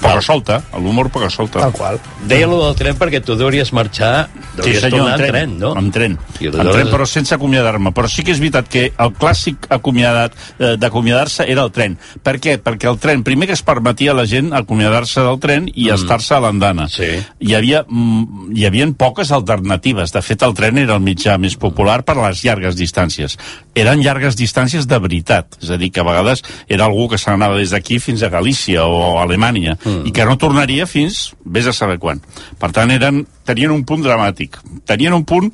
Poca 0.00 0.20
solta, 0.22 0.60
l'humor 0.76 1.10
poca 1.10 1.30
solta. 1.30 1.60
Tal 1.60 1.72
qual. 1.72 1.98
Deia 2.28 2.48
lo 2.48 2.58
del 2.64 2.76
tren 2.78 2.96
perquè 2.98 3.20
tu 3.24 3.36
deuries 3.38 3.72
marxar, 3.76 4.28
Sí, 4.28 4.58
deuries 4.58 4.82
senyor, 4.84 4.98
tornar 4.98 5.14
en 5.14 5.14
en 5.14 5.20
tren, 5.20 5.32
tren, 5.32 5.58
no? 5.58 5.72
en 5.78 5.90
tren. 5.90 6.18
I 6.40 6.50
En 6.50 6.70
tren, 6.70 6.90
però 6.92 7.06
sense 7.06 7.34
acomiadar-me. 7.34 7.92
Però 7.94 8.08
sí 8.10 8.24
que 8.24 8.34
és 8.34 8.40
veritat 8.42 8.68
que 8.70 8.84
el 8.92 9.12
clàssic 9.18 9.68
acomiadat 9.74 10.34
eh, 10.58 10.74
d'acomiadar-se 10.80 11.46
era 11.50 11.64
el 11.64 11.72
tren. 11.74 11.96
Per 12.22 12.36
què? 12.42 12.56
Perquè 12.62 12.90
el 12.90 12.98
tren, 13.02 13.24
primer 13.26 13.48
que 13.50 13.56
es 13.56 13.64
permetia 13.66 14.12
a 14.12 14.18
la 14.18 14.26
gent 14.30 14.52
acomiadar-se 14.54 15.24
del 15.24 15.40
tren 15.42 15.68
i 15.72 15.88
mm. 15.88 15.94
estar-se 15.96 16.34
a 16.36 16.40
l'andana. 16.44 16.88
Sí. 16.92 17.10
Hi 17.40 17.54
havia, 17.54 17.84
mm, 17.88 18.52
hi 18.54 18.66
havia 18.68 18.88
poques 18.98 19.32
alternatives. 19.32 20.12
De 20.12 20.22
fet, 20.22 20.42
el 20.46 20.54
tren 20.54 20.78
era 20.78 20.98
el 20.98 21.02
mitjà 21.04 21.38
més 21.40 21.56
popular 21.56 22.02
per 22.04 22.18
a 22.18 22.28
les 22.28 22.44
llargues 22.44 22.76
distàncies. 22.78 23.38
Eren 23.74 24.02
llargues 24.04 24.36
distàncies 24.38 24.86
de 24.86 24.98
veritat. 25.00 25.58
És 25.62 25.70
a 25.70 25.78
dir, 25.80 25.90
que 25.90 26.02
a 26.02 26.06
vegades 26.06 26.44
era 26.68 26.84
algú 26.84 27.08
que 27.08 27.18
se 27.18 27.30
n'anava 27.30 27.58
des 27.58 27.72
d'aquí 27.74 27.98
fins 27.98 28.22
a 28.22 28.30
Galícia 28.30 28.84
o 28.84 29.18
a 29.18 29.22
Alemanya 29.24 29.76
mm. 29.84 30.02
i 30.08 30.12
que 30.12 30.26
no 30.26 30.38
tornaria 30.40 30.88
fins 30.90 31.30
vés 31.44 31.68
a 31.68 31.76
saber 31.76 31.98
quan. 32.02 32.20
Per 32.58 32.72
tant, 32.74 32.90
eren, 32.90 33.24
tenien 33.46 33.74
un 33.74 33.84
punt 33.84 34.04
dramàtic, 34.04 34.58
tenien 34.88 35.14
un 35.16 35.24
punt 35.28 35.52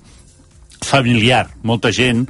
familiar, 0.85 1.49
molta 1.62 1.93
gent, 1.93 2.26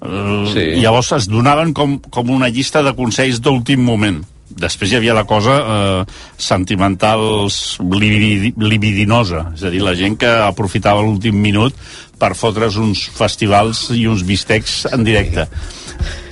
eh, 0.00 0.44
Sí. 0.52 0.66
i 0.78 0.80
llavors 0.80 1.12
es 1.12 1.28
donaven 1.28 1.74
com, 1.74 1.98
com 2.00 2.30
una 2.30 2.48
llista 2.48 2.82
de 2.82 2.94
consells 2.94 3.40
d'últim 3.40 3.82
moment. 3.84 4.22
Després 4.50 4.90
hi 4.90 4.96
havia 4.96 5.14
la 5.14 5.24
cosa 5.24 5.58
eh, 5.60 6.04
sentimentals 6.36 7.78
libidi, 7.78 8.52
libidinosa, 8.58 9.52
és 9.54 9.62
a 9.62 9.70
dir, 9.70 9.82
la 9.82 9.94
gent 9.94 10.16
que 10.18 10.30
aprofitava 10.42 11.04
l'últim 11.04 11.36
minut 11.38 11.76
per 12.18 12.34
fotre's 12.34 12.76
uns 12.76 13.06
festivals 13.14 13.88
i 13.94 14.06
uns 14.10 14.24
bistecs 14.26 14.86
en 14.92 15.06
directe. 15.06 15.46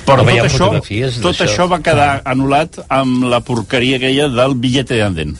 Però 0.08 0.24
tot, 0.24 0.40
això, 0.46 0.70
tot 1.22 1.42
això 1.44 1.68
va 1.70 1.82
quedar 1.84 2.08
anul·lat 2.28 2.80
amb 2.88 3.28
la 3.28 3.42
porqueria 3.44 4.00
aquella 4.00 4.30
del 4.32 4.56
billete 4.56 4.96
de 4.96 5.04
andén. 5.04 5.36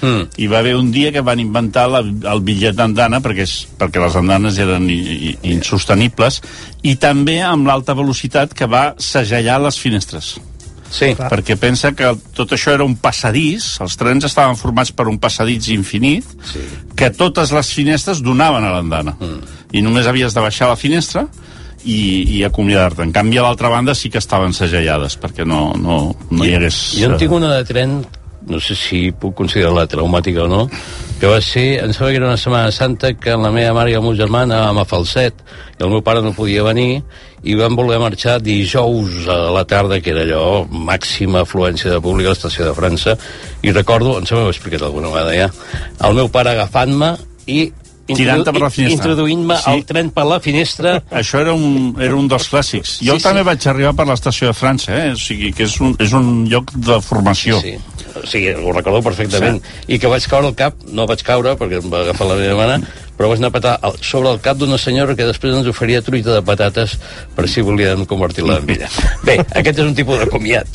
Mm. 0.00 0.28
Hi 0.38 0.46
va 0.46 0.60
haver 0.60 0.76
un 0.78 0.92
dia 0.94 1.10
que 1.14 1.22
van 1.26 1.40
inventar 1.42 1.88
la, 1.90 2.02
el 2.02 2.42
bitllet 2.46 2.76
d'andana 2.78 3.18
perquè, 3.22 3.46
és, 3.46 3.54
perquè 3.78 4.02
les 4.02 4.18
andanes 4.18 4.58
eren 4.62 4.86
i, 4.94 4.98
i, 4.98 5.32
insostenibles 5.50 6.38
i 6.86 6.94
també 7.02 7.40
amb 7.42 7.66
l'alta 7.66 7.96
velocitat 7.98 8.54
que 8.54 8.68
va 8.70 8.92
segellar 9.02 9.58
les 9.64 9.80
finestres. 9.82 10.36
Sí. 10.88 11.10
Perquè 11.18 11.58
pensa 11.60 11.90
que 11.92 12.14
tot 12.36 12.54
això 12.56 12.72
era 12.72 12.86
un 12.86 12.94
passadís, 12.96 13.74
els 13.84 13.98
trens 14.00 14.24
estaven 14.24 14.56
formats 14.56 14.92
per 14.96 15.08
un 15.10 15.18
passadís 15.20 15.68
infinit, 15.74 16.30
sí. 16.48 16.62
que 16.96 17.10
totes 17.12 17.52
les 17.52 17.72
finestres 17.74 18.22
donaven 18.24 18.64
a 18.64 18.72
l'andana. 18.76 19.16
Mm. 19.18 19.58
I 19.76 19.84
només 19.84 20.08
havies 20.08 20.32
de 20.32 20.44
baixar 20.46 20.70
la 20.70 20.78
finestra 20.80 21.26
i, 21.84 22.38
i 22.38 22.44
acomiadar-te. 22.46 23.04
En 23.06 23.12
canvi, 23.14 23.38
a 23.38 23.46
l'altra 23.46 23.70
banda 23.72 23.94
sí 23.94 24.10
que 24.10 24.22
estaven 24.22 24.54
segellades, 24.56 25.18
perquè 25.20 25.46
no, 25.46 25.72
no, 25.78 25.98
no 26.30 26.46
hi 26.46 26.54
hagués... 26.56 26.78
Jo 26.98 27.12
en 27.12 27.18
tinc 27.20 27.34
una 27.36 27.52
de 27.54 27.66
tren, 27.68 28.00
no 28.48 28.60
sé 28.64 28.76
si 28.78 29.00
puc 29.12 29.36
considerar-la 29.38 29.86
traumàtica 29.90 30.46
o 30.46 30.50
no, 30.50 30.64
que 31.18 31.30
va 31.30 31.40
ser, 31.42 31.80
em 31.82 31.92
sembla 31.92 32.12
que 32.12 32.20
era 32.20 32.28
una 32.28 32.40
Setmana 32.40 32.72
Santa 32.72 33.12
que 33.18 33.34
la 33.36 33.50
meva 33.54 33.74
mare 33.76 33.92
i 33.92 33.96
el 33.98 34.04
meu 34.04 34.14
germà 34.18 34.44
anàvem 34.46 34.78
a 34.78 34.86
Falset 34.88 35.42
i 35.78 35.82
el 35.82 35.90
meu 35.90 36.02
pare 36.06 36.22
no 36.22 36.34
podia 36.36 36.62
venir 36.66 37.02
i 37.42 37.56
vam 37.58 37.74
voler 37.78 37.98
marxar 38.02 38.38
dijous 38.42 39.26
a 39.30 39.38
la 39.54 39.64
tarda, 39.68 40.00
que 40.02 40.14
era 40.14 40.24
allò, 40.26 40.64
màxima 40.70 41.42
afluència 41.42 41.92
de 41.92 42.00
públic 42.02 42.26
a 42.28 42.34
l'estació 42.34 42.68
de 42.68 42.76
França, 42.76 43.18
i 43.62 43.74
recordo, 43.74 44.16
em 44.18 44.26
sembla 44.26 44.46
que 44.46 44.48
ho 44.48 44.52
he 44.52 44.56
explicat 44.56 44.86
alguna 44.86 45.12
vegada 45.12 45.36
ja, 45.36 45.50
el 46.08 46.18
meu 46.18 46.30
pare 46.34 46.54
agafant-me 46.54 47.14
i 47.46 47.68
Tirant-te 48.16 48.52
per 48.52 48.60
la 48.62 48.70
finestra. 48.70 49.10
introduint-me 49.10 49.56
Sí. 49.58 49.70
al 49.70 49.84
tren 49.84 50.10
per 50.10 50.24
la 50.24 50.40
finestra 50.40 51.02
Això 51.10 51.40
era 51.40 51.52
un, 51.52 51.94
era 52.00 52.14
un 52.16 52.28
dels 52.28 52.48
clàssics. 52.50 52.98
Jo 53.04 53.16
Sí, 53.18 53.22
també 53.22 53.40
sí. 53.40 53.46
vaig 53.46 53.66
arribar 53.68 53.94
per 53.94 54.06
l'estació 54.06 54.46
de 54.48 54.54
França, 54.54 54.92
eh? 55.06 55.12
o 55.12 55.16
sigui 55.16 55.52
que 55.52 55.64
és 55.64 55.80
un, 55.80 55.94
és 55.98 56.12
un 56.12 56.46
lloc 56.48 56.72
de 56.72 57.00
formació. 57.00 57.60
Sí, 57.60 57.76
o 58.22 58.26
sigui, 58.26 58.54
ho 58.54 58.72
recordo 58.72 59.02
perfectament. 59.02 59.60
Sí. 59.62 59.94
I 59.94 59.98
que 59.98 60.08
vaig 60.10 60.26
caure 60.30 60.46
al 60.50 60.56
cap, 60.58 60.74
no 60.92 61.06
vaig 61.06 61.22
caure 61.26 61.56
perquè 61.58 61.82
em 61.82 61.92
va 61.92 62.02
agafar 62.06 62.26
la 62.30 62.36
meva 62.40 62.56
mare, 62.58 62.80
però 63.18 63.28
vaig 63.32 63.40
anar 63.40 63.48
a 63.50 63.54
petar 63.56 63.72
al- 63.82 63.96
sobre 64.04 64.30
el 64.30 64.38
cap 64.40 64.56
d'una 64.60 64.78
senyora 64.78 65.16
que 65.18 65.26
després 65.26 65.54
ens 65.56 65.66
oferia 65.66 66.02
truita 66.06 66.34
de 66.36 66.42
patates 66.46 66.96
per 67.34 67.48
si 67.50 67.60
volien 67.66 68.04
convertir-la 68.06 68.58
en 68.62 68.70
ella. 68.70 68.88
Bé, 69.26 69.38
aquest 69.58 69.78
és 69.80 69.86
un 69.88 69.94
tipus 69.98 70.20
de 70.20 70.28
comiat 70.30 70.68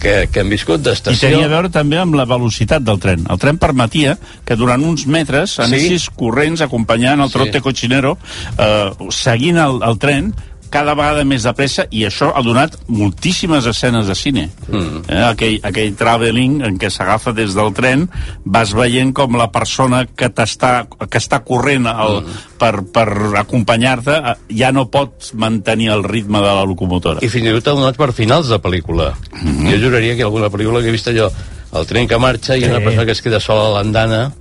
que, 0.00 0.28
que 0.30 0.40
hem 0.44 0.50
viscut 0.54 0.78
I 0.80 0.90
d'estació. 0.90 1.28
tenia 1.32 1.46
a 1.48 1.52
veure 1.56 1.70
també 1.74 1.98
amb 1.98 2.14
la 2.14 2.24
velocitat 2.30 2.82
del 2.86 3.00
tren. 3.02 3.26
El 3.30 3.38
tren 3.42 3.58
permetia 3.58 4.16
que 4.46 4.56
durant 4.56 4.84
uns 4.86 5.06
metres 5.10 5.58
anessis 5.64 6.06
sí? 6.06 6.14
corrents 6.18 6.62
acompanyant 6.62 7.20
el 7.24 7.32
trote 7.34 7.58
Sí. 7.58 7.64
cochinero, 7.64 8.16
eh, 8.58 8.90
seguint 9.10 9.58
el, 9.58 9.82
el 9.82 9.98
tren 9.98 10.30
cada 10.70 10.94
vegada 10.98 11.24
més 11.28 11.44
de 11.46 11.52
pressa 11.56 11.86
i 11.90 12.04
això 12.08 12.30
ha 12.34 12.42
donat 12.44 12.76
moltíssimes 12.88 13.66
escenes 13.70 14.08
de 14.08 14.16
cine. 14.18 14.46
Mm. 14.68 15.02
Eh, 15.08 15.22
aquell, 15.28 15.58
aquell 15.68 15.94
travelling 15.98 16.60
en 16.66 16.78
què 16.80 16.90
s'agafa 16.92 17.34
des 17.36 17.56
del 17.56 17.72
tren 17.76 18.06
vas 18.44 18.74
veient 18.76 19.12
com 19.16 19.36
la 19.38 19.48
persona 19.54 20.04
que 20.06 20.30
t'està 20.32 20.72
que 20.88 21.20
està 21.20 21.40
corrent 21.46 21.88
el, 21.90 22.20
mm. 22.22 22.40
per, 22.60 22.72
per 22.94 23.06
acompanyar-te 23.42 24.18
eh, 24.18 24.34
ja 24.62 24.72
no 24.74 24.88
pot 24.92 25.30
mantenir 25.34 25.92
el 25.96 26.04
ritme 26.06 26.42
de 26.44 26.56
la 26.60 26.66
locomotora. 26.68 27.24
I 27.24 27.32
fins 27.32 27.48
i 27.48 27.54
tot 27.58 27.72
ha 27.72 27.78
donat 27.80 28.00
per 28.00 28.12
finals 28.16 28.50
de 28.52 28.60
pel·lícula. 28.62 29.12
Mm 29.32 29.48
-hmm. 29.48 29.70
Jo 29.70 29.78
juraria 29.86 30.16
que 30.16 30.22
alguna 30.22 30.50
pel·lícula 30.50 30.82
que 30.82 30.88
he 30.88 30.96
vist 30.96 31.08
allò, 31.08 31.30
el 31.72 31.86
tren 31.86 32.08
que 32.08 32.18
marxa 32.18 32.56
i 32.56 32.64
una 32.64 32.80
persona 32.80 33.04
que 33.04 33.12
es 33.12 33.22
queda 33.22 33.40
sola 33.40 33.68
a 33.68 33.72
l'andana 33.76 34.32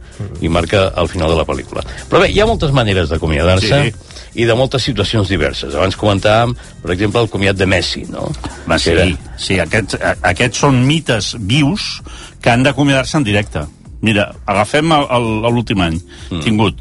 i 0.41 0.49
marca 0.49 0.93
el 0.97 1.07
final 1.07 1.29
de 1.29 1.35
la 1.37 1.45
pel·lícula. 1.45 1.83
Però 2.09 2.21
bé, 2.21 2.31
hi 2.31 2.39
ha 2.41 2.45
moltes 2.45 2.71
maneres 2.71 3.09
d'acomiadar-se 3.09 3.81
Sí. 3.91 3.93
i 4.41 4.45
de 4.45 4.53
moltes 4.55 4.83
situacions 4.83 5.27
diverses. 5.29 5.73
Abans 5.75 5.97
comentàvem, 5.97 6.55
per 6.81 6.91
exemple, 6.91 7.21
el 7.21 7.29
comiat 7.29 7.55
de 7.55 7.65
Messi, 7.65 8.05
no? 8.09 8.31
Sí, 8.77 8.89
era- 8.91 9.07
sí 9.37 9.59
aquests, 9.59 9.97
aquests 10.21 10.57
són 10.57 10.85
mites 10.85 11.35
vius 11.39 12.01
que 12.41 12.49
han 12.49 12.63
d'acomiadar-se 12.63 13.17
en 13.17 13.23
directe. 13.23 13.65
Mira, 14.01 14.31
agafem 14.45 14.89
l'últim 14.89 15.81
any. 15.81 15.99
Mm. 16.29 16.39
Tingut 16.43 16.75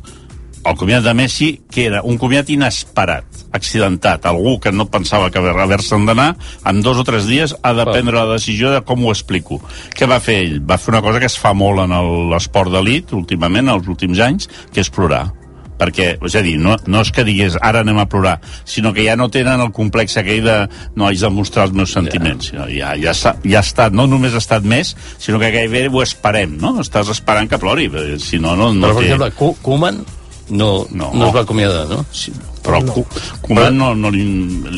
el 0.69 0.77
comiat 0.77 1.05
de 1.05 1.15
Messi, 1.15 1.49
que 1.71 1.87
era 1.87 2.03
un 2.03 2.19
comiat 2.19 2.49
inesperat, 2.51 3.25
accidentat. 3.57 4.27
Algú 4.27 4.59
que 4.61 4.73
no 4.73 4.89
pensava 4.91 5.31
que 5.31 5.39
haver-se'n 5.39 6.07
d'anar, 6.09 6.35
en 6.67 6.83
dos 6.83 6.99
o 6.99 7.05
tres 7.07 7.27
dies 7.31 7.55
ha 7.63 7.73
de 7.75 7.87
prendre 7.87 8.17
la 8.19 8.27
decisió 8.35 8.71
de 8.75 8.83
com 8.87 9.05
ho 9.07 9.13
explico. 9.15 9.61
Què 9.97 10.09
va 10.11 10.21
fer 10.21 10.41
ell? 10.45 10.61
Va 10.67 10.79
fer 10.79 10.95
una 10.95 11.03
cosa 11.03 11.21
que 11.23 11.31
es 11.31 11.39
fa 11.39 11.55
molt 11.55 11.85
en 11.87 11.97
l'esport 12.33 12.73
d'elit, 12.75 13.13
últimament, 13.17 13.69
els 13.73 13.89
últims 13.89 14.19
anys, 14.21 14.49
que 14.73 14.81
és 14.85 14.91
plorar 14.91 15.29
perquè, 15.77 16.15
és 16.25 16.35
a 16.39 16.41
dir, 16.41 16.55
no, 16.57 16.73
no 16.89 17.03
és 17.05 17.11
que 17.13 17.21
digués 17.21 17.59
ara 17.61 17.83
anem 17.85 17.99
a 18.01 18.07
plorar, 18.09 18.39
sinó 18.65 18.95
que 18.97 19.03
ja 19.05 19.13
no 19.15 19.27
tenen 19.29 19.61
el 19.61 19.75
complex 19.77 20.15
aquell 20.17 20.41
de 20.47 20.55
no 20.97 21.05
haig 21.05 21.21
de 21.21 21.29
mostrar 21.29 21.67
els 21.67 21.75
meus 21.77 21.93
sentiments, 21.93 22.47
ja, 22.49 22.65
ja, 22.73 22.95
ja, 22.97 23.13
s'ha- 23.13 23.35
ja 23.45 23.61
estat, 23.61 23.93
no 23.93 24.07
només 24.09 24.33
ha 24.33 24.41
estat 24.41 24.65
més, 24.65 24.95
sinó 25.21 25.37
que 25.39 25.51
gairebé 25.53 25.91
ho 25.93 26.01
esperem, 26.01 26.55
no? 26.63 26.79
Estàs 26.81 27.11
esperant 27.13 27.45
que 27.53 27.59
plori, 27.61 27.91
perquè 27.93 28.17
si 28.25 28.41
no, 28.41 28.55
no, 28.57 28.71
no 28.73 28.87
Però, 28.89 28.95
per 28.97 29.05
té... 29.05 29.11
exemple, 29.19 29.59
Koeman 29.61 30.01
no, 30.49 30.87
no. 30.91 31.11
no 31.15 31.29
es 31.29 31.35
va 31.35 31.43
acomiadar, 31.43 31.87
no? 31.91 32.05
Sí, 32.15 32.33
però 32.63 32.81
no. 32.83 33.05
Koeman 33.43 33.77
no, 33.79 33.93
no 33.99 34.11
li, 34.15 34.25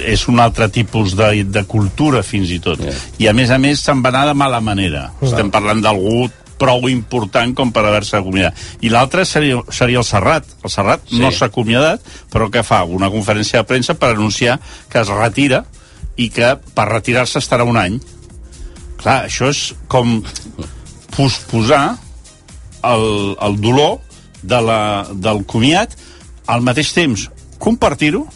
és 0.09 0.27
un 0.29 0.41
altre 0.41 0.69
tipus 0.73 1.17
de, 1.19 1.45
de 1.45 1.65
cultura 1.69 2.23
fins 2.27 2.53
i 2.53 2.59
tot 2.65 2.81
yeah. 2.85 2.99
i 3.25 3.31
a 3.31 3.35
més 3.37 3.53
a 3.53 3.59
més 3.61 3.81
se'n 3.85 4.03
va 4.05 4.13
anar 4.13 4.27
de 4.31 4.37
mala 4.37 4.61
manera 4.65 5.09
Clar. 5.19 5.31
estem 5.31 5.53
parlant 5.53 5.83
d'algú 5.85 6.29
prou 6.59 6.89
important 6.91 7.55
com 7.55 7.71
per 7.71 7.85
haver-se 7.87 8.17
acomiadat. 8.19 8.57
I 8.83 8.91
l'altre 8.91 9.23
seria, 9.29 9.61
seria 9.71 10.01
el 10.01 10.05
Serrat. 10.05 10.49
El 10.67 10.73
Serrat 10.75 11.05
Sí. 11.07 11.15
sí. 11.15 11.21
no 11.23 11.31
s'ha 11.31 11.47
acomiadat, 11.53 12.03
però 12.33 12.49
que 12.51 12.65
fa 12.67 12.83
una 12.83 13.11
conferència 13.15 13.63
de 13.63 13.69
premsa 13.69 13.95
per 13.95 14.11
anunciar 14.17 14.59
que 14.91 14.99
es 14.99 15.13
retira 15.13 15.65
i 16.19 16.29
que 16.35 16.57
per 16.75 16.89
retirar-se 16.91 17.39
estarà 17.39 17.63
un 17.63 17.79
any. 17.79 18.01
Clar, 18.99 19.21
això 19.31 19.53
és 19.55 19.73
com 19.87 20.19
posposar 21.15 21.97
el, 22.83 23.37
el 23.39 23.61
dolor 23.63 24.01
de 24.43 24.61
la, 24.63 24.81
del 25.13 25.45
comiat 25.49 25.97
al 26.49 26.63
mateix 26.65 26.93
temps 26.97 27.29
compartir-ho 27.59 28.27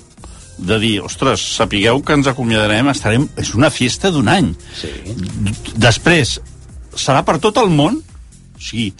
de 0.63 0.79
dir, 0.79 1.01
ostres, 1.03 1.43
sapigueu 1.57 2.03
que 2.07 2.15
ens 2.15 2.29
acomiadarem, 2.31 2.91
estarem... 2.93 3.25
És 3.41 3.55
una 3.57 3.71
festa 3.73 4.13
d'un 4.15 4.29
any. 4.31 4.53
Sí. 4.79 4.91
Després, 5.81 6.37
serà 6.95 7.25
per 7.27 7.39
tot 7.43 7.59
el 7.59 7.73
món? 7.73 7.99
O 7.99 8.63
sigui, 8.63 8.93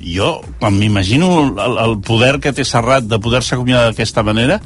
jo, 0.00 0.36
quan 0.60 0.76
m'imagino 0.78 1.32
el, 1.50 1.78
el 1.82 1.96
poder 2.06 2.36
que 2.40 2.52
té 2.54 2.64
Serrat 2.68 3.08
de 3.10 3.18
poder-se 3.18 3.56
acomiadar 3.56 3.90
d'aquesta 3.90 4.22
manera, 4.26 4.60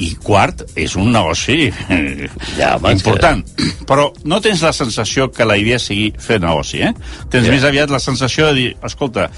i 0.00 0.14
quart, 0.24 0.62
és 0.80 0.94
un 0.96 1.10
negoci 1.12 1.68
ja, 2.60 2.72
important. 2.88 3.42
Que... 3.44 3.68
Però 3.88 4.08
no 4.24 4.40
tens 4.40 4.62
la 4.64 4.72
sensació 4.72 5.28
que 5.34 5.44
la 5.44 5.58
idea 5.60 5.78
sigui 5.82 6.10
fer 6.16 6.40
negoci, 6.40 6.80
eh? 6.86 6.94
Tens 7.28 7.44
Ja. 7.50 7.52
més 7.52 7.66
aviat 7.68 7.92
la 7.92 8.00
sensació 8.00 8.48
de 8.48 8.54
dir, 8.56 8.68
escolta, 8.86 9.28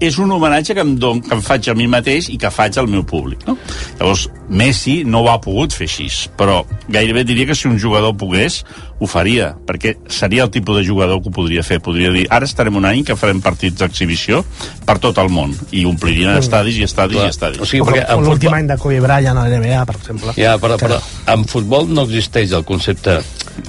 és 0.00 0.18
un 0.18 0.30
homenatge 0.30 0.74
que 0.74 0.84
em, 0.84 0.94
don, 1.00 1.20
que 1.22 1.34
em 1.34 1.42
faig 1.44 1.68
a 1.70 1.74
mi 1.78 1.88
mateix 1.90 2.28
i 2.32 2.38
que 2.40 2.50
faig 2.54 2.78
al 2.78 2.90
meu 2.90 3.04
públic. 3.06 3.44
No? 3.48 3.56
Llavors, 3.98 4.28
Messi 4.48 5.02
no 5.04 5.24
ho 5.24 5.30
ha 5.32 5.38
pogut 5.44 5.74
fer 5.76 5.88
així, 5.88 6.08
però 6.38 6.62
gairebé 6.88 7.24
diria 7.28 7.48
que 7.50 7.56
si 7.58 7.68
un 7.68 7.78
jugador 7.78 8.14
pogués, 8.18 8.62
ho 9.00 9.06
faria, 9.06 9.54
perquè 9.66 9.96
seria 10.08 10.42
el 10.42 10.50
tipus 10.50 10.76
de 10.76 10.84
jugador 10.86 11.20
que 11.22 11.28
ho 11.28 11.32
podria 11.32 11.62
fer. 11.62 11.80
Podria 11.80 12.10
dir, 12.10 12.26
ara 12.30 12.44
estarem 12.44 12.74
un 12.76 12.84
any 12.84 13.04
que 13.04 13.14
farem 13.16 13.40
partits 13.40 13.78
d'exhibició 13.78 14.44
per 14.84 14.98
tot 14.98 15.18
el 15.18 15.28
món, 15.30 15.54
i 15.70 15.84
omplirien 15.84 16.34
Mm. 16.34 16.38
estadis 16.38 16.76
i 16.78 16.82
estadis 16.82 17.16
Clar. 17.16 17.26
i 17.26 17.30
estadis. 17.30 17.60
O 17.60 17.66
sigui, 17.66 17.82
O, 17.82 17.86
perquè 17.86 18.04
o 18.08 18.18
en 18.18 18.24
l'últim 18.24 18.48
futbol- 18.50 18.58
any 18.58 18.66
de 18.66 18.76
Kobe 18.76 19.00
Bryant 19.00 19.38
a 19.38 19.48
la 19.48 19.56
NBA, 19.58 19.84
per 19.86 19.96
exemple. 19.96 20.32
Ja, 20.36 20.56
però, 20.58 20.76
però 20.76 21.00
en 21.26 21.44
futbol 21.44 21.88
no 21.88 22.02
existeix 22.02 22.52
el 22.52 22.64
concepte 22.64 23.20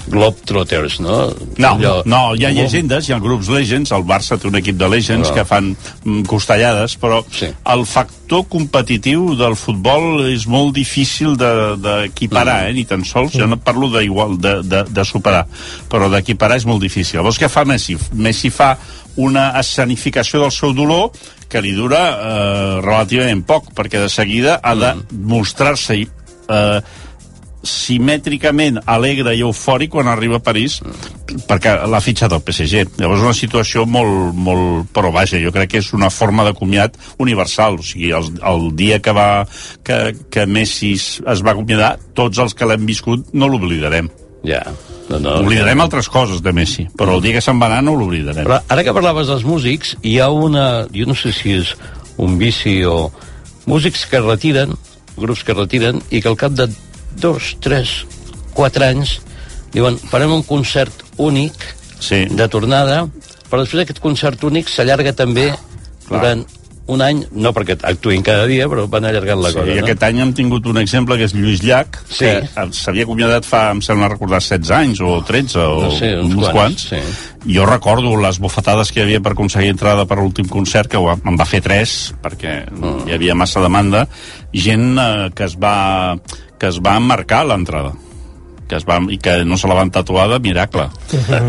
Globetrotters, 0.07 0.99
no? 0.99 1.33
No, 1.57 1.67
Allò- 1.75 2.03
no, 2.05 2.35
hi 2.35 2.45
ha 2.45 2.51
llegendes, 2.51 3.07
hi 3.09 3.13
ha 3.13 3.19
grups 3.19 3.49
legends, 3.49 3.91
el 3.91 4.03
Barça 4.03 4.37
té 4.39 4.47
un 4.47 4.55
equip 4.55 4.77
de 4.77 4.89
legends 4.89 5.29
No. 5.29 5.35
que 5.35 5.45
fan 5.45 5.75
mm, 6.03 6.23
costellades, 6.25 6.97
però 6.99 7.23
Sí. 7.31 7.45
el 7.65 7.85
factor 7.85 8.17
competitiu 8.47 9.33
del 9.35 9.55
futbol 9.57 10.21
és 10.29 10.45
molt 10.47 10.73
difícil 10.75 11.35
de- 11.37 11.75
d'equiparar, 11.81 12.63
Mm. 12.63 12.69
eh? 12.69 12.73
ni 12.73 12.85
tan 12.85 13.03
sols, 13.05 13.33
jo 13.33 13.47
no 13.47 13.57
parlo 13.57 13.89
d'igual, 13.89 14.37
de, 14.37 14.61
de, 14.63 14.83
de 14.89 15.03
superar, 15.05 15.47
però 15.89 16.09
d'equiparar 16.09 16.57
és 16.57 16.65
molt 16.65 16.81
difícil. 16.81 17.17
Llavors 17.19 17.39
què 17.41 17.49
fa 17.49 17.65
Messi? 17.65 17.97
Messi 18.13 18.49
fa 18.49 18.77
una 19.17 19.59
escenificació 19.59 20.39
del 20.41 20.51
seu 20.51 20.73
dolor 20.73 21.11
que 21.49 21.61
li 21.61 21.71
dura 21.73 22.03
eh, 22.13 22.81
relativament 22.81 23.41
poc, 23.43 23.73
perquè 23.73 23.99
de 23.99 24.09
seguida 24.09 24.59
ha 24.63 24.75
de 24.75 24.93
Mm. 24.95 25.25
mostrar-se 25.25 25.95
eh, 26.49 26.81
simètricament 27.65 28.79
alegre 28.87 29.33
i 29.35 29.43
eufòric 29.43 29.91
quan 29.95 30.07
arriba 30.07 30.39
a 30.39 30.43
París 30.43 30.79
perquè 31.49 31.75
l'ha 31.89 32.01
fitxat 32.01 32.33
el 32.33 32.43
PSG. 32.45 32.99
Llavors 33.01 33.25
una 33.25 33.35
situació 33.37 33.85
molt, 33.89 34.33
molt... 34.35 34.89
Però 34.95 35.11
vaja, 35.13 35.39
jo 35.41 35.51
crec 35.55 35.73
que 35.73 35.83
és 35.83 35.91
una 35.93 36.09
forma 36.13 36.45
de 36.47 36.55
comiat 36.57 36.95
universal. 37.19 37.79
O 37.81 37.85
sigui, 37.85 38.13
el, 38.15 38.31
el 38.39 38.69
dia 38.79 38.99
que, 39.03 39.13
va, 39.15 39.45
que, 39.85 39.99
que 40.31 40.47
Messi 40.49 40.95
es 40.95 41.43
va 41.45 41.53
acomiadar, 41.53 41.97
tots 42.17 42.41
els 42.41 42.55
que 42.57 42.69
l'hem 42.69 42.87
viscut 42.89 43.33
no 43.33 43.51
l'oblidarem. 43.51 44.09
Ja. 44.47 44.63
No, 45.09 45.17
no, 45.17 45.39
Oblidarem 45.41 45.81
altres 45.81 46.07
coses 46.11 46.43
de 46.45 46.53
Messi, 46.53 46.85
però 46.97 47.15
el 47.17 47.23
dia 47.23 47.39
que 47.39 47.41
se'n 47.41 47.57
va 47.59 47.67
anar 47.67 47.81
no 47.85 47.95
l'oblidarem. 47.97 48.45
Però 48.45 48.59
ara 48.61 48.83
que 48.85 48.93
parlaves 48.95 49.31
dels 49.31 49.45
músics, 49.47 49.95
hi 50.05 50.19
ha 50.21 50.29
una... 50.29 50.85
Jo 50.93 51.09
no 51.09 51.17
sé 51.17 51.33
si 51.35 51.57
és 51.57 51.73
un 52.21 52.37
vici 52.41 52.79
o... 52.85 53.09
Músics 53.69 54.05
que 54.09 54.21
retiren, 54.21 54.71
grups 55.17 55.43
que 55.45 55.53
retiren, 55.53 55.99
i 56.09 56.21
que 56.23 56.29
al 56.31 56.37
cap 56.39 56.55
de 56.57 56.69
dos, 57.17 57.55
tres, 57.61 58.05
quatre 58.53 58.85
anys 58.91 59.19
diuen, 59.73 59.97
farem 60.09 60.31
un 60.33 60.43
concert 60.43 61.03
únic 61.17 61.53
sí. 61.99 62.25
de 62.29 62.47
tornada, 62.49 63.03
però 63.49 63.61
després 63.63 63.83
aquest 63.85 63.99
concert 64.01 64.43
únic 64.43 64.69
s'allarga 64.69 65.13
també 65.13 65.51
Clar. 66.07 66.19
durant 66.19 66.45
un 66.89 67.03
any, 67.05 67.19
no 67.37 67.51
perquè 67.53 67.75
actuïn 67.85 68.23
cada 68.25 68.47
dia, 68.49 68.65
però 68.65 68.87
van 68.89 69.05
allargant 69.05 69.37
la 69.43 69.51
Sí, 69.51 69.59
cosa. 69.59 69.69
i 69.69 69.75
no? 69.77 69.83
aquest 69.85 70.03
any 70.07 70.19
hem 70.23 70.31
tingut 70.33 70.65
un 70.65 70.79
exemple 70.81 71.17
que 71.19 71.27
és 71.27 71.35
Lluís 71.37 71.61
Llach, 71.61 71.99
Sí. 72.09 72.25
que 72.25 72.31
eh, 72.49 72.65
s'havia 72.73 73.03
acomiadat 73.05 73.45
fa, 73.45 73.69
em 73.75 73.81
sembla 73.85 74.07
recordar, 74.09 74.39
16 74.41 74.71
anys 74.73 74.99
o 75.05 75.21
13 75.21 75.59
o 75.59 75.83
No 75.83 75.91
sé, 75.91 76.15
uns 76.17 76.33
uns 76.33 76.49
quants, 76.49 76.87
quants. 76.89 77.05
sí. 77.45 77.53
Jo 77.53 77.67
recordo 77.69 78.15
les 78.17 78.39
bufetades 78.39 78.91
que 78.91 79.01
hi 79.01 79.03
havia 79.03 79.21
per 79.21 79.33
aconseguir 79.33 79.69
entrada 79.69 80.07
per 80.09 80.17
l'últim 80.17 80.47
concert, 80.49 80.89
que 80.89 80.97
en 80.97 81.37
va 81.37 81.45
fer 81.45 81.61
tres, 81.61 82.11
perquè 82.23 82.65
Mm. 82.71 83.07
hi 83.07 83.13
havia 83.13 83.35
massa 83.35 83.61
demanda, 83.61 84.07
gent 84.51 84.97
eh, 84.97 85.29
que 85.35 85.43
es 85.43 85.55
va 85.61 86.17
que 86.59 86.69
es 86.69 86.83
va 86.83 86.97
emmarcar 86.99 87.43
a 87.45 87.51
l'entrada 87.53 87.95
que 88.69 88.77
es 88.77 88.85
va, 88.85 88.99
i 89.09 89.17
que 89.17 89.33
no 89.49 89.57
se 89.57 89.67
la 89.67 89.75
van 89.75 89.89
tatuar 89.91 90.27
de 90.29 90.37
miracle. 90.43 90.85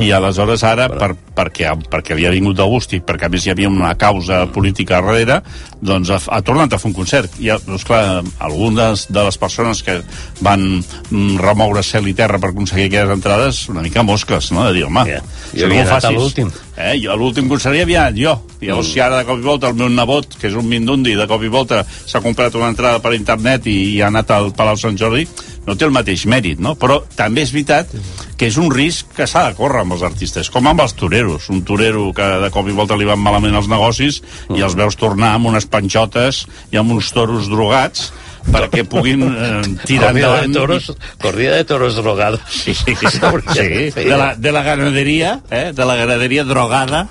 I 0.00 0.08
aleshores 0.16 0.64
ara, 0.64 0.88
per, 0.88 1.12
perquè, 1.36 1.68
perquè 1.92 2.16
havia 2.16 2.32
vingut 2.32 2.56
de 2.56 2.66
gust 2.66 2.94
i 2.96 3.02
perquè 3.04 3.28
a 3.28 3.32
més 3.32 3.44
hi 3.44 3.52
havia 3.52 3.68
una 3.68 3.92
causa 4.00 4.46
política 4.54 5.02
darrere, 5.04 5.42
doncs 5.84 6.10
ha, 6.10 6.18
ha 6.32 6.40
tornat 6.46 6.72
a 6.72 6.80
fer 6.80 6.88
un 6.90 6.96
concert. 6.96 7.36
I, 7.44 7.52
doncs 7.66 7.84
clar, 7.86 8.22
algunes 8.40 9.04
de 9.12 9.26
les 9.28 9.38
persones 9.40 9.84
que 9.84 10.00
van 10.40 10.64
mm, 10.80 11.36
remoure 11.44 11.84
cel 11.86 12.08
i 12.08 12.16
terra 12.16 12.40
per 12.40 12.54
aconseguir 12.54 12.88
aquelles 12.88 13.14
entrades, 13.18 13.66
una 13.68 13.84
mica 13.84 14.02
mosques, 14.02 14.50
no? 14.56 14.64
De 14.70 14.80
dir, 14.80 14.88
home, 14.88 15.04
si 15.52 15.60
Jo 15.60 15.68
havia 15.68 15.84
ho 16.16 16.50
Eh, 16.80 16.94
jo 17.02 17.12
a 17.12 17.16
l'últim 17.18 17.48
concert 17.50 17.76
hi 17.76 17.82
havia 17.84 18.06
jo. 18.16 18.32
I 18.60 18.66
llavors, 18.70 18.88
Mm. 18.88 18.92
si 18.92 19.00
ara 19.00 19.18
de 19.18 19.24
cop 19.28 19.38
i 19.38 19.42
volta 19.44 19.68
el 19.68 19.74
meu 19.76 19.88
nebot, 19.92 20.36
que 20.40 20.48
és 20.48 20.54
un 20.56 20.66
mindundi, 20.68 21.14
de 21.14 21.26
cop 21.28 21.42
i 21.42 21.48
volta 21.48 21.84
s'ha 21.84 22.20
comprat 22.24 22.54
una 22.56 22.68
entrada 22.72 23.00
per 23.00 23.12
internet 23.14 23.66
i, 23.66 23.96
i 23.96 24.00
ha 24.00 24.06
anat 24.08 24.30
al 24.30 24.52
Palau 24.56 24.76
Sant 24.80 24.96
Jordi, 24.96 25.26
no 25.66 25.76
té 25.76 25.84
el 25.84 25.92
mateix 25.92 26.24
mèrit, 26.26 26.58
no? 26.58 26.74
Però 26.80 27.02
també 27.16 27.42
és 27.42 27.52
veritat 27.52 27.92
que 28.36 28.46
és 28.48 28.56
un 28.56 28.70
risc 28.72 29.12
que 29.16 29.26
s'ha 29.28 29.50
de 29.50 29.54
córrer 29.58 29.82
amb 29.82 29.92
els 29.92 30.02
artistes, 30.02 30.48
com 30.50 30.66
amb 30.66 30.80
els 30.80 30.94
toreros. 30.96 31.50
Un 31.52 31.62
torero 31.68 32.12
que 32.16 32.22
de 32.40 32.50
cop 32.50 32.66
i 32.68 32.72
volta 32.72 32.96
li 32.96 33.04
van 33.04 33.20
malament 33.20 33.54
els 33.54 33.68
negocis 33.68 34.22
i 34.56 34.60
els 34.64 34.74
veus 34.74 34.96
tornar 34.96 35.34
amb 35.34 35.46
unes 35.52 35.66
panxotes 35.68 36.46
i 36.72 36.80
amb 36.80 36.92
uns 36.96 37.12
toros 37.12 37.48
drogats 37.52 38.10
perquè 38.48 38.84
puguin 38.88 39.22
eh, 39.28 39.60
tirar 39.84 40.10
Corrida 40.12 40.28
endavant. 40.28 40.46
de 40.46 40.58
toros, 40.58 40.92
corrida 41.20 41.56
de 41.56 41.64
toros 41.64 41.96
drogados. 41.96 42.40
Sí, 42.48 42.74
sí, 42.74 42.94
sí. 42.96 43.20
De, 43.94 44.16
la, 44.16 44.34
de 44.34 44.52
la 44.52 44.62
ganadería, 44.62 45.40
eh? 45.50 45.72
de 45.74 45.84
la 45.84 45.94
ganadería 45.96 46.44
drogada. 46.44 47.08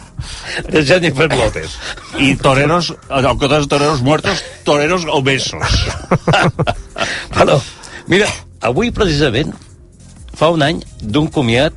De 0.70 0.84
Jennifer 0.86 1.30
López. 1.34 1.70
Y 2.18 2.36
toreros, 2.36 2.96
aunque 3.10 3.48
todos 3.48 3.68
toreros 3.68 4.02
muertos, 4.02 4.44
toreros 4.64 5.06
obesos. 5.10 5.64
Bueno, 7.34 7.62
mira, 8.08 8.28
avui 8.60 8.90
precisament 8.92 9.54
fa 10.36 10.50
un 10.52 10.64
any 10.66 10.82
d'un 11.00 11.30
comiat 11.32 11.72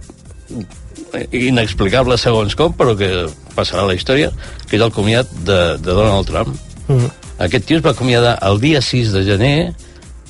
inexplicable 1.30 2.16
segons 2.18 2.56
com, 2.58 2.72
però 2.74 2.96
que 2.98 3.10
passarà 3.54 3.84
a 3.84 3.90
la 3.90 3.94
història, 3.94 4.32
que 4.66 4.78
és 4.78 4.82
el 4.82 4.90
comiat 4.96 5.30
de, 5.46 5.58
de 5.78 5.92
Donald 5.94 6.26
Trump. 6.26 6.56
Mm. 6.88 7.10
Aquest 7.38 7.64
tio 7.66 7.78
es 7.78 7.84
va 7.84 7.90
acomiadar 7.90 8.38
el 8.42 8.60
dia 8.60 8.80
6 8.82 9.12
de 9.12 9.24
gener 9.24 9.74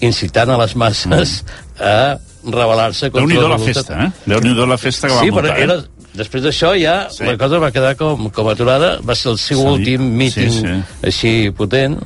incitant 0.00 0.50
a 0.50 0.58
les 0.58 0.74
masses 0.76 1.44
a 1.78 2.18
rebel·lar-se 2.44 3.10
contra 3.10 3.20
Déu-n'hi-do 3.26 3.48
la 3.48 3.56
voluntat- 3.56 3.74
festa, 3.86 4.04
eh? 4.04 4.10
Déu-n'hi-do 4.26 4.66
la 4.66 4.78
festa 4.78 5.08
que 5.08 5.14
va 5.14 5.20
Sí, 5.20 5.30
muntar, 5.30 5.44
però 5.52 5.62
era, 5.62 5.74
eh? 5.74 6.08
després 6.14 6.42
d'això 6.42 6.72
ja 6.80 7.08
Sí. 7.10 7.18
sí. 7.18 7.24
la 7.24 7.36
cosa 7.38 7.58
va 7.58 7.70
quedar 7.70 7.96
com, 7.96 8.30
com 8.30 8.48
aturada, 8.48 8.98
va 9.00 9.14
ser 9.14 9.30
el 9.32 9.38
seu 9.38 9.58
Sí, 9.60 9.64
últim 9.66 10.00
míting 10.16 10.50
sí, 10.50 10.60
sí. 10.60 10.82
així 11.02 11.50
potent, 11.56 11.98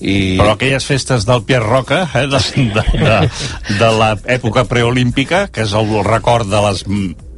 i... 0.00 0.36
Però 0.38 0.54
aquelles 0.54 0.84
festes 0.86 1.26
del 1.26 1.42
Pierre 1.46 1.66
Roca, 1.66 2.04
eh, 2.14 2.26
de, 2.30 2.42
de, 2.74 2.84
de, 2.98 3.16
de 3.80 3.94
l'època 3.98 4.66
preolímpica, 4.70 5.48
que 5.50 5.64
és 5.66 5.72
el 5.74 5.90
record 6.06 6.46
de 6.50 6.60
les 6.68 6.84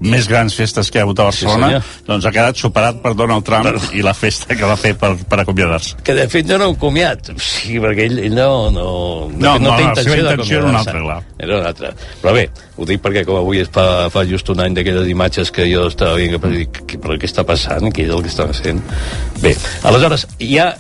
més 0.01 0.25
grans 0.29 0.55
festes 0.57 0.89
que 0.89 0.97
hi 0.97 1.03
ha 1.03 1.05
hagut 1.05 1.21
a 1.21 1.27
Barcelona, 1.29 1.67
senyor. 1.69 1.89
doncs 2.07 2.25
ha 2.25 2.33
quedat 2.33 2.57
superat 2.57 3.03
per 3.03 3.13
Donald 3.17 3.45
Trump 3.45 3.93
i 3.93 4.01
la 4.05 4.15
festa 4.17 4.57
que 4.57 4.69
va 4.69 4.77
fer 4.81 4.95
per, 4.97 5.11
per 5.29 5.43
acomiadar-se. 5.43 5.99
que 6.05 6.15
de 6.17 6.25
fet 6.33 6.49
no 6.49 6.57
era 6.57 6.69
un 6.73 6.79
comiat, 6.81 7.33
sí, 7.37 7.77
perquè 7.83 8.07
ell, 8.09 8.19
ell 8.25 8.37
no, 8.37 8.49
no, 8.73 8.87
No, 9.31 9.53
fet, 9.53 9.61
no, 9.61 9.61
té 9.61 9.61
no, 9.61 9.75
la 9.77 9.89
intenció 9.91 10.15
de 10.15 10.25
intenció 10.25 10.59
era 10.59 10.71
una 10.71 10.81
altra, 10.81 11.03
clar. 11.05 11.19
Era 11.39 11.59
una 11.59 11.69
altra. 11.75 11.93
Però 12.23 12.35
bé, 12.37 12.47
ho 12.77 12.89
dic 12.89 13.05
perquè 13.05 13.27
com 13.29 13.41
avui 13.43 13.61
es 13.61 13.73
fa, 13.73 13.87
fa 14.13 14.25
just 14.29 14.49
un 14.53 14.65
any 14.65 14.77
d'aquelles 14.77 15.09
imatges 15.13 15.53
que 15.53 15.69
jo 15.69 15.87
estava 15.93 16.17
veient, 16.17 16.41
què, 16.41 17.01
però 17.01 17.21
què 17.21 17.29
està 17.29 17.45
passant? 17.45 17.93
Què 17.93 18.09
és 18.09 18.15
el 18.17 18.25
que 18.25 18.33
està 18.33 18.49
fent? 18.57 18.81
Bé, 19.45 19.57
aleshores, 19.85 20.27
hi 20.41 20.57
ha... 20.61 20.73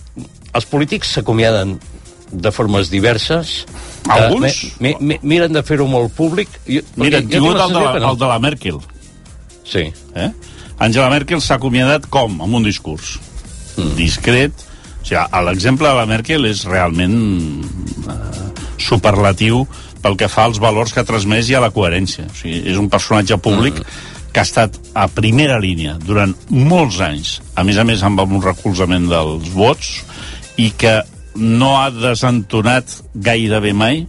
Els 0.56 0.66
polítics 0.66 1.14
s'acomiaden 1.16 1.76
de 2.30 2.52
formes 2.54 2.90
diverses. 2.90 3.64
Alguns? 4.08 4.64
Eh, 4.64 4.70
mi, 4.80 4.94
mi, 5.00 5.18
miren 5.22 5.54
de 5.54 5.62
fer-ho 5.66 5.86
molt 5.90 6.14
públic. 6.16 6.50
Jo, 6.66 6.82
Mira, 7.00 7.20
jo 7.22 7.28
tinc 7.28 7.50
el 7.50 7.58
de, 7.58 7.82
la, 7.82 7.98
no. 7.98 8.12
el 8.12 8.18
de 8.18 8.30
la 8.30 8.38
Merkel. 8.42 8.80
Sí. 9.66 9.86
Eh? 10.14 10.30
Angela 10.80 11.10
Merkel 11.12 11.42
s'ha 11.44 11.58
acomiadat 11.60 12.08
com? 12.10 12.40
Amb 12.42 12.60
un 12.60 12.66
discurs. 12.66 13.18
Mm. 13.76 13.94
Discret. 13.98 14.66
O 15.00 15.06
sigui, 15.06 15.22
l'exemple 15.46 15.88
de 15.88 15.96
la 15.96 16.06
Merkel 16.08 16.46
és 16.48 16.64
realment 16.68 17.16
eh, 18.10 18.46
superlatiu 18.80 19.64
pel 20.00 20.16
que 20.16 20.30
fa 20.32 20.46
als 20.48 20.60
valors 20.62 20.94
que 20.94 21.02
ha 21.02 21.08
transmès 21.08 21.50
i 21.50 21.58
a 21.58 21.64
la 21.64 21.72
coherència. 21.74 22.26
O 22.30 22.36
sigui, 22.36 22.62
és 22.70 22.80
un 22.80 22.88
personatge 22.92 23.38
públic 23.42 23.76
mm. 23.80 24.06
que 24.30 24.42
ha 24.42 24.46
estat 24.46 24.78
a 24.94 25.06
primera 25.12 25.58
línia 25.60 25.96
durant 26.00 26.34
molts 26.50 27.00
anys, 27.04 27.38
a 27.58 27.66
més 27.66 27.80
a 27.80 27.84
més 27.84 28.04
amb 28.06 28.22
un 28.24 28.40
recolzament 28.44 29.08
dels 29.10 29.50
vots, 29.56 29.98
i 30.60 30.70
que 30.76 30.98
no 31.40 31.76
ha 31.80 31.88
desentonat 31.94 32.98
gairebé 33.14 33.72
mai 33.72 34.02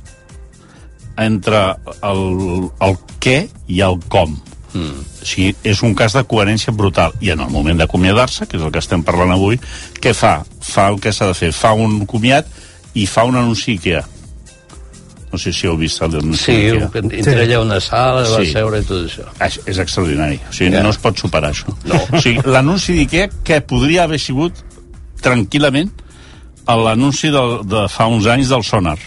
entre 1.21 1.75
el, 2.01 2.23
el 2.81 2.95
què 3.21 3.37
i 3.69 3.81
el 3.85 3.99
com. 4.11 4.33
Mm. 4.73 5.03
O 5.21 5.27
sigui, 5.27 5.51
és 5.67 5.81
un 5.85 5.93
cas 5.99 6.15
de 6.15 6.23
coherència 6.25 6.73
brutal. 6.73 7.13
I 7.21 7.33
en 7.35 7.43
el 7.43 7.51
moment 7.53 7.77
d'acomiadar-se, 7.81 8.47
que 8.49 8.57
és 8.57 8.63
el 8.63 8.71
que 8.73 8.81
estem 8.81 9.03
parlant 9.05 9.33
avui, 9.35 9.59
què 10.01 10.13
fa? 10.17 10.39
Fa 10.65 10.87
el 10.89 10.97
que 11.03 11.11
s'ha 11.13 11.27
de 11.29 11.35
fer. 11.37 11.51
Fa 11.53 11.73
un 11.77 12.01
comiat 12.09 12.47
i 12.97 13.05
fa 13.07 13.23
un 13.27 13.37
anunci 13.39 13.77
que. 13.83 14.01
No 15.31 15.39
sé 15.39 15.53
si 15.55 15.63
heu 15.69 15.77
vist 15.79 16.01
el 16.03 16.11
d'anunci 16.11 16.41
Sí, 16.43 16.55
Ikea. 16.73 16.89
entra 16.99 17.37
allà 17.45 17.61
una 17.63 17.77
sala, 17.79 18.25
va 18.27 18.41
Sí. 18.41 18.49
seure 18.51 18.81
i 18.81 18.83
tot 18.83 19.05
això. 19.05 19.29
És, 19.45 19.61
és 19.65 19.77
extraordinari. 19.79 20.41
O 20.49 20.51
sigui, 20.51 20.73
Ja. 20.73 20.81
no 20.83 20.89
es 20.89 20.97
pot 20.99 21.15
superar 21.17 21.53
això. 21.53 21.71
No. 21.85 22.01
O 22.11 22.19
sigui, 22.19 22.41
l'anunci 22.43 22.91
d'Ikea 22.97 23.29
que 23.43 23.61
podria 23.61 24.03
haver 24.03 24.19
sigut 24.19 24.53
tranquil·lament 25.23 25.91
l'anunci 26.67 27.29
del- 27.33 27.61
de 27.67 27.87
fa 27.89 28.07
uns 28.07 28.27
anys 28.27 28.49
del 28.49 28.63
Sonar. 28.63 28.97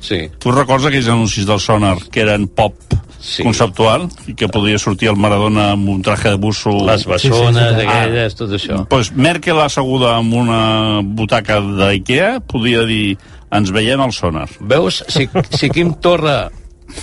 Sí. 0.00 0.28
Tu 0.38 0.50
recordes 0.50 0.86
aquells 0.88 1.08
anuncis 1.12 1.44
del 1.46 1.60
Sonar 1.60 1.98
que 2.10 2.22
eren 2.22 2.46
pop 2.48 2.74
sí. 3.20 3.42
conceptual 3.44 4.06
i 4.26 4.34
que 4.34 4.48
podria 4.48 4.78
sortir 4.80 5.10
el 5.10 5.16
Maradona 5.20 5.72
amb 5.74 5.88
un 5.92 6.00
traje 6.02 6.30
de 6.32 6.36
busso... 6.40 6.72
Les 6.88 7.04
bessones, 7.04 7.60
Ah, 7.60 7.82
aquelles, 7.84 8.34
tot 8.34 8.50
això. 8.56 8.86
pues 8.88 9.12
Merkel 9.12 9.60
asseguda 9.60 10.14
amb 10.16 10.32
una 10.34 11.02
butaca 11.04 11.60
d'Ikea 11.60 12.40
podia 12.40 12.86
dir 12.88 13.18
ens 13.52 13.70
veiem 13.74 14.00
al 14.00 14.12
Sonar. 14.16 14.48
Veus, 14.60 15.02
si, 15.08 15.28
si 15.52 15.68
Quim 15.68 15.92
Torra 16.00 16.48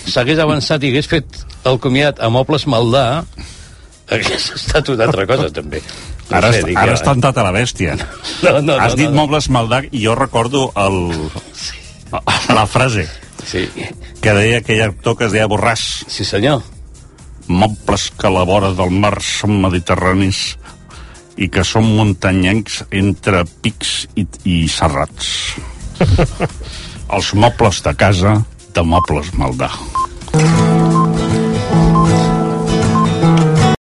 s'hagués 0.08 0.40
avançat 0.40 0.82
i 0.84 0.90
hagués 0.90 1.08
fet 1.08 1.46
el 1.70 1.78
comiat 1.80 2.18
a 2.20 2.30
Mobles 2.34 2.66
Maldà, 2.66 3.24
hagués 4.10 4.52
estat 4.56 4.90
una 4.90 5.06
altra 5.06 5.28
cosa, 5.28 5.50
també. 5.54 5.82
No 6.28 6.38
Ara, 6.42 6.52
sé, 6.52 6.74
ara 6.76 6.92
has 6.92 7.04
tentat 7.06 7.38
a 7.40 7.44
la 7.46 7.54
bèstia. 7.56 7.96
No, 8.44 8.58
no, 8.60 8.76
Has 8.76 8.96
no, 8.96 9.00
dit 9.00 9.08
no, 9.08 9.14
no. 9.14 9.22
mobles 9.22 9.48
Maldac 9.54 9.88
i 9.96 10.02
jo 10.04 10.16
recordo 10.18 10.66
el, 10.76 10.98
la 12.52 12.66
frase 12.68 13.08
sí. 13.48 13.64
que 14.22 14.34
deia 14.36 14.60
aquell 14.60 14.84
actor 14.90 15.16
que 15.18 15.30
es 15.30 15.36
deia 15.36 15.48
Borràs. 15.48 15.86
Sí, 16.12 16.28
senyor. 16.28 16.66
Mobles 17.48 18.10
que 18.20 18.28
a 18.28 18.34
la 18.34 18.44
vora 18.44 18.74
del 18.76 18.92
mar 18.92 19.16
són 19.24 19.56
mediterranis 19.64 20.58
i 21.38 21.48
que 21.54 21.64
són 21.64 21.88
muntanyencs 21.96 22.82
entre 22.92 23.46
pics 23.64 24.08
i, 24.20 24.28
i 24.44 24.58
serrats. 24.68 25.56
Els 27.16 27.32
mobles 27.40 27.80
de 27.86 27.96
casa 27.96 28.42
de 28.76 28.84
Mobles 28.84 29.32
Maldà. 29.40 29.72